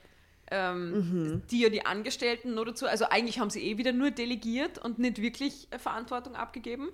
[0.52, 4.78] ähm, die ja die Angestellten nur dazu, also eigentlich haben sie eh wieder nur delegiert
[4.78, 6.90] und nicht wirklich äh, Verantwortung abgegeben.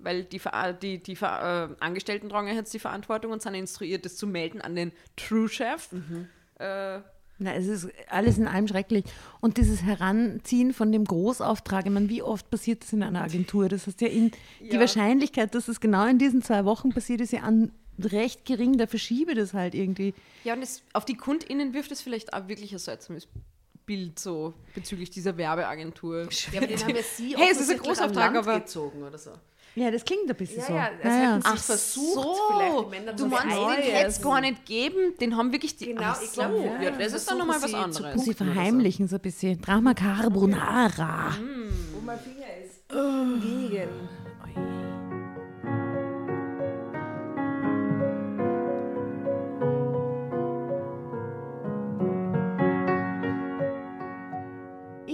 [0.00, 4.04] Weil die, Ver- die, die Ver- äh, Angestellten tragen jetzt die Verantwortung und sind instruiert,
[4.04, 5.88] das zu melden an den True-Chef.
[6.60, 7.00] Äh,
[7.40, 9.04] Na, es ist alles in allem schrecklich.
[9.40, 13.68] Und dieses Heranziehen von dem Großauftrag, ich meine, wie oft passiert das in einer Agentur?
[13.68, 14.30] Das heißt ja, in,
[14.60, 14.78] die Ja.
[14.78, 17.72] Wahrscheinlichkeit, dass es genau in diesen zwei Wochen passiert, ist ja an
[18.04, 18.78] recht gering.
[18.78, 20.14] Da verschiebe das halt irgendwie.
[20.44, 23.28] Ja, und es, auf die KundInnen wirft es vielleicht auch wirklich ein seltsames
[23.86, 26.28] Bild so bezüglich dieser Werbeagentur.
[26.52, 29.30] Ja, aber den haben ja Sie Hey, es ist ein Großauftrag, aber- gezogen oder so.
[29.74, 30.72] Ja, das klingt ein bisschen Ja, so.
[30.72, 34.40] ja, hätten Sie Ach versucht, so, vielleicht die Männer du meinst, den hätte es gar
[34.40, 35.86] nicht geben, den haben wirklich die.
[35.86, 37.96] Genau, Ach ich so, glaube, ja, das ist dann nochmal was anderes.
[38.24, 38.44] Sie oder so.
[38.44, 39.60] verheimlichen so ein bisschen.
[39.60, 41.32] Drama Carbonara.
[41.94, 42.88] Wo mein Finger ist.
[42.88, 43.88] Gegen.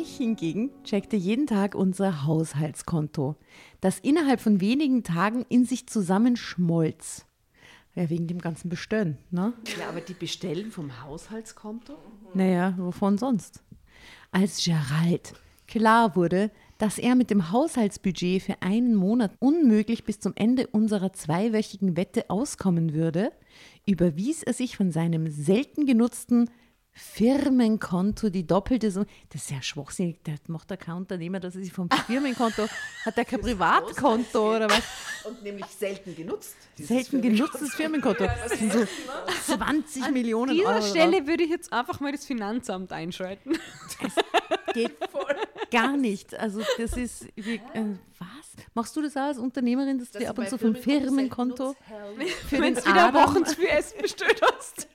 [0.06, 3.36] Ich hingegen checkte jeden Tag unser Haushaltskonto,
[3.80, 7.24] das innerhalb von wenigen Tagen in sich zusammenschmolz.
[7.94, 9.54] Ja, wegen dem ganzen Bestellen, ne?
[9.78, 11.94] Ja, aber die bestellen vom Haushaltskonto?
[12.34, 13.62] Naja, wovon sonst?
[14.30, 15.32] Als Gerald
[15.66, 21.14] klar wurde, dass er mit dem Haushaltsbudget für einen Monat unmöglich bis zum Ende unserer
[21.14, 23.32] zweiwöchigen Wette auskommen würde,
[23.86, 26.50] überwies er sich von seinem selten genutzten
[26.94, 29.06] Firmenkonto die doppelte Summe.
[29.30, 30.22] Das ist ja schwachsinnig.
[30.24, 32.68] Der macht da kein Unternehmer, dass er sich vom Firmenkonto
[33.04, 34.82] hat er kein Privatkonto oder was?
[35.24, 36.54] Und nämlich selten genutzt.
[36.78, 38.24] Selten genutztes Firmenkonto.
[38.24, 38.86] Das sind so
[39.56, 40.78] 20 Millionen An dieser Euro.
[40.78, 40.88] drauf.
[40.90, 43.58] Stelle würde ich jetzt einfach mal das Finanzamt einschalten.
[44.74, 44.92] Geht
[45.70, 46.34] gar nicht.
[46.38, 48.28] Also das ist, wie, äh, was?
[48.74, 51.74] Machst du das auch als Unternehmerin, dass du dir ab und zu vom Firmenkonto
[52.48, 54.88] für Wenn den du wieder Adam, Wochen für Essen bestellt hast.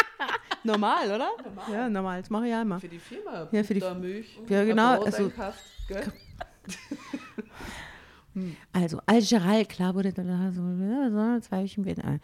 [0.64, 1.30] normal, oder?
[1.72, 2.20] Ja, normal.
[2.20, 2.80] Das mache ich auch immer.
[2.80, 3.48] Für die Firma.
[3.52, 4.38] Ja, für die- Butter, Milch.
[4.48, 5.30] Ja, genau, also-?
[8.72, 10.22] Also, als Gerald klar wurde, da
[10.52, 12.20] so, ja, zwei Wochen wieder.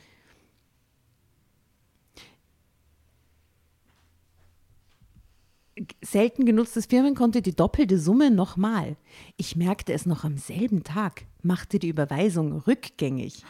[6.03, 8.97] Selten genutztes Firmenkonto, die doppelte Summe nochmal.
[9.37, 13.45] Ich merkte es noch am selben Tag, machte die Überweisung rückgängig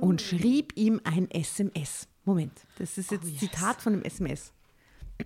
[0.00, 2.06] und schrieb ihm ein SMS.
[2.24, 4.52] Moment, das ist jetzt Zitat von dem SMS.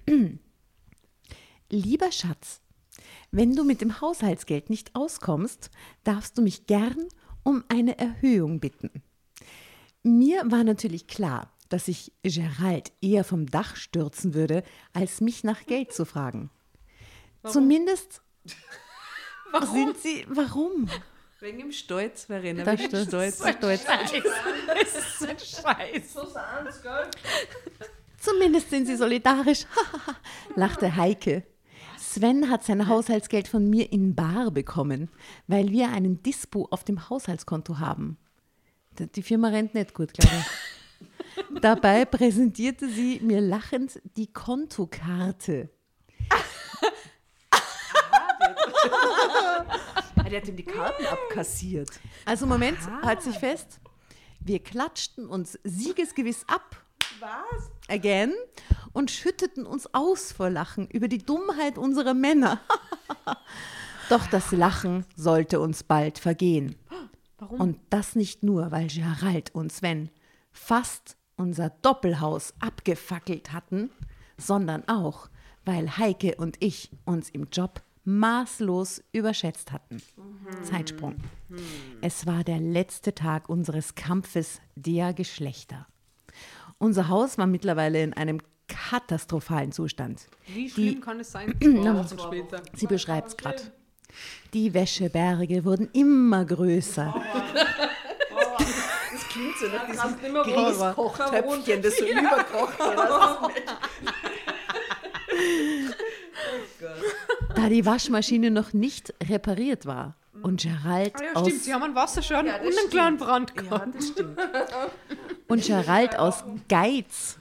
[1.70, 2.62] Lieber Schatz,
[3.30, 5.70] wenn du mit dem Haushaltsgeld nicht auskommst,
[6.02, 7.08] darfst du mich gern
[7.42, 8.90] um eine Erhöhung bitten.
[10.02, 14.62] Mir war natürlich klar, dass ich Gerald eher vom Dach stürzen würde,
[14.92, 16.50] als mich nach Geld zu fragen.
[17.44, 18.22] Zumindest
[19.72, 20.26] sind sie.
[20.28, 20.88] Warum?
[21.40, 22.64] Wegen dem Stolz, Verena.
[22.64, 23.84] Da wegen dem stolz, stolz.
[23.84, 26.12] Das ist so ein Scheiß.
[26.12, 27.08] So sahen's, gell?
[28.18, 29.64] Zumindest sind sie solidarisch,
[30.56, 31.44] lachte Heike.
[31.96, 35.10] Sven hat sein Haushaltsgeld von mir in Bar bekommen,
[35.46, 38.18] weil wir einen Dispo auf dem Haushaltskonto haben.
[38.98, 40.46] Die Firma rennt nicht gut, glaube ich.
[41.60, 45.70] Dabei präsentierte sie mir lachend die Kontokarte.
[50.16, 51.90] Ah, der hat ihm die Karten abkassiert.
[52.24, 53.80] Also Moment, halt sich fest.
[54.40, 56.82] Wir klatschten uns siegesgewiss ab
[57.20, 57.70] Was?
[57.88, 58.32] again
[58.92, 62.60] und schütteten uns aus vor Lachen über die Dummheit unserer Männer.
[64.08, 66.76] Doch das Lachen sollte uns bald vergehen.
[67.38, 67.60] Warum?
[67.60, 70.10] Und das nicht nur, weil Gerald und Sven
[70.50, 73.90] fast unser Doppelhaus abgefackelt hatten,
[74.36, 75.28] sondern auch,
[75.64, 80.02] weil Heike und ich uns im Job maßlos überschätzt hatten.
[80.62, 81.16] Zeitsprung.
[82.00, 85.86] Es war der letzte Tag unseres Kampfes der Geschlechter.
[86.78, 90.28] Unser Haus war mittlerweile in einem katastrophalen Zustand.
[90.46, 91.54] Wie schlimm kann es sein?
[91.60, 92.62] Später.
[92.74, 93.60] Sie beschreibt es gerade.
[94.54, 97.14] Die Wäscheberge wurden immer größer.
[99.38, 100.94] Klingt so nach diesem Kannst nicht mehr runter.
[100.94, 103.50] Grießkochtöpfchen, das so überkocht oder
[107.54, 111.62] Da die Waschmaschine noch nicht repariert war und Gerald, Ah ja, aus, stimmt.
[111.62, 113.86] Sie haben einen Wasserschaden Ja, und einen kleinen Brand gehabt.
[113.86, 114.38] Ja, das stimmt.
[115.48, 117.38] und Gerald aus Geiz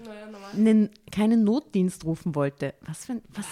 [0.54, 2.74] nen, keinen Notdienst rufen wollte.
[2.82, 3.22] Was für ein.
[3.34, 3.46] Was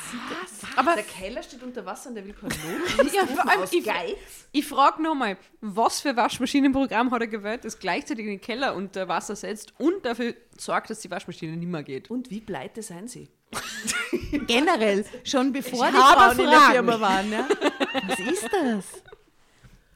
[0.75, 3.83] Aber der Keller steht unter Wasser und der will keinen Notdienst Ja, vor allem, ich,
[3.83, 4.17] Geiz.
[4.51, 9.35] ich frage nochmal, was für Waschmaschinenprogramm hat er gewählt, das gleichzeitig den Keller unter Wasser
[9.35, 12.09] setzt und dafür sorgt, dass die Waschmaschine nicht mehr geht?
[12.09, 13.29] Und wie pleite seien sie?
[14.47, 16.73] generell, schon bevor Ich die Frauen in der Fragen.
[16.73, 17.31] Firma waren.
[17.31, 17.47] Ja?
[18.07, 18.85] Was ist das?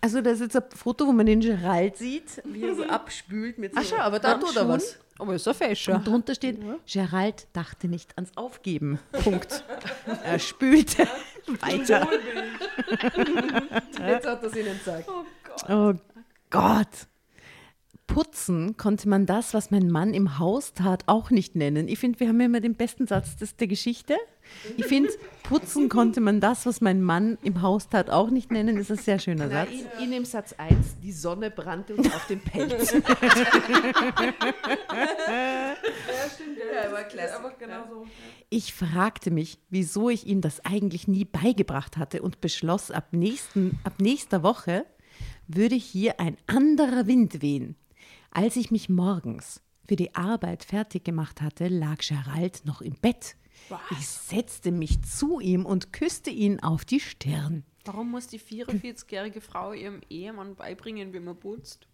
[0.02, 3.58] Also das ist jetzt ein Foto, wo man den Gerald sieht, wie er so abspült
[3.58, 4.98] mit so Ach schau, aber da tut er was.
[5.20, 5.96] Aber ist ein Fäscher.
[5.96, 6.60] Und drunter steht,
[6.92, 9.00] Gerald dachte nicht ans Aufgeben.
[9.24, 9.64] Punkt.
[10.24, 11.08] er spülte
[11.62, 12.08] weiter.
[14.08, 15.10] Jetzt hat er es ihnen gesagt.
[15.68, 15.94] Oh
[16.50, 17.08] Gott.
[18.08, 21.88] Putzen konnte man das, was mein Mann im Haus tat, auch nicht nennen.
[21.88, 24.18] Ich finde, wir haben ja immer den besten Satz des, der Geschichte.
[24.78, 25.10] Ich finde,
[25.44, 28.76] putzen konnte man das, was mein Mann im Haus tat, auch nicht nennen.
[28.78, 29.70] Das ist ein sehr schöner Na, Satz.
[29.72, 32.94] in, in dem Satz 1, die Sonne brannte uns auf den Pelz.
[36.74, 37.38] Ja, aber klasse.
[37.38, 38.06] Einfach genau so.
[38.50, 43.80] Ich fragte mich, wieso ich ihm das eigentlich nie beigebracht hatte und beschloss, ab, nächsten,
[43.84, 44.86] ab nächster Woche
[45.48, 47.76] würde hier ein anderer Wind wehen.
[48.32, 53.36] Als ich mich morgens für die Arbeit fertig gemacht hatte, lag Gerald noch im Bett.
[53.92, 57.64] Ich setzte mich zu ihm und küsste ihn auf die Stirn.
[57.86, 61.88] Warum muss die 44-jährige Frau ihrem Ehemann beibringen, wie man putzt?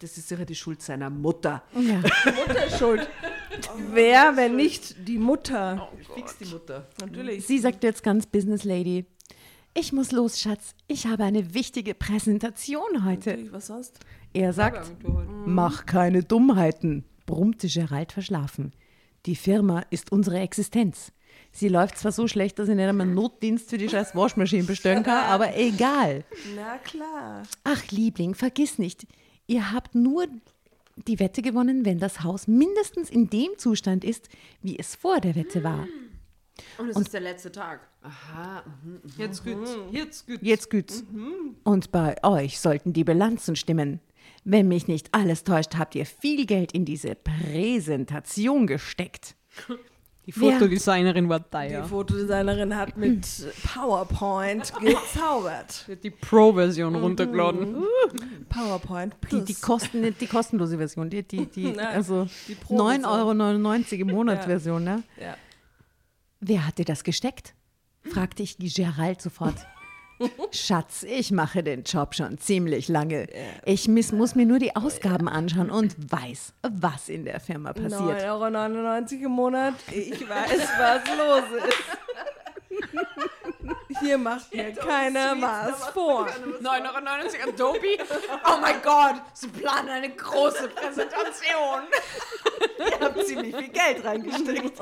[0.00, 1.62] Das ist sicher die Schuld seiner Mutter.
[1.74, 1.96] Ja.
[2.32, 3.08] Mutter ist schuld.
[3.92, 5.90] Wer, wenn nicht die Mutter?
[6.14, 6.88] Fix die Mutter.
[7.00, 7.46] Natürlich.
[7.46, 9.04] Sie sagte jetzt ganz Business Lady.
[9.74, 10.74] Ich muss los, Schatz.
[10.88, 13.30] Ich habe eine wichtige Präsentation heute.
[13.30, 14.00] Natürlich, Was sonst?
[14.32, 14.90] Er sagt,
[15.44, 18.72] mach keine Dummheiten, brummte Gerald verschlafen.
[19.26, 21.12] Die Firma ist unsere Existenz.
[21.52, 24.64] Sie läuft zwar so schlecht, dass ich nicht einmal einen Notdienst für die scheiß Waschmaschine
[24.64, 26.24] bestellen kann, aber egal.
[26.54, 27.42] Na klar.
[27.64, 29.06] Ach, Liebling, vergiss nicht,
[29.46, 30.26] ihr habt nur
[31.08, 34.28] die Wette gewonnen, wenn das Haus mindestens in dem Zustand ist,
[34.62, 35.86] wie es vor der Wette war.
[36.78, 37.88] Und es ist der letzte Tag.
[38.02, 38.62] Aha.
[38.84, 39.00] mhm.
[39.16, 39.76] Jetzt geht's.
[39.90, 40.42] Jetzt geht's.
[40.42, 41.04] Jetzt güt's.
[41.64, 44.00] Und bei euch sollten die Bilanzen stimmen.
[44.44, 49.34] Wenn mich nicht alles täuscht, habt ihr viel Geld in diese Präsentation gesteckt.
[50.26, 51.84] Die Wer- Fotodesignerin war Die teuer.
[51.84, 53.26] Fotodesignerin hat mit
[53.74, 55.86] PowerPoint gezaubert.
[56.02, 57.82] Die Pro-Version runtergeladen.
[58.48, 59.44] PowerPoint Die, Plus.
[59.44, 63.04] die, Kosten, nicht die kostenlose Version, die, die, die Nein, also die Pro-Version.
[63.04, 65.02] 9,99 Euro im Monat Version, ne?
[65.20, 65.36] Ja.
[66.40, 67.54] Wer hat dir das gesteckt?
[68.10, 69.56] fragte ich Gerald sofort.
[70.52, 73.26] Schatz, ich mache den Job schon ziemlich lange.
[73.64, 78.22] Ich miss, muss mir nur die Ausgaben anschauen und weiß, was in der Firma passiert.
[78.22, 79.74] 9,99 Euro im Monat.
[79.90, 82.00] Ich weiß, was los ist.
[84.00, 86.26] Hier macht mir keiner was vor.
[86.26, 87.98] 9,99 Euro Adobe.
[88.46, 91.82] Oh mein Gott, sie planen eine große Präsentation.
[92.78, 94.72] Ihr habt ziemlich viel Geld reingesteckt.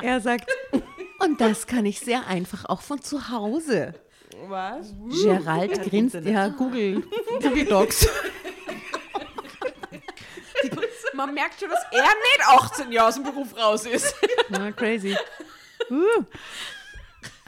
[0.00, 0.50] er sagt,
[1.22, 3.94] und das kann ich sehr einfach auch von zu Hause.
[4.48, 4.94] Was?
[5.22, 7.02] Gerald grinst, ja, Google,
[7.42, 8.08] Google Docs.
[11.14, 14.14] Man merkt schon, dass er nicht 18 Jahre aus dem Beruf raus ist.
[14.48, 15.14] Na, crazy.
[15.90, 16.24] Uh.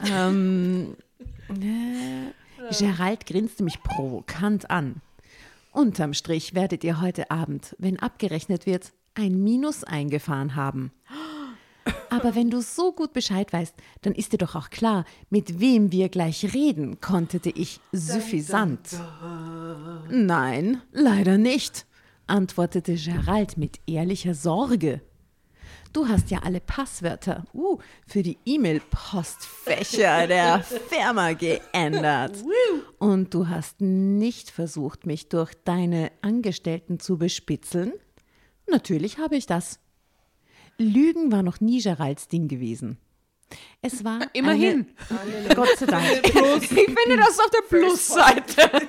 [0.07, 0.95] Ähm,
[1.49, 2.31] äh,
[2.77, 5.01] Gerald grinste mich provokant an.
[5.71, 10.91] Unterm Strich werdet ihr heute Abend, wenn abgerechnet wird, ein Minus eingefahren haben.
[12.09, 15.91] Aber wenn du so gut Bescheid weißt, dann ist dir doch auch klar, mit wem
[15.91, 18.99] wir gleich reden, kontete ich suffisant.
[20.09, 21.85] Nein, leider nicht,
[22.27, 25.01] antwortete Gerald mit ehrlicher Sorge.
[25.95, 32.35] Du hast ja alle Passwörter uh, für die E-Mail-Postfächer der Firma geändert.
[32.99, 37.93] Und du hast nicht versucht, mich durch deine Angestellten zu bespitzeln?
[38.69, 39.79] Natürlich habe ich das.
[40.77, 42.97] Lügen war noch nie Geralds Ding gewesen.
[43.81, 44.87] Es war Immerhin.
[45.09, 46.05] Eine, Gott sei Dank.
[46.61, 48.87] Ich finde das auf der Plusseite.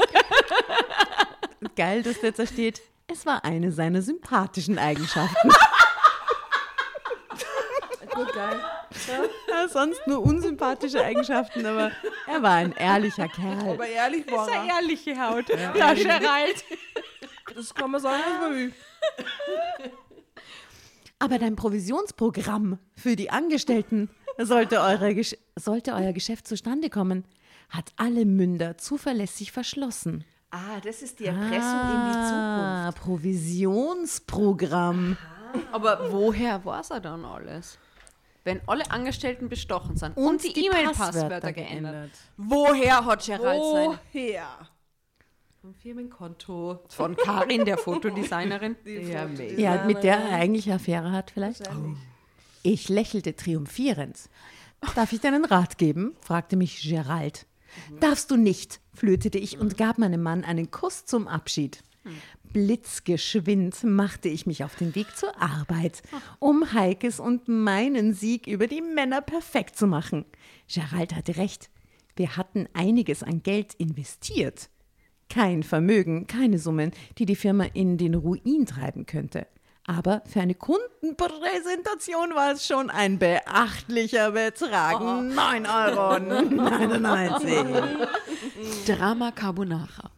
[1.77, 2.81] Geil, dass jetzt da steht.
[3.07, 5.51] Es war eine seiner sympathischen Eigenschaften.
[8.15, 8.59] Gut, geil.
[9.51, 11.93] Ja, sonst nur unsympathische Eigenschaften, aber
[12.27, 13.71] er war ein ehrlicher Kerl.
[13.71, 14.65] Aber ehrlich war er.
[14.77, 15.49] ehrliche Haut.
[15.51, 16.65] Ja, Gerald.
[17.55, 18.73] Das kann man sagen, man will.
[21.19, 27.25] Aber dein Provisionsprogramm für die Angestellten, sollte, eure, Gesch- sollte euer Geschäft zustande kommen,
[27.71, 30.25] hat alle Münder zuverlässig verschlossen.
[30.51, 32.33] Ah, das ist die Erpressung in die Zukunft.
[32.33, 35.17] Ah, Provisionsprogramm.
[35.73, 37.79] Aber woher weiß er dann alles?
[38.45, 42.13] Wenn alle Angestellten bestochen sind und, die, E-Mail-Passwörter geändert.
[42.37, 43.99] Woher hat Gerald seine?
[45.67, 46.79] Vom Firmenkonto.
[46.91, 48.77] Von Karin, der Fotodesignerin.
[48.85, 49.61] Ja, mate.
[49.61, 51.69] Ja, mit der er eigentlich Affäre hat vielleicht.
[52.63, 54.17] Ich lächelte triumphierend.
[54.95, 56.15] Darf ich dir einen Rat geben?
[56.21, 57.47] fragte mich Gerald.
[57.99, 61.83] Darfst du nicht, flötete ich und gab meinem Mann einen Kuss zum Abschied.
[62.53, 66.01] Blitzgeschwind machte ich mich auf den Weg zur Arbeit,
[66.39, 70.27] um Heikes und meinen Sieg über die Männer perfekt zu machen.
[70.73, 71.71] Gerald hatte recht.
[72.15, 74.71] Wir hatten einiges an Geld investiert.
[75.29, 79.47] Kein Vermögen, keine Summen, die die Firma in den Ruin treiben könnte.
[79.89, 85.01] Aber für eine Kundenpräsentation war es schon ein beachtlicher Betrag.
[85.01, 87.53] 9 Euro 99.
[88.87, 90.11] Drama Carbonara.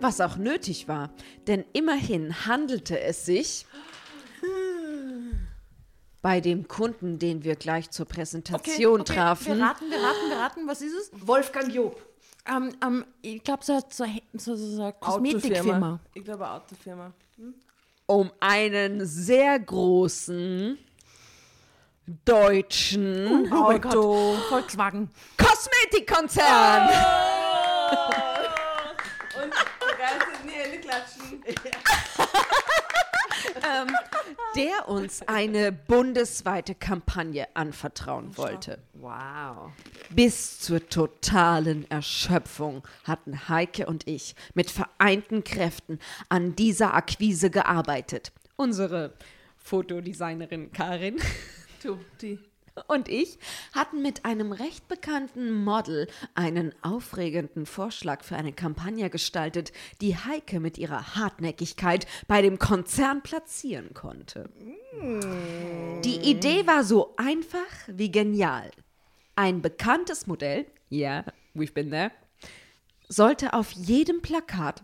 [0.00, 1.10] Was auch nötig war,
[1.46, 3.66] denn immerhin handelte es sich
[6.22, 9.56] bei dem Kunden, den wir gleich zur Präsentation trafen.
[9.56, 10.66] Wir raten, wir raten, wir raten.
[10.68, 11.10] Was ist es?
[11.26, 12.00] Wolfgang Job.
[12.46, 14.04] Ähm, ähm, ich glaube, so, so,
[14.34, 16.00] so, so, so Kosmetikfirma.
[16.14, 17.12] Ich glaube Autofirma.
[18.06, 20.78] um einen sehr großen
[22.24, 23.92] deutschen Oh mein Gott.
[24.48, 25.10] Volkswagen.
[25.36, 26.88] Kosmetikkonzern.
[26.88, 28.27] Und
[30.88, 31.42] klatschen.
[33.56, 33.88] ähm,
[34.56, 38.78] der uns eine bundesweite Kampagne anvertrauen wollte.
[38.94, 39.72] Wow.
[40.10, 45.98] Bis zur totalen Erschöpfung hatten Heike und ich mit vereinten Kräften
[46.28, 48.32] an dieser Akquise gearbeitet.
[48.56, 49.12] Unsere
[49.56, 51.20] Fotodesignerin Karin
[51.82, 52.40] Du, die.
[52.86, 53.38] Und ich
[53.72, 60.60] hatten mit einem recht bekannten Model einen aufregenden Vorschlag für eine Kampagne gestaltet, die Heike
[60.60, 64.48] mit ihrer Hartnäckigkeit bei dem Konzern platzieren konnte.
[66.04, 68.70] Die Idee war so einfach wie genial.
[69.36, 71.24] Ein bekanntes Modell, ja, yeah,
[71.54, 72.10] we've been there,
[73.08, 74.82] sollte auf jedem Plakat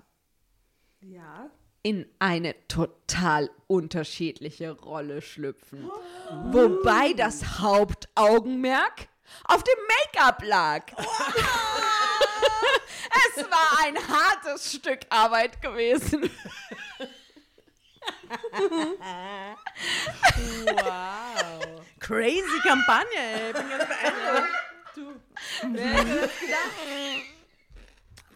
[1.00, 1.50] Ja.
[1.84, 5.90] In eine total unterschiedliche Rolle schlüpfen.
[6.50, 9.06] Wobei das Hauptaugenmerk
[9.44, 10.86] auf dem Make-up lag.
[13.36, 16.30] es war ein hartes Stück Arbeit gewesen.
[22.00, 23.52] Crazy Kampagne, ey.
[23.52, 24.48] Bin ganz beeindruckt.
[24.94, 25.12] So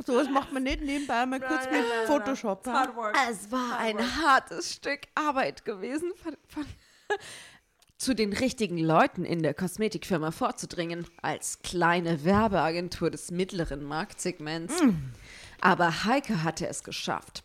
[0.06, 2.66] was macht man nicht nebenbei mal kurz mit Photoshop.
[3.30, 6.64] Es war ein hartes Stück Arbeit gewesen, von, von,
[7.98, 14.80] zu den richtigen Leuten in der Kosmetikfirma vorzudringen, als kleine Werbeagentur des mittleren Marktsegments.
[15.60, 17.42] Aber Heike hatte es geschafft.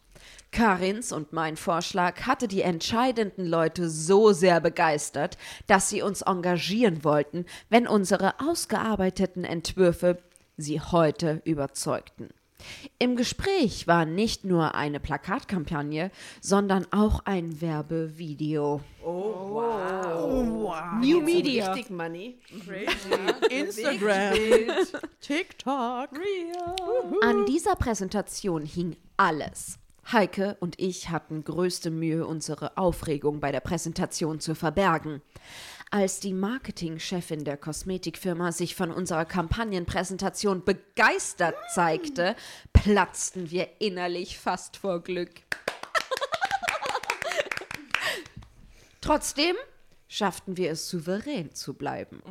[0.51, 7.03] Karins und mein Vorschlag hatte die entscheidenden Leute so sehr begeistert, dass sie uns engagieren
[7.03, 10.21] wollten, wenn unsere ausgearbeiteten Entwürfe
[10.55, 12.29] sie heute überzeugten.
[12.99, 16.11] Im Gespräch war nicht nur eine Plakatkampagne,
[16.41, 18.81] sondern auch ein Werbevideo.
[21.01, 21.73] New Media.
[21.73, 22.39] Richtig Money.
[23.49, 24.33] Instagram.
[25.21, 26.09] TikTok.
[27.21, 29.79] An dieser Präsentation hing alles.
[30.11, 35.21] Heike und ich hatten größte Mühe, unsere Aufregung bei der Präsentation zu verbergen.
[35.93, 42.35] Als die Marketingchefin der Kosmetikfirma sich von unserer Kampagnenpräsentation begeistert zeigte,
[42.73, 45.29] platzten wir innerlich fast vor Glück.
[49.01, 49.55] Trotzdem
[50.07, 52.23] schafften wir es souverän zu bleiben.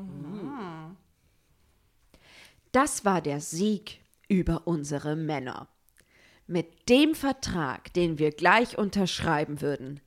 [2.72, 5.68] Das war der Sieg über unsere Männer.
[6.48, 10.01] Mit dem Vertrag, den wir gleich unterschreiben würden,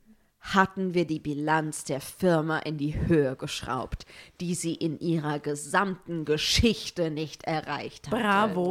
[0.54, 4.06] hatten wir die Bilanz der Firma in die Höhe geschraubt,
[4.40, 8.22] die sie in ihrer gesamten Geschichte nicht erreicht hatte.
[8.22, 8.66] Bravo.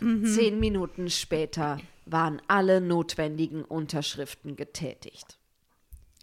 [0.00, 5.38] Zehn Minuten später waren alle notwendigen Unterschriften getätigt.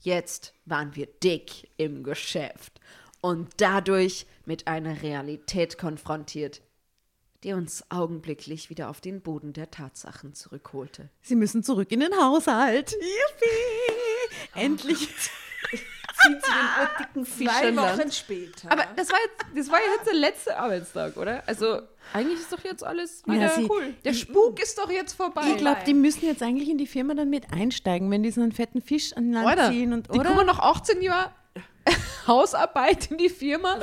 [0.01, 2.79] Jetzt waren wir dick im Geschäft
[3.21, 6.61] und dadurch mit einer Realität konfrontiert,
[7.43, 11.09] die uns augenblicklich wieder auf den Boden der Tatsachen zurückholte.
[11.21, 12.91] Sie müssen zurück in den Haushalt.
[12.91, 14.35] Yippie.
[14.59, 15.09] Endlich.
[17.37, 18.71] Zwei Wochen später.
[18.71, 21.43] Aber das war jetzt, das war jetzt der letzte Arbeitstag, oder?
[21.47, 21.81] Also
[22.13, 23.93] eigentlich ist doch jetzt alles wieder Ja, sie- cool.
[24.05, 25.43] Der Spuk ist doch jetzt vorbei.
[25.49, 28.41] Ich glaube, die müssen jetzt eigentlich in die Firma dann mit einsteigen, wenn die so
[28.41, 29.69] einen fetten Fisch an Land Oder?
[29.69, 29.91] ziehen.
[29.93, 30.29] Und, die oder?
[30.29, 31.31] kommen noch 18 Jahre
[32.27, 33.79] Hausarbeit in die Firma.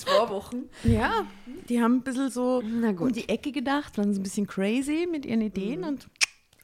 [0.00, 0.64] Zwei Wochen.
[0.84, 1.26] Ja,
[1.68, 3.08] die haben ein bisschen so Na gut.
[3.08, 6.06] um die Ecke gedacht, waren so ein bisschen crazy mit ihren Ideen und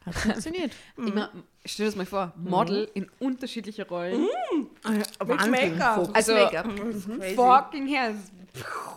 [0.05, 0.73] hat funktioniert.
[0.97, 1.31] Immer,
[1.65, 4.27] stell dir das mal vor, Model in unterschiedliche Rollen.
[5.19, 5.51] Wahnsinn.
[5.51, 6.11] Make-up.
[6.15, 6.67] Also, Make-up.
[7.35, 8.15] fucking hell.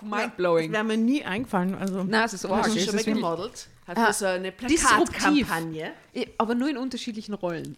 [0.02, 0.72] Mindblowing.
[0.72, 1.76] Wäre mir nie eingefallen.
[1.76, 2.66] Also, Na, es ist arg.
[2.66, 3.68] Hast du Es schon mal gemodelt?
[3.88, 4.52] Hast Ah, so eine.
[4.52, 5.91] Plakatkampagne?
[6.38, 7.76] aber nur in unterschiedlichen Rollen.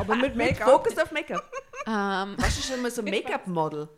[0.00, 0.68] Aber mit Make-up.
[0.68, 1.50] Fokus auf Make-up.
[1.86, 3.88] ähm, Warst du schon mal so Make-up-Model?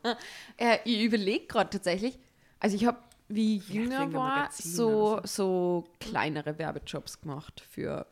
[0.56, 2.18] äh, ich überlege gerade tatsächlich,
[2.60, 2.98] also ich habe
[3.28, 8.04] wie ich jünger war, so, so kleinere Werbejobs gemacht für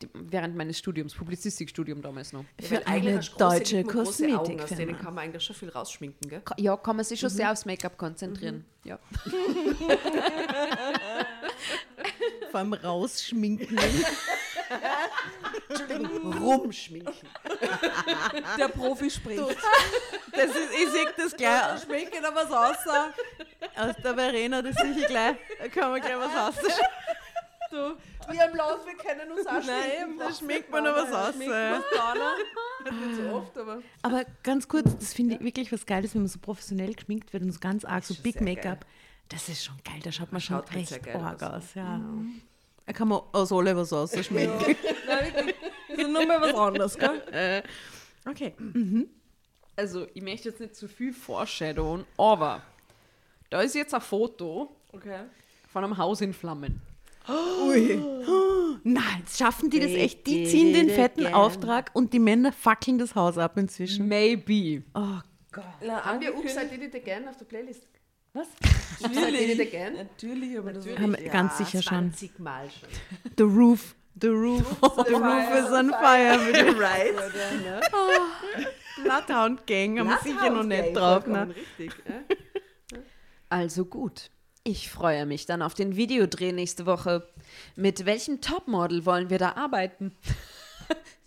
[0.00, 2.44] die, während meines Studiums, Publizistikstudium damals noch.
[2.60, 6.42] Für eigentlich eine deutsche Augen, Aus denen kann man eigentlich schon viel rausschminken, gell?
[6.56, 8.64] Ja, kann man sich schon sehr aufs Make-up konzentrieren.
[8.84, 8.98] Ja.
[12.50, 13.78] Vor allem rausschminken.
[16.40, 17.28] Rumschminken.
[18.58, 19.40] Der Profi spricht.
[20.32, 23.14] Das ist, ich sehe das gleich Schminken da was außer.
[23.76, 25.36] aus der Verena, das sehe ich gleich.
[25.58, 26.64] Da kann man gleich was aus.
[27.70, 31.34] Wir im Land, wir kennen uns auch Nein, da schminkt man noch was aus.
[31.36, 31.48] Nicht
[33.16, 33.82] so oft, aber.
[34.02, 37.42] Aber ganz kurz, das finde ich wirklich was Geiles, wenn man so professionell geschminkt wird
[37.42, 38.86] und so ganz arg so Big Make-up.
[39.28, 41.52] Das ist schon geil, da schaut man schon schaut halt echt geil arg aus.
[41.52, 41.74] aus.
[41.74, 42.00] Ja.
[42.86, 44.76] Da kann man aus alle was aus schminken.
[45.06, 45.32] Nein.
[45.88, 47.62] Das ist nur mal was anderes, gell?
[48.28, 48.54] Okay.
[49.76, 52.62] Also, ich möchte jetzt nicht zu viel foreshadowen, aber
[53.50, 55.20] da ist jetzt ein Foto Okay.
[55.72, 56.80] von einem Haus in Flammen.
[57.28, 57.98] Ui.
[58.84, 60.26] Nein, jetzt schaffen die das echt.
[60.26, 61.26] Die ziehen den fetten.
[61.32, 64.06] Auftrag und die Männer fackeln das Haus ab inzwischen.
[64.08, 64.82] Maybe.
[64.94, 65.20] Oh
[65.50, 65.64] Gott.
[65.82, 67.86] Na, Haben wir angekündigt- Upside Did It Again auf der Playlist?
[68.34, 68.48] Was?
[69.04, 69.94] Again?
[69.94, 72.12] Natürlich, aber das Haben wir ganz sicher schon.
[72.12, 72.88] 20 Mal schon.
[73.38, 73.94] The roof.
[74.20, 74.76] The roof.
[74.80, 76.52] The roof is on fire.
[76.52, 77.14] Dem right?
[79.02, 81.26] Bloodhound Gang haben wir sicher noch nicht drauf.
[81.26, 81.54] Ne?
[81.78, 81.92] Richtig.
[82.08, 82.98] ja.
[83.48, 84.30] Also gut.
[84.64, 87.28] Ich freue mich dann auf den Videodreh nächste Woche.
[87.76, 90.16] Mit welchem Topmodel wollen wir da arbeiten?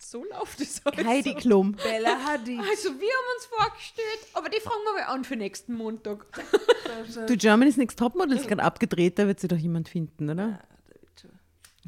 [0.09, 1.05] So läuft es heute.
[1.05, 1.73] Heidi Klum.
[1.73, 2.59] Bella Hadid.
[2.59, 6.25] Also wir haben uns vorgestellt, aber die fragen wir mal an für nächsten Montag.
[7.27, 10.59] Du, Germany's Next Topmodel ist gerade abgedreht, da wird sie doch jemand finden, oder?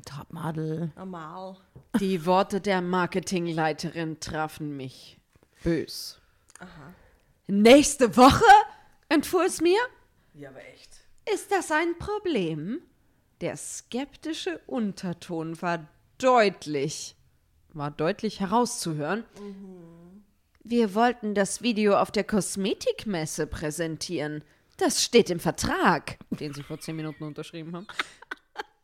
[0.06, 0.92] Topmodel.
[0.96, 1.58] Normal.
[2.00, 5.18] Die Worte der Marketingleiterin trafen mich
[5.64, 6.20] bös.
[7.48, 8.46] Nächste Woche?
[9.08, 9.80] entfuhr es mir.
[10.34, 10.90] Ja, aber echt.
[11.34, 12.82] Ist das ein Problem?
[13.42, 15.88] Der skeptische Unterton war
[16.18, 17.16] deutlich,
[17.74, 19.24] war deutlich herauszuhören.
[20.64, 24.44] Wir wollten das Video auf der Kosmetikmesse präsentieren.
[24.78, 27.88] Das steht im Vertrag, den Sie vor zehn Minuten unterschrieben haben.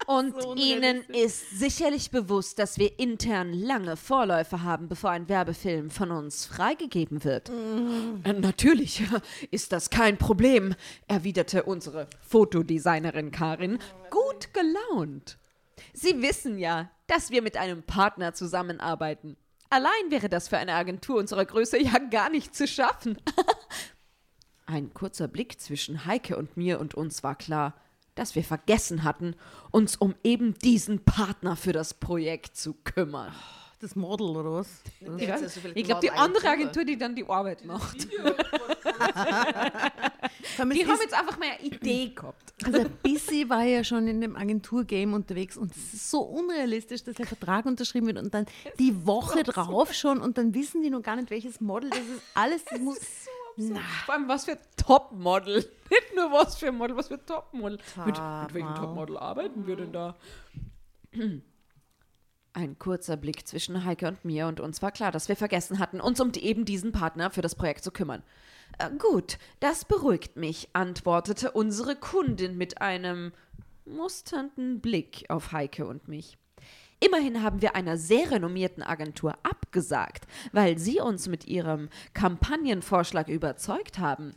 [0.07, 6.11] Und Ihnen ist sicherlich bewusst, dass wir intern lange Vorläufe haben, bevor ein Werbefilm von
[6.11, 7.49] uns freigegeben wird.
[7.49, 9.03] Äh, Natürlich
[9.51, 10.75] ist das kein Problem,
[11.07, 13.79] erwiderte unsere Fotodesignerin Karin,
[14.11, 15.37] gut gelaunt.
[15.95, 19.37] Sie wissen ja, dass wir mit einem Partner zusammenarbeiten.
[19.69, 23.17] Allein wäre das für eine Agentur unserer Größe ja gar nicht zu schaffen.
[24.65, 27.75] Ein kurzer Blick zwischen Heike und mir und uns war klar,
[28.13, 29.35] dass wir vergessen hatten,
[29.71, 33.33] uns um eben diesen Partner für das Projekt zu kümmern.
[33.85, 34.67] Das Model oder was?
[34.99, 36.83] Ich, Ja, so ich glaube, die andere Agentur.
[36.85, 38.07] Die dann die Arbeit macht.
[38.11, 38.17] Die
[40.57, 42.51] haben jetzt einfach mal eine Idee gehabt.
[42.63, 47.03] Also ein bisschen war ja schon in dem Agenturgame unterwegs und es ist so unrealistisch,
[47.03, 48.47] dass der Vertrag unterschrieben wird und dann
[48.79, 52.21] die Woche drauf schon und dann wissen die noch gar nicht, welches Model das ist.
[52.33, 52.97] Alles, das muss.
[53.57, 55.57] Na, Vor allem, was für Topmodel.
[55.91, 57.77] Nicht nur was für ein Model, was für Topmodel.
[58.03, 58.73] Mit, mit welchem.
[58.73, 60.15] Topmodel arbeiten wir denn da?
[62.55, 65.99] Ein kurzer Blick zwischen Heike und mir und uns war klar, dass wir vergessen hatten,
[65.99, 68.23] uns um eben diesen Partner für das Projekt zu kümmern.
[68.79, 73.33] Äh, gut, das beruhigt mich, antwortete unsere Kundin mit einem
[73.83, 76.37] musternden Blick auf Heike und mich.
[77.01, 83.99] Immerhin haben wir einer sehr renommierten Agentur abgesagt, weil sie uns mit ihrem Kampagnenvorschlag überzeugt
[83.99, 84.33] haben.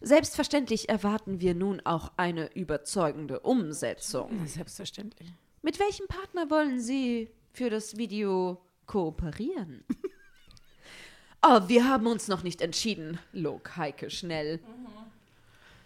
[0.00, 4.46] Selbstverständlich erwarten wir nun auch eine überzeugende Umsetzung.
[4.46, 5.28] selbstverständlich.
[5.62, 9.84] Mit welchem Partner wollen Sie für das Video kooperieren?
[11.42, 14.60] oh, wir haben uns noch nicht entschieden, log Heike schnell.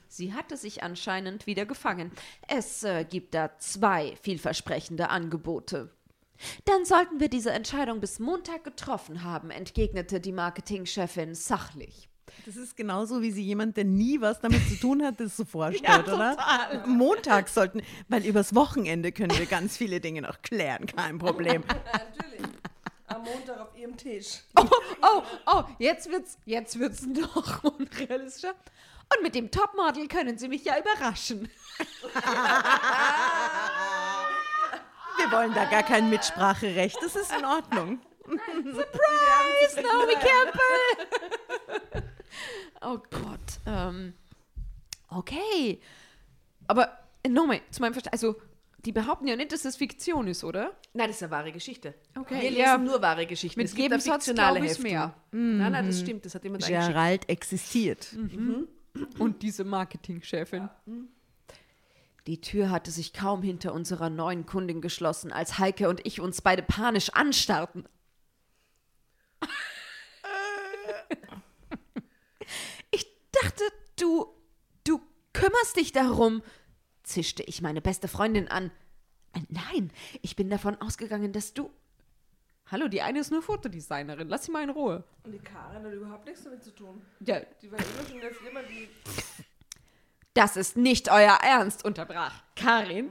[0.08, 2.10] Sie hatte sich anscheinend wieder gefangen.
[2.48, 5.94] Es äh, gibt da zwei vielversprechende Angebote.
[6.64, 12.09] Dann sollten wir diese Entscheidung bis Montag getroffen haben, entgegnete die Marketingchefin sachlich.
[12.46, 15.44] Das ist genauso, wie sie jemand, der nie was damit zu tun hat, das so
[15.44, 16.36] vorstellt, oder?
[16.86, 21.62] Montag sollten, weil übers Wochenende können wir ganz viele Dinge noch klären, kein Problem.
[21.92, 22.40] Natürlich.
[23.06, 24.40] Am Montag auf ihrem Tisch.
[24.56, 24.64] Oh,
[25.02, 28.54] oh, oh, jetzt wird's, jetzt wird's noch unrealistischer.
[29.12, 31.50] Und mit dem Topmodel können Sie mich ja überraschen.
[35.16, 38.00] Wir wollen da gar kein Mitspracherecht, das ist in Ordnung.
[38.30, 40.69] Surprise, Naomi Campbell!
[42.82, 43.60] Oh Gott.
[43.66, 44.14] Ähm,
[45.08, 45.80] okay.
[46.66, 48.40] Aber äh, nochmal, zu meinem Verständnis, also
[48.84, 50.72] die behaupten ja nicht, dass das Fiktion ist, oder?
[50.94, 51.94] Nein, das ist eine wahre Geschichte.
[52.18, 52.78] Okay, Wir lesen ja.
[52.78, 53.60] nur wahre Geschichten.
[53.60, 54.82] Mit es gibt Nebensatz fiktionale Hefte.
[54.82, 55.14] mehr.
[55.32, 56.24] Nein, nein, das stimmt.
[56.24, 56.88] Das hat jemand eingeschickt.
[56.88, 58.16] Gerald existiert.
[59.18, 60.68] Und diese Marketingchefin.
[62.26, 66.40] Die Tür hatte sich kaum hinter unserer neuen Kundin geschlossen, als Heike und ich uns
[66.42, 67.86] beide panisch anstarrten.
[73.42, 73.64] Ich dachte,
[73.96, 74.26] du,
[74.84, 75.00] du
[75.32, 76.42] kümmerst dich darum,
[77.02, 78.70] zischte ich meine beste Freundin an.
[79.32, 79.90] Äh, Nein,
[80.20, 81.70] ich bin davon ausgegangen, dass du.
[82.70, 84.28] Hallo, die eine ist nur Fotodesignerin.
[84.28, 85.04] Lass sie mal in Ruhe.
[85.24, 87.00] Und die Karin hat überhaupt nichts damit zu tun.
[87.20, 88.88] Ja, Die war immer schon in der Firma, die.
[90.34, 93.10] Das ist nicht euer Ernst, unterbrach Karin.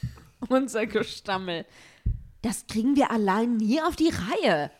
[0.48, 1.64] Unser Gestammel.
[2.42, 4.70] Das kriegen wir allein nie auf die Reihe.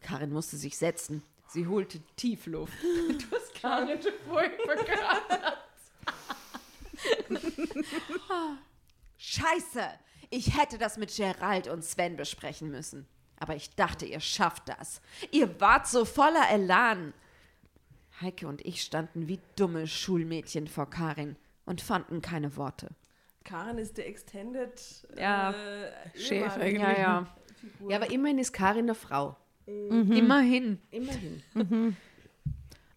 [0.00, 1.22] Karin musste sich setzen.
[1.48, 2.74] Sie holte tief Luft.
[2.82, 5.58] Du hast Karin schon vorhin verkörpert.
[9.16, 9.88] Scheiße!
[10.30, 13.06] Ich hätte das mit Gerald und Sven besprechen müssen.
[13.40, 15.00] Aber ich dachte, ihr schafft das.
[15.30, 17.14] Ihr wart so voller Elan.
[18.20, 22.88] Heike und ich standen wie dumme Schulmädchen vor Karin und fanden keine Worte.
[23.44, 26.82] Karin ist der Extended Ja, äh, Chef eigentlich.
[26.82, 27.36] Ja, ja.
[27.88, 29.36] Ja, aber immerhin ist Karin eine Frau.
[29.68, 30.80] Immerhin.
[30.90, 31.96] Immerhin.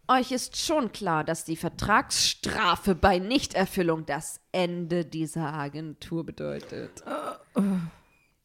[0.07, 7.03] Euch ist schon klar, dass die Vertragsstrafe bei Nichterfüllung das Ende dieser Agentur bedeutet.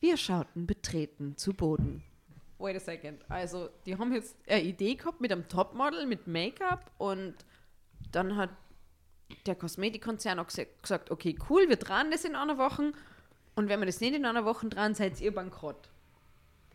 [0.00, 2.02] Wir schauten betreten zu Boden.
[2.58, 3.20] Wait a second.
[3.28, 7.34] Also, die haben jetzt eine Idee gehabt mit einem Topmodel, mit Make-up und
[8.12, 8.50] dann hat
[9.46, 12.92] der Kosmetikkonzern auch gesagt, okay, cool, wir dran das in einer Woche
[13.56, 15.90] und wenn wir das nicht in einer Woche dran, seid ihr bankrott.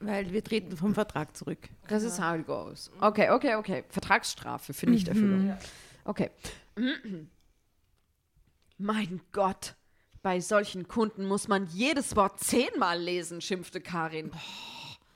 [0.02, 1.70] Weil wir treten vom Vertrag zurück.
[1.88, 2.92] Das ist how it goes.
[3.00, 3.84] Okay, okay, okay.
[3.90, 5.58] Vertragsstrafe für Nichterfüllung.
[6.06, 6.32] Okay.
[8.78, 9.76] Mein Gott.
[10.24, 14.32] Bei solchen Kunden muss man jedes Wort zehnmal lesen, schimpfte Karin.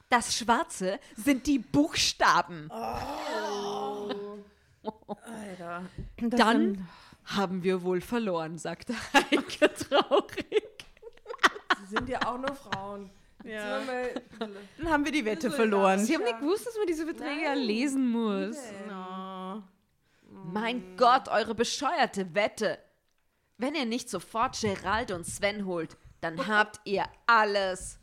[0.09, 2.71] Das Schwarze sind die Buchstaben.
[2.71, 4.15] Alter.
[6.17, 6.87] Das Dann
[7.25, 10.85] haben wir wohl verloren, sagte Heike traurig.
[11.81, 13.09] Sie sind ja auch nur Frauen.
[13.45, 13.81] Ja.
[14.39, 15.99] Dann haben wir die Wette So, verloren.
[15.99, 18.57] Sie haben nicht gewusst, dass man diese Verträge ja lesen muss.
[18.89, 19.61] Oh.
[20.51, 22.79] Mein Gott, eure bescheuerte Wette.
[23.57, 27.99] Wenn ihr nicht sofort Gerald und Sven holt, dann habt ihr alles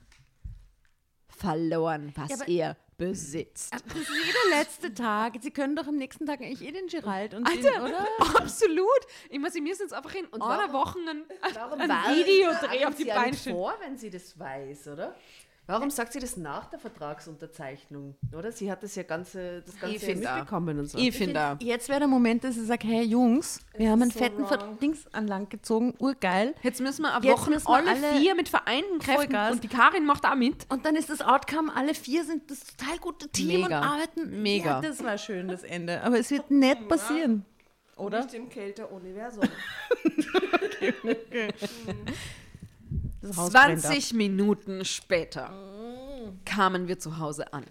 [1.28, 3.72] verloren, was Ja, ihr besitzt.
[3.72, 5.34] Das ist jeder letzte Tag.
[5.40, 8.06] Sie können doch am nächsten Tag eigentlich eh den Gerald und den, Alter, oder?
[8.42, 8.88] absolut.
[9.28, 11.52] Ich muss, wir müssen jetzt einfach in einer Woche ein, ein
[12.58, 15.14] tragen auf die sie Beine vor, wenn sie das weiß, oder?
[15.66, 18.16] Warum sagt sie das nach der Vertragsunterzeichnung?
[18.36, 18.50] Oder?
[18.50, 20.34] Sie hat das ja ganze, das ganze Ich find auch.
[20.34, 20.98] mitbekommen und so.
[20.98, 24.18] Ich finde, Jetzt wäre der Moment, dass ich sage, hey Jungs, wir haben einen so
[24.18, 24.48] fetten wrong.
[24.48, 26.54] Verdings an Land gezogen, urgeil.
[26.62, 29.52] jetzt müssen wir eine Jetzt Woche müssen wir alle, alle vier mit vereinten Kräften Vollgas.
[29.52, 30.66] und die Karin macht auch mit.
[30.68, 33.66] Und dann ist das Outcome, alle vier sind das total gute Team Mega.
[33.66, 34.42] und arbeiten.
[34.42, 34.66] Mega.
[34.66, 36.02] Ja, das war schön, das Ende.
[36.02, 37.44] Aber es wird nicht passieren.
[37.96, 38.22] Oder?
[38.24, 39.44] Nicht im Kälter-Universum.
[39.44, 41.68] Haus brennt ab.
[43.22, 45.52] 20 Minuten später
[46.44, 47.64] kamen wir zu Hause an,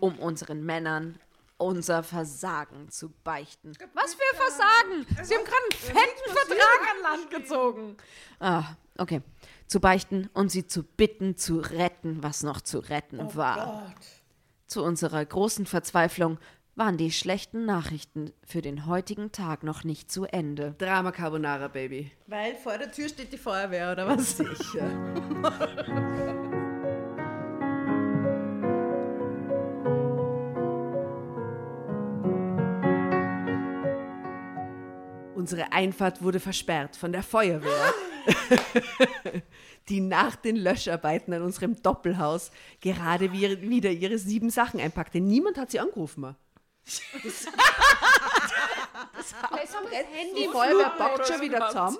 [0.00, 1.18] um unseren Männern
[1.56, 3.72] unser Versagen zu beichten.
[3.94, 5.24] Was für Versagen?
[5.24, 7.96] Sie haben gerade einen fetten Vertrag an Land gezogen.
[8.38, 8.64] Ah,
[8.96, 9.22] okay.
[9.66, 13.92] Zu beichten und sie zu bitten, zu retten, was noch zu retten war.
[14.66, 16.38] Zu unserer großen Verzweiflung
[16.78, 20.76] waren die schlechten Nachrichten für den heutigen Tag noch nicht zu Ende.
[20.78, 22.12] Drama Carbonara, Baby.
[22.28, 24.36] Weil vor der Tür steht die Feuerwehr, oder was?
[24.36, 24.88] Sicher.
[35.34, 37.94] Unsere Einfahrt wurde versperrt von der Feuerwehr,
[39.88, 42.50] die nach den Löscharbeiten an unserem Doppelhaus
[42.80, 45.20] gerade wie- wieder ihre sieben Sachen einpackte.
[45.20, 46.34] Niemand hat sie angerufen.
[46.84, 47.46] Das,
[49.16, 51.98] das Haus brennt, die Feuerwehr packt schon wieder zusammen.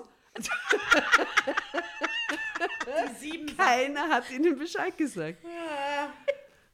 [3.57, 5.37] Keiner hat ihnen Bescheid gesagt.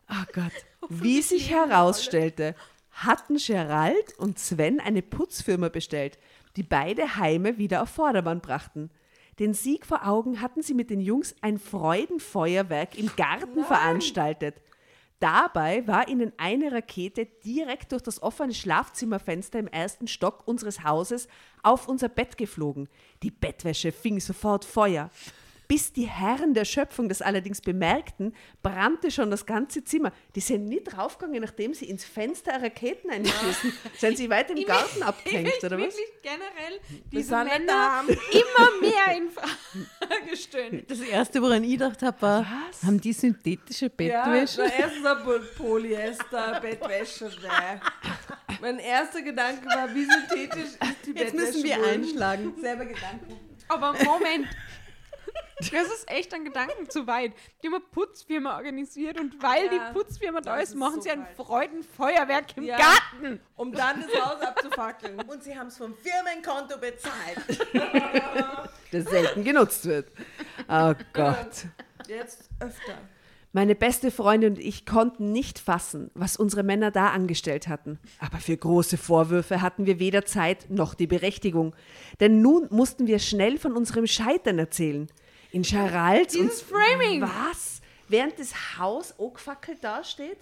[0.09, 0.51] Oh Gott.
[0.89, 2.55] Wie sich herausstellte,
[2.91, 6.17] hatten Gerald und Sven eine Putzfirma bestellt,
[6.55, 8.91] die beide Heime wieder auf Vordermann brachten.
[9.39, 14.61] Den Sieg vor Augen hatten sie mit den Jungs ein Freudenfeuerwerk im Garten veranstaltet.
[15.25, 21.27] Dabei war ihnen eine Rakete direkt durch das offene Schlafzimmerfenster im ersten Stock unseres Hauses
[21.63, 22.87] auf unser Bett geflogen.
[23.23, 25.09] Die Bettwäsche fing sofort Feuer.
[25.67, 30.11] Bis die Herren der Schöpfung das allerdings bemerkten, brannte schon das ganze Zimmer.
[30.35, 35.01] Die sind nicht draufgegangen, nachdem sie ins Fenster Raketen eingeschossen Sind sie weiter im Garten
[35.03, 35.85] abgehängt, oder was?
[35.95, 36.79] Wirklich generell
[37.09, 38.07] Wir diese Männer daheim.
[38.09, 40.85] immer mehr in Frage stellen.
[40.87, 42.45] Das erste, woran ich gedacht habe, war,
[42.85, 44.61] haben die synthetische Ja, Bettwäsche?
[44.65, 45.17] na, erstens ein
[45.57, 47.81] Polyester, Bettwäsche, ne.
[48.61, 51.89] Mein erster Gedanke war, wie synthetisch ist die Jetzt müssen wir Bettwäsche wohl?
[52.05, 52.53] einschlagen.
[52.61, 53.35] Selber Gedanken.
[53.67, 54.47] Aber Moment.
[55.59, 57.31] Das ist echt ein Gedanken zu weit.
[57.63, 61.01] Die haben eine Putzfirma organisiert und weil Ja, die Putzfirma da ist, ist machen so
[61.01, 61.37] sie ein falsch.
[61.47, 62.77] Freudenfeuerwerk im Ja.
[62.77, 63.39] Garten.
[63.55, 65.19] Um dann das Haus abzufackeln.
[65.21, 67.39] Und sie haben es vom Firmenkonto bezahlt.
[68.91, 70.09] Das selten genutzt wird.
[70.67, 71.65] Oh Gott.
[72.07, 72.97] Jetzt öfter.
[73.55, 77.99] Meine beste Freundin und ich konnten nicht fassen, was unsere Männer da angestellt hatten.
[78.19, 81.73] Aber für große Vorwürfe hatten wir weder Zeit noch die Berechtigung.
[82.19, 85.07] Denn nun mussten wir schnell von unserem Scheitern erzählen.
[85.53, 87.21] In Charals Dieses und Framing.
[87.21, 87.79] Was?
[88.09, 90.39] Während das Haus angefackelt dasteht?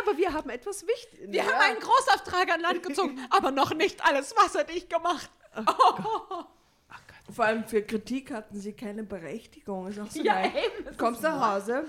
[0.00, 1.32] Aber wir haben etwas Wichtiges.
[1.32, 5.32] Wir haben einen Großauftrag an Land gezogen, aber noch nicht alles wasserdicht gemacht.
[7.34, 9.88] Vor allem für Kritik hatten sie keine Berechtigung.
[9.88, 10.44] Ist auch so Ja,
[10.84, 11.84] das Kommst nach Hause,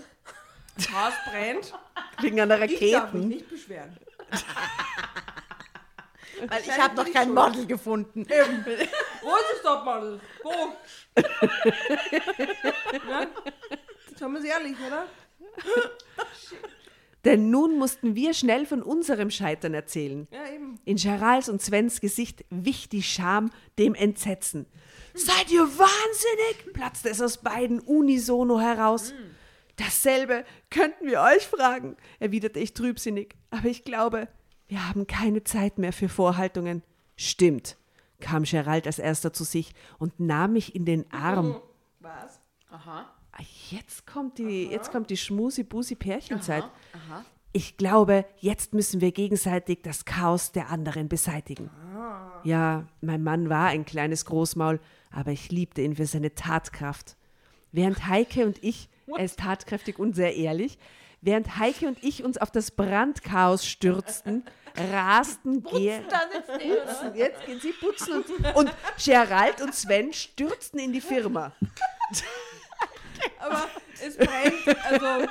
[0.77, 1.73] das Haus brennt,
[2.21, 3.97] wegen einer ich darf mich nicht beschweren.
[6.47, 8.27] Weil ich habe noch kein Model gefunden.
[8.27, 10.19] Wo ist das Topmodel?
[10.43, 10.51] Wo?
[13.09, 13.25] ja?
[14.15, 15.07] Sagen wir es ehrlich, oder?
[17.25, 20.27] Denn nun mussten wir schnell von unserem Scheitern erzählen.
[20.31, 20.79] Ja, eben.
[20.85, 24.65] In Charals und Svens Gesicht wich die Scham dem Entsetzen.
[25.13, 26.73] Seid ihr wahnsinnig?
[26.73, 29.13] platzte es aus beiden unisono heraus.
[29.77, 33.35] Dasselbe könnten wir euch fragen, erwiderte ich trübsinnig.
[33.51, 34.27] Aber ich glaube,
[34.67, 36.83] wir haben keine Zeit mehr für Vorhaltungen.
[37.15, 37.77] Stimmt,
[38.19, 41.61] kam Gerald als erster zu sich und nahm mich in den Arm.
[41.99, 42.39] Was?
[42.69, 43.11] Aha.
[43.31, 46.63] Ah, Jetzt kommt die, jetzt kommt die Schmusi-Busi-Pärchenzeit.
[47.53, 51.69] Ich glaube, jetzt müssen wir gegenseitig das Chaos der anderen beseitigen.
[52.43, 54.79] Ja, mein Mann war ein kleines Großmaul,
[55.11, 57.15] aber ich liebte ihn für seine Tatkraft.
[57.71, 60.77] Während Heike und ich, er ist tatkräftig und sehr ehrlich,
[61.21, 64.43] während Heike und ich uns auf das Brandchaos stürzten,
[64.91, 68.71] rasten Ger putzen, jetzt gehen sie putzen und, und
[69.03, 71.51] Gerald und Sven stürzten in die Firma.
[73.39, 73.67] Aber
[74.05, 75.27] es brennt, also.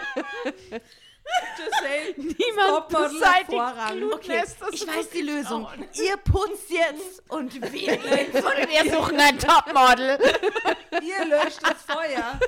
[1.59, 3.97] Just say, Niemand beseitigt Vorrang.
[3.97, 4.66] Glutnester.
[4.73, 5.69] Ich weiß die Lösung.
[5.94, 7.93] Ihr putzt jetzt und wir
[8.43, 10.19] von wir suchen ein Topmodel.
[11.03, 12.39] Ihr löscht das Feuer.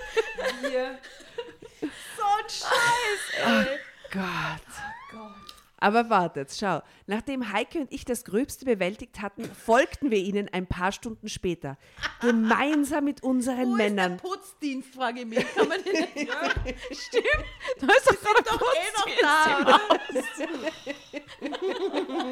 [0.63, 0.99] Wir.
[1.81, 1.89] So
[2.23, 3.79] ein Scheiß, ey.
[4.11, 4.69] Gott.
[5.81, 6.83] Aber wartet, schau.
[7.07, 11.79] Nachdem Heike und ich das Gröbste bewältigt hatten, folgten wir ihnen ein paar Stunden später.
[12.21, 14.15] Gemeinsam mit unseren Wo Männern.
[14.17, 15.55] ist der Putzdienst, frage ich mich.
[15.55, 15.95] Kann man den
[16.93, 17.45] Stimmt.
[17.81, 19.81] Da ist doch gerade doch eh noch da,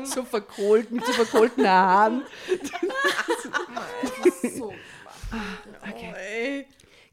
[0.05, 2.23] so verkohlt, mit so verkohlten Haaren.
[4.56, 4.73] So.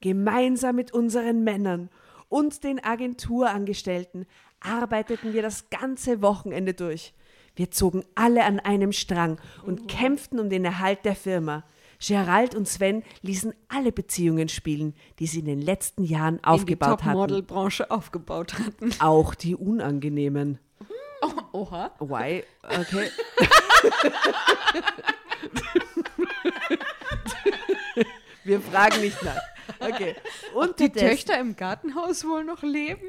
[0.01, 1.89] Gemeinsam mit unseren Männern
[2.29, 4.25] und den Agenturangestellten
[4.63, 7.13] arbeiteten wir das ganze Wochenende durch.
[7.55, 11.63] Wir zogen alle an einem Strang und kämpften um den Erhalt der Firma.
[11.99, 17.05] Gerald und Sven ließen alle Beziehungen spielen, die sie in den letzten Jahren aufgebaut die
[17.05, 17.13] hatten.
[17.13, 18.91] Topmodel-Branche aufgebaut hatten.
[18.99, 20.59] Auch die unangenehmen.
[21.53, 21.91] Oha.
[21.99, 22.43] Why?
[22.63, 23.09] Okay.
[28.43, 29.39] Wir fragen nicht nach.
[29.79, 30.15] Okay.
[30.53, 33.07] Und Die Töchter im Gartenhaus wohl noch leben?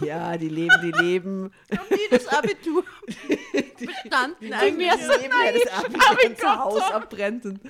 [0.00, 1.52] Ja, die leben, die leben.
[1.70, 2.84] Haben die das Abitur
[3.78, 4.52] bestanden?
[4.52, 7.44] Eigentlich Die leben ja das ab, wenn ganze Haus abbrennt.
[7.44, 7.60] Und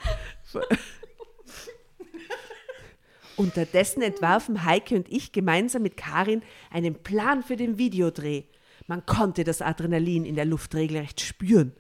[3.36, 8.44] Unterdessen entwarfen Heike und ich gemeinsam mit Karin einen Plan für den Videodreh.
[8.86, 11.72] Man konnte das Adrenalin in der Luft regelrecht spüren.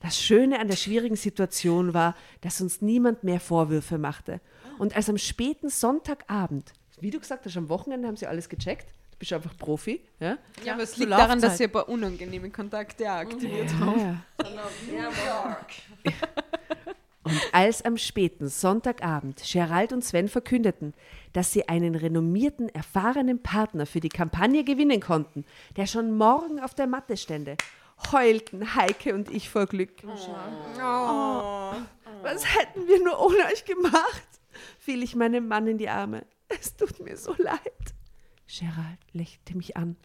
[0.00, 4.40] Das Schöne an der schwierigen Situation war, dass uns niemand mehr Vorwürfe machte.
[4.78, 8.88] Und als am späten Sonntagabend, wie du gesagt hast, am Wochenende haben sie alles gecheckt,
[9.12, 10.38] du bist einfach Profi, ja?
[10.64, 14.00] Ja, aber es zur liegt daran, dass sie ein paar unangenehme Kontakte aktiviert haben.
[14.00, 14.22] Ja.
[17.22, 20.94] Und als am späten Sonntagabend Gerald und Sven verkündeten,
[21.32, 25.44] dass sie einen renommierten, erfahrenen Partner für die Kampagne gewinnen konnten,
[25.76, 27.56] der schon morgen auf der Matte stände,
[28.12, 29.90] heulten Heike und ich vor Glück.
[30.04, 31.72] Oh.
[32.22, 34.35] Was hätten wir nur ohne euch gemacht?
[34.78, 36.26] Fiel ich meinem Mann in die Arme.
[36.48, 37.94] Es tut mir so leid.
[38.46, 39.96] Gerald lächelte mich an.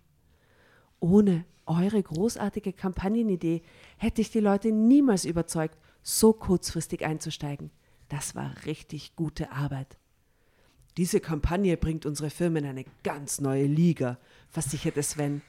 [1.00, 3.62] Ohne eure großartige Kampagnenidee
[3.98, 7.72] hätte ich die Leute niemals überzeugt, so kurzfristig einzusteigen.
[8.10, 9.98] Das war richtig gute Arbeit.
[10.98, 14.18] Diese Kampagne bringt unsere Firma in eine ganz neue Liga,
[14.50, 15.42] versicherte Sven.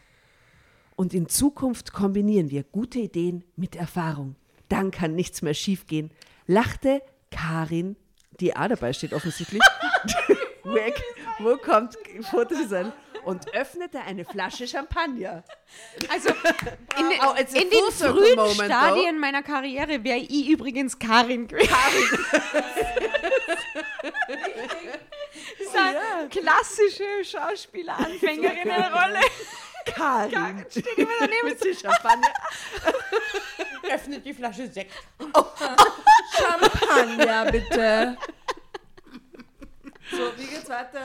[0.95, 4.37] Und in Zukunft kombinieren wir gute Ideen mit Erfahrung.
[4.69, 6.11] Dann kann nichts mehr schiefgehen,
[6.47, 7.97] lachte Karin,
[8.41, 9.63] die A dabei steht offensichtlich.
[10.65, 11.03] Weg.
[11.39, 11.97] Wo kommt
[12.31, 12.93] Fotodesign?
[13.25, 15.45] und öffnete eine Flasche Champagner.
[16.13, 18.65] Also in, den- Oh, in den frühen moment, though.
[18.65, 21.69] Stadien meiner Karriere wäre ich übrigens Karin gewesen.
[25.59, 29.21] Das ist eine klassische Schauspieler-Anfängerinnenrolle.
[29.87, 30.67] Karin.
[30.69, 31.45] Steht immer daneben.
[31.49, 32.27] Mit Champagner.
[33.95, 34.93] Öffnet die Flasche Sekt.
[36.37, 38.17] Champagner, bitte.
[40.11, 41.01] So, wie geht's weiter?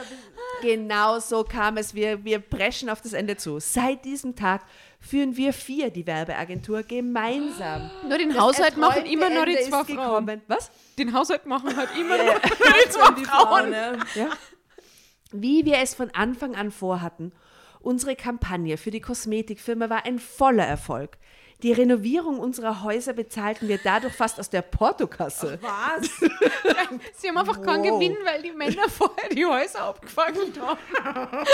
[0.60, 1.94] Genau so kam es.
[1.94, 3.58] Wir, wir preschen auf das Ende zu.
[3.58, 4.62] Seit diesem Tag
[5.00, 7.90] führen wir vier die Werbeagentur gemeinsam.
[8.06, 10.26] Nur den Das Haushalt machen immer nur die Ende zwei Frauen.
[10.26, 10.42] gekommen.
[10.48, 10.70] Was?
[10.98, 13.48] Den Haushalt machen halt immer Ja, nur die zwei Die Frauen.
[13.48, 13.98] Frauen, ne?
[15.32, 17.32] Wie wir es von Anfang an vorhatten.
[17.80, 21.16] Unsere Kampagne für die Kosmetikfirma war ein voller Erfolg.
[21.64, 25.58] Die Renovierung unserer Häuser bezahlten wir dadurch fast aus der Portokasse.
[25.60, 26.08] Was?
[27.16, 27.98] Sie haben einfach keinen Wow.
[27.98, 30.78] Gewinn, weil die Männer vorher die Häuser abgefackelt haben.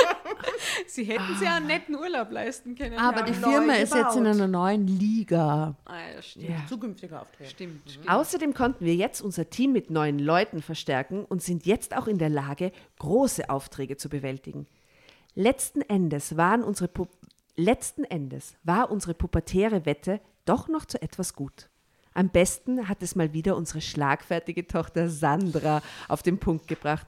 [0.86, 2.98] Sie hätten sich einen netten Urlaub leisten können.
[2.98, 4.36] Aber Ja, die Firma ist jetzt in gebaut.
[4.36, 5.74] einer neuen Liga.
[5.86, 6.68] Ah, ja, stimmt.
[6.68, 7.48] Zukünftiger Auftritt.
[7.50, 8.08] Stimmt, stimmt.
[8.10, 12.18] Außerdem konnten wir jetzt unser Team mit neuen Leuten verstärken und sind jetzt auch in
[12.18, 14.66] der Lage, große Aufträge zu bewältigen.
[15.34, 17.06] Letzten Endes, waren unsere Pu
[17.56, 21.70] Letzten Endes war unsere pubertäre Wette doch noch zu etwas gut.
[22.12, 27.06] Am besten hat es mal wieder unsere schlagfertige Tochter Sandra auf den Punkt gebracht.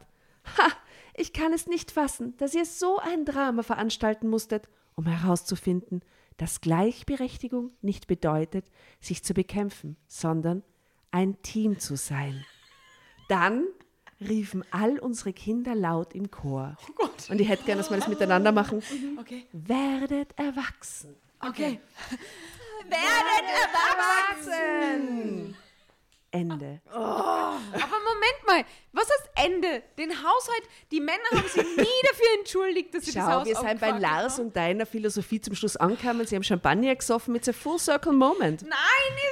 [0.59, 0.69] Ha,
[1.15, 6.03] ich kann es nicht fassen, dass ihr so ein Drama veranstalten musstet, um herauszufinden,
[6.37, 8.71] dass Gleichberechtigung nicht bedeutet,
[9.01, 10.63] sich zu bekämpfen, sondern
[11.11, 12.45] ein Team zu sein.
[13.29, 13.65] Dann
[14.21, 16.77] riefen all unsere Kinder laut im Chor.
[17.29, 18.83] Und ich hätte gerne, dass wir das miteinander machen.
[19.19, 19.47] Okay.
[19.53, 21.17] Werdet erwachsen.
[21.41, 21.81] Okay.
[24.47, 25.57] Erwachsen!
[26.31, 26.81] Ende.
[26.93, 29.83] Aber Moment mal, was heißt Ende?
[29.99, 33.57] Den Haushalt, die Männer haben sich nie dafür entschuldigt, dass sie das Schau, Haus wir
[33.57, 34.47] sind bei Lars haben.
[34.47, 36.27] und deiner Philosophie zum Schluss angekommen.
[36.27, 37.35] Sie haben Champagner gesoffen.
[37.37, 38.63] It's a full circle moment.
[38.63, 38.77] Nein,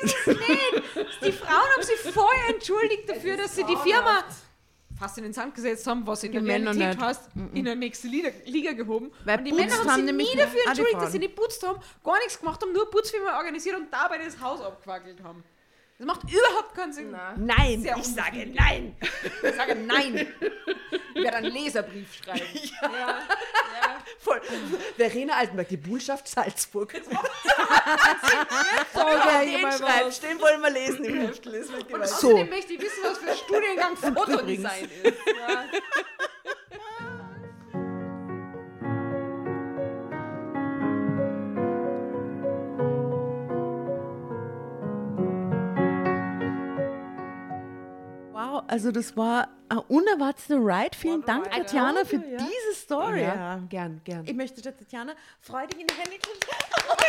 [0.03, 0.83] ist es nicht.
[1.23, 4.25] Die Frauen haben sich vorher entschuldigt dafür, dass sie die Firma
[5.05, 7.07] fast in den Sand gesetzt haben, was in der Männer Realität nicht.
[7.07, 7.23] heißt,
[7.53, 9.13] in der nächste Liga, Liga gehoben.
[9.25, 11.67] Weil und die Männer haben haben sich nie dafür die entschuldigt, dass sie nicht putzt
[11.67, 15.45] haben, gar nichts gemacht haben, nur Putzfirma organisiert und dabei das Haus abgefackelt haben.
[15.97, 17.17] Das macht überhaupt keinen Sinn.
[17.37, 18.97] Nein, Sehr ich sage nein.
[19.43, 20.27] Ich sage nein.
[21.15, 22.43] Ich werde einen Leserbrief schreiben.
[22.83, 23.21] Ja.
[24.19, 24.41] Voll.
[24.97, 26.95] Verena Altenberg, die Bullschaft Salzburg.
[26.95, 27.03] Okay,
[29.53, 29.79] den mal was.
[29.79, 31.61] schreibst, den wollen wir lesen im Heftel.
[31.61, 32.09] Das wird gewalt.
[32.09, 32.29] So.
[32.29, 35.19] Außerdem möchte ich wissen, was für Studiengang Fotodesign ist.
[35.27, 35.65] Ja.
[48.75, 50.97] Also das war ein unerwarteter Ride.
[50.99, 52.39] Vielen Dank, Ride, Tatjana, für ja.
[52.39, 53.23] diese Story.
[53.23, 54.27] Ja, gern, gern.
[54.27, 56.59] Ich möchte der Tatjana freudig in die Hände klatschen.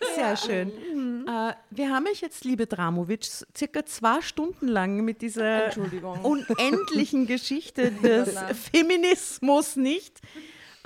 [0.00, 0.14] Danke.
[0.14, 1.28] Sehr schön.
[1.28, 5.70] Äh, wir haben euch jetzt, liebe Dramovic, circa zwei Stunden lang mit dieser
[6.22, 8.34] unendlichen Geschichte des
[8.72, 10.22] Feminismus nicht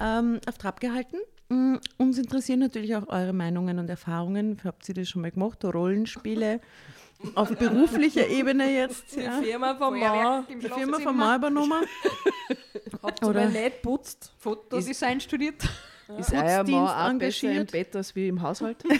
[0.00, 1.18] ähm, auf Trab gehalten.
[1.48, 4.58] Mm, Uns interessieren natürlich auch eure Meinungen und Erfahrungen.
[4.64, 5.64] Habt ihr das schon mal gemacht?
[5.64, 6.60] Rollenspiele
[7.34, 9.14] auf beruflicher Ebene jetzt?
[9.16, 9.40] Die Ja?
[9.40, 10.44] Firma von Feuerwerk Ma.
[10.48, 11.82] im Die Firma von mal übernommen.
[13.02, 14.32] Habt ihr Oder- mal nicht putzt?
[14.38, 15.62] Fotodesign studiert.
[16.18, 17.66] Ist euer Putzdienst Mann auch besser im.
[17.66, 18.82] Bett als wie im Haushalt?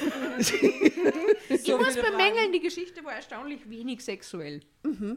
[1.49, 4.61] Ich muss bemängeln, die Geschichte war erstaunlich wenig sexuell.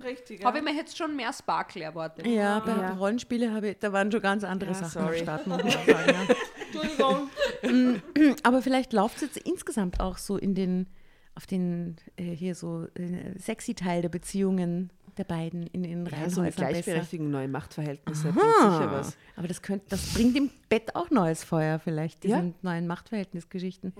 [0.03, 2.27] Richtig, Habe ich mir jetzt schon mehr Sparkle erwartet.
[2.27, 2.93] Ja, bei Ja.
[2.93, 5.19] Rollenspiele habe ich, da waren schon ganz andere Ja, Sachen sorry.
[5.19, 5.47] am Start.
[6.73, 7.29] Entschuldigung.
[7.63, 8.35] Ja.
[8.43, 10.87] Aber vielleicht läuft es jetzt insgesamt auch so in den,
[11.35, 16.29] auf den, äh, hier so äh, sexy Teil der Beziehungen der beiden in den Ja,
[16.29, 16.67] so eine besser.
[16.69, 19.17] Gleichberechtigung, neue Machtverhältnisse, bringt sicher was.
[19.35, 22.45] Aber das, könnte, das bringt im Bett auch neues Feuer vielleicht, diese Ja.
[22.61, 23.93] neuen Machtverhältnisgeschichten.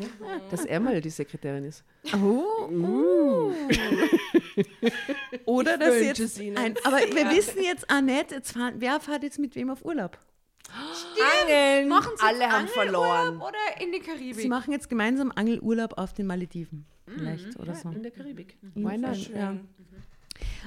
[0.52, 1.84] Dass er mal die Sekretärin ist.
[2.14, 3.52] Oh.
[5.46, 9.40] Oder dass jetzt ein, aber wir wissen jetzt auch nicht, jetzt fahren, wer fährt jetzt
[9.40, 10.18] mit wem auf Urlaub?
[11.44, 11.88] Angeln.
[11.88, 13.38] Machen Sie Alle haben verloren.
[13.38, 14.36] Oder in die Karibik?
[14.36, 16.86] Sie machen jetzt gemeinsam Angelurlaub auf den Malediven.
[17.08, 17.90] Vielleicht oder so.
[17.90, 18.58] In der Karibik.
[18.74, 19.16] Why not?
[19.30, 19.56] Ja.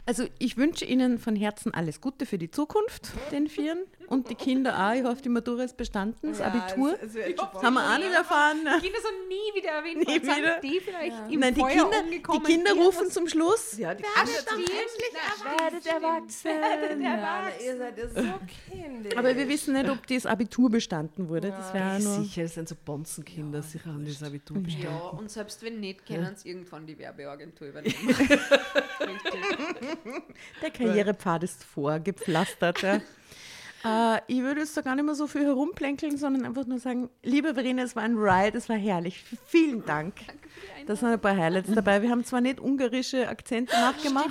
[0.09, 3.81] Also ich wünsche Ihnen von Herzen alles Gute für die Zukunft, den Vieren.
[4.07, 4.95] Und die Kinder auch.
[4.95, 6.95] Ich hoffe, die Matura ist bestanden, das Abitur.
[7.03, 8.57] es- es Das haben wir auch nicht erfahren.
[8.65, 10.39] Die Kinder sind nie wieder erwähnt Nie worden.
[10.39, 10.61] Wieder.
[10.63, 12.41] die vielleicht im Nein, die Feuer Kinder, die?
[12.43, 13.77] Kinder rufen zum Schluss.
[13.77, 14.03] Ja, die
[15.59, 17.03] Werdet erwachsen.
[17.03, 18.23] Ja, ihr seid ja so
[18.71, 19.15] kindisch.
[19.17, 21.51] Aber wir wissen nicht, ob das Abitur bestanden wurde.
[21.51, 22.23] Das wäre nur.
[22.23, 24.89] Sicher, das sind so Bonzenkinder, sicher haben das Abitur bestanden.
[24.91, 28.09] Ja, und selbst wenn nicht, können sie irgendwann die Werbeagentur übernehmen.
[28.09, 29.41] Richtig.
[30.62, 32.83] Der Karrierepfad ist vorgepflastert.
[32.83, 33.01] Ja.
[33.85, 37.11] Äh, ich würde jetzt da gar nicht mehr so viel herumplänkeln, sondern einfach nur sagen,
[37.23, 39.25] liebe Verena, es war ein Ride, es war herrlich.
[39.47, 40.15] Vielen Dank.
[40.87, 42.03] Da sind ein paar Highlights dabei.
[42.03, 44.31] Wir haben zwar nicht ungarische Akzente nachgemacht,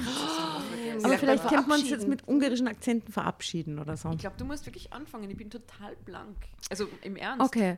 [1.02, 4.10] aber vielleicht könnte man uns jetzt mit ungarischen Akzenten verabschieden oder so.
[4.12, 5.30] Ich glaube, du musst wirklich anfangen.
[5.30, 6.36] Ich bin total blank.
[6.70, 7.46] Also im Ernst.
[7.46, 7.78] Okay.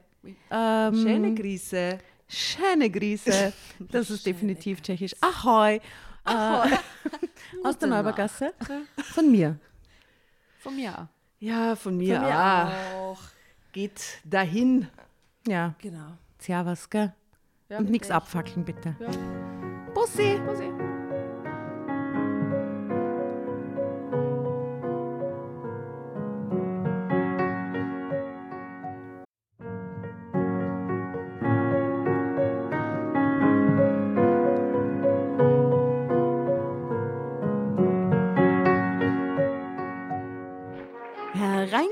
[0.49, 1.99] Ähm, Schöne Grüße.
[2.27, 3.53] Schöne Grüße.
[3.91, 5.15] Das ist definitiv tschechisch.
[5.21, 5.81] Ahoi.
[6.25, 6.77] Äh,
[7.63, 8.53] aus der Neubergasse.
[9.13, 9.57] Von mir.
[10.59, 11.07] Von mir auch.
[11.39, 13.19] Ja, von mir, Von mir auch.
[13.71, 14.87] Geht dahin.
[15.47, 15.73] Ja.
[15.79, 16.17] Genau.
[16.39, 17.13] Servus, gell?
[17.69, 18.95] Ja, Und nichts abfackeln, bitte.
[18.99, 19.09] Ja.
[19.93, 20.39] Bussi.
[20.45, 20.98] Bussi.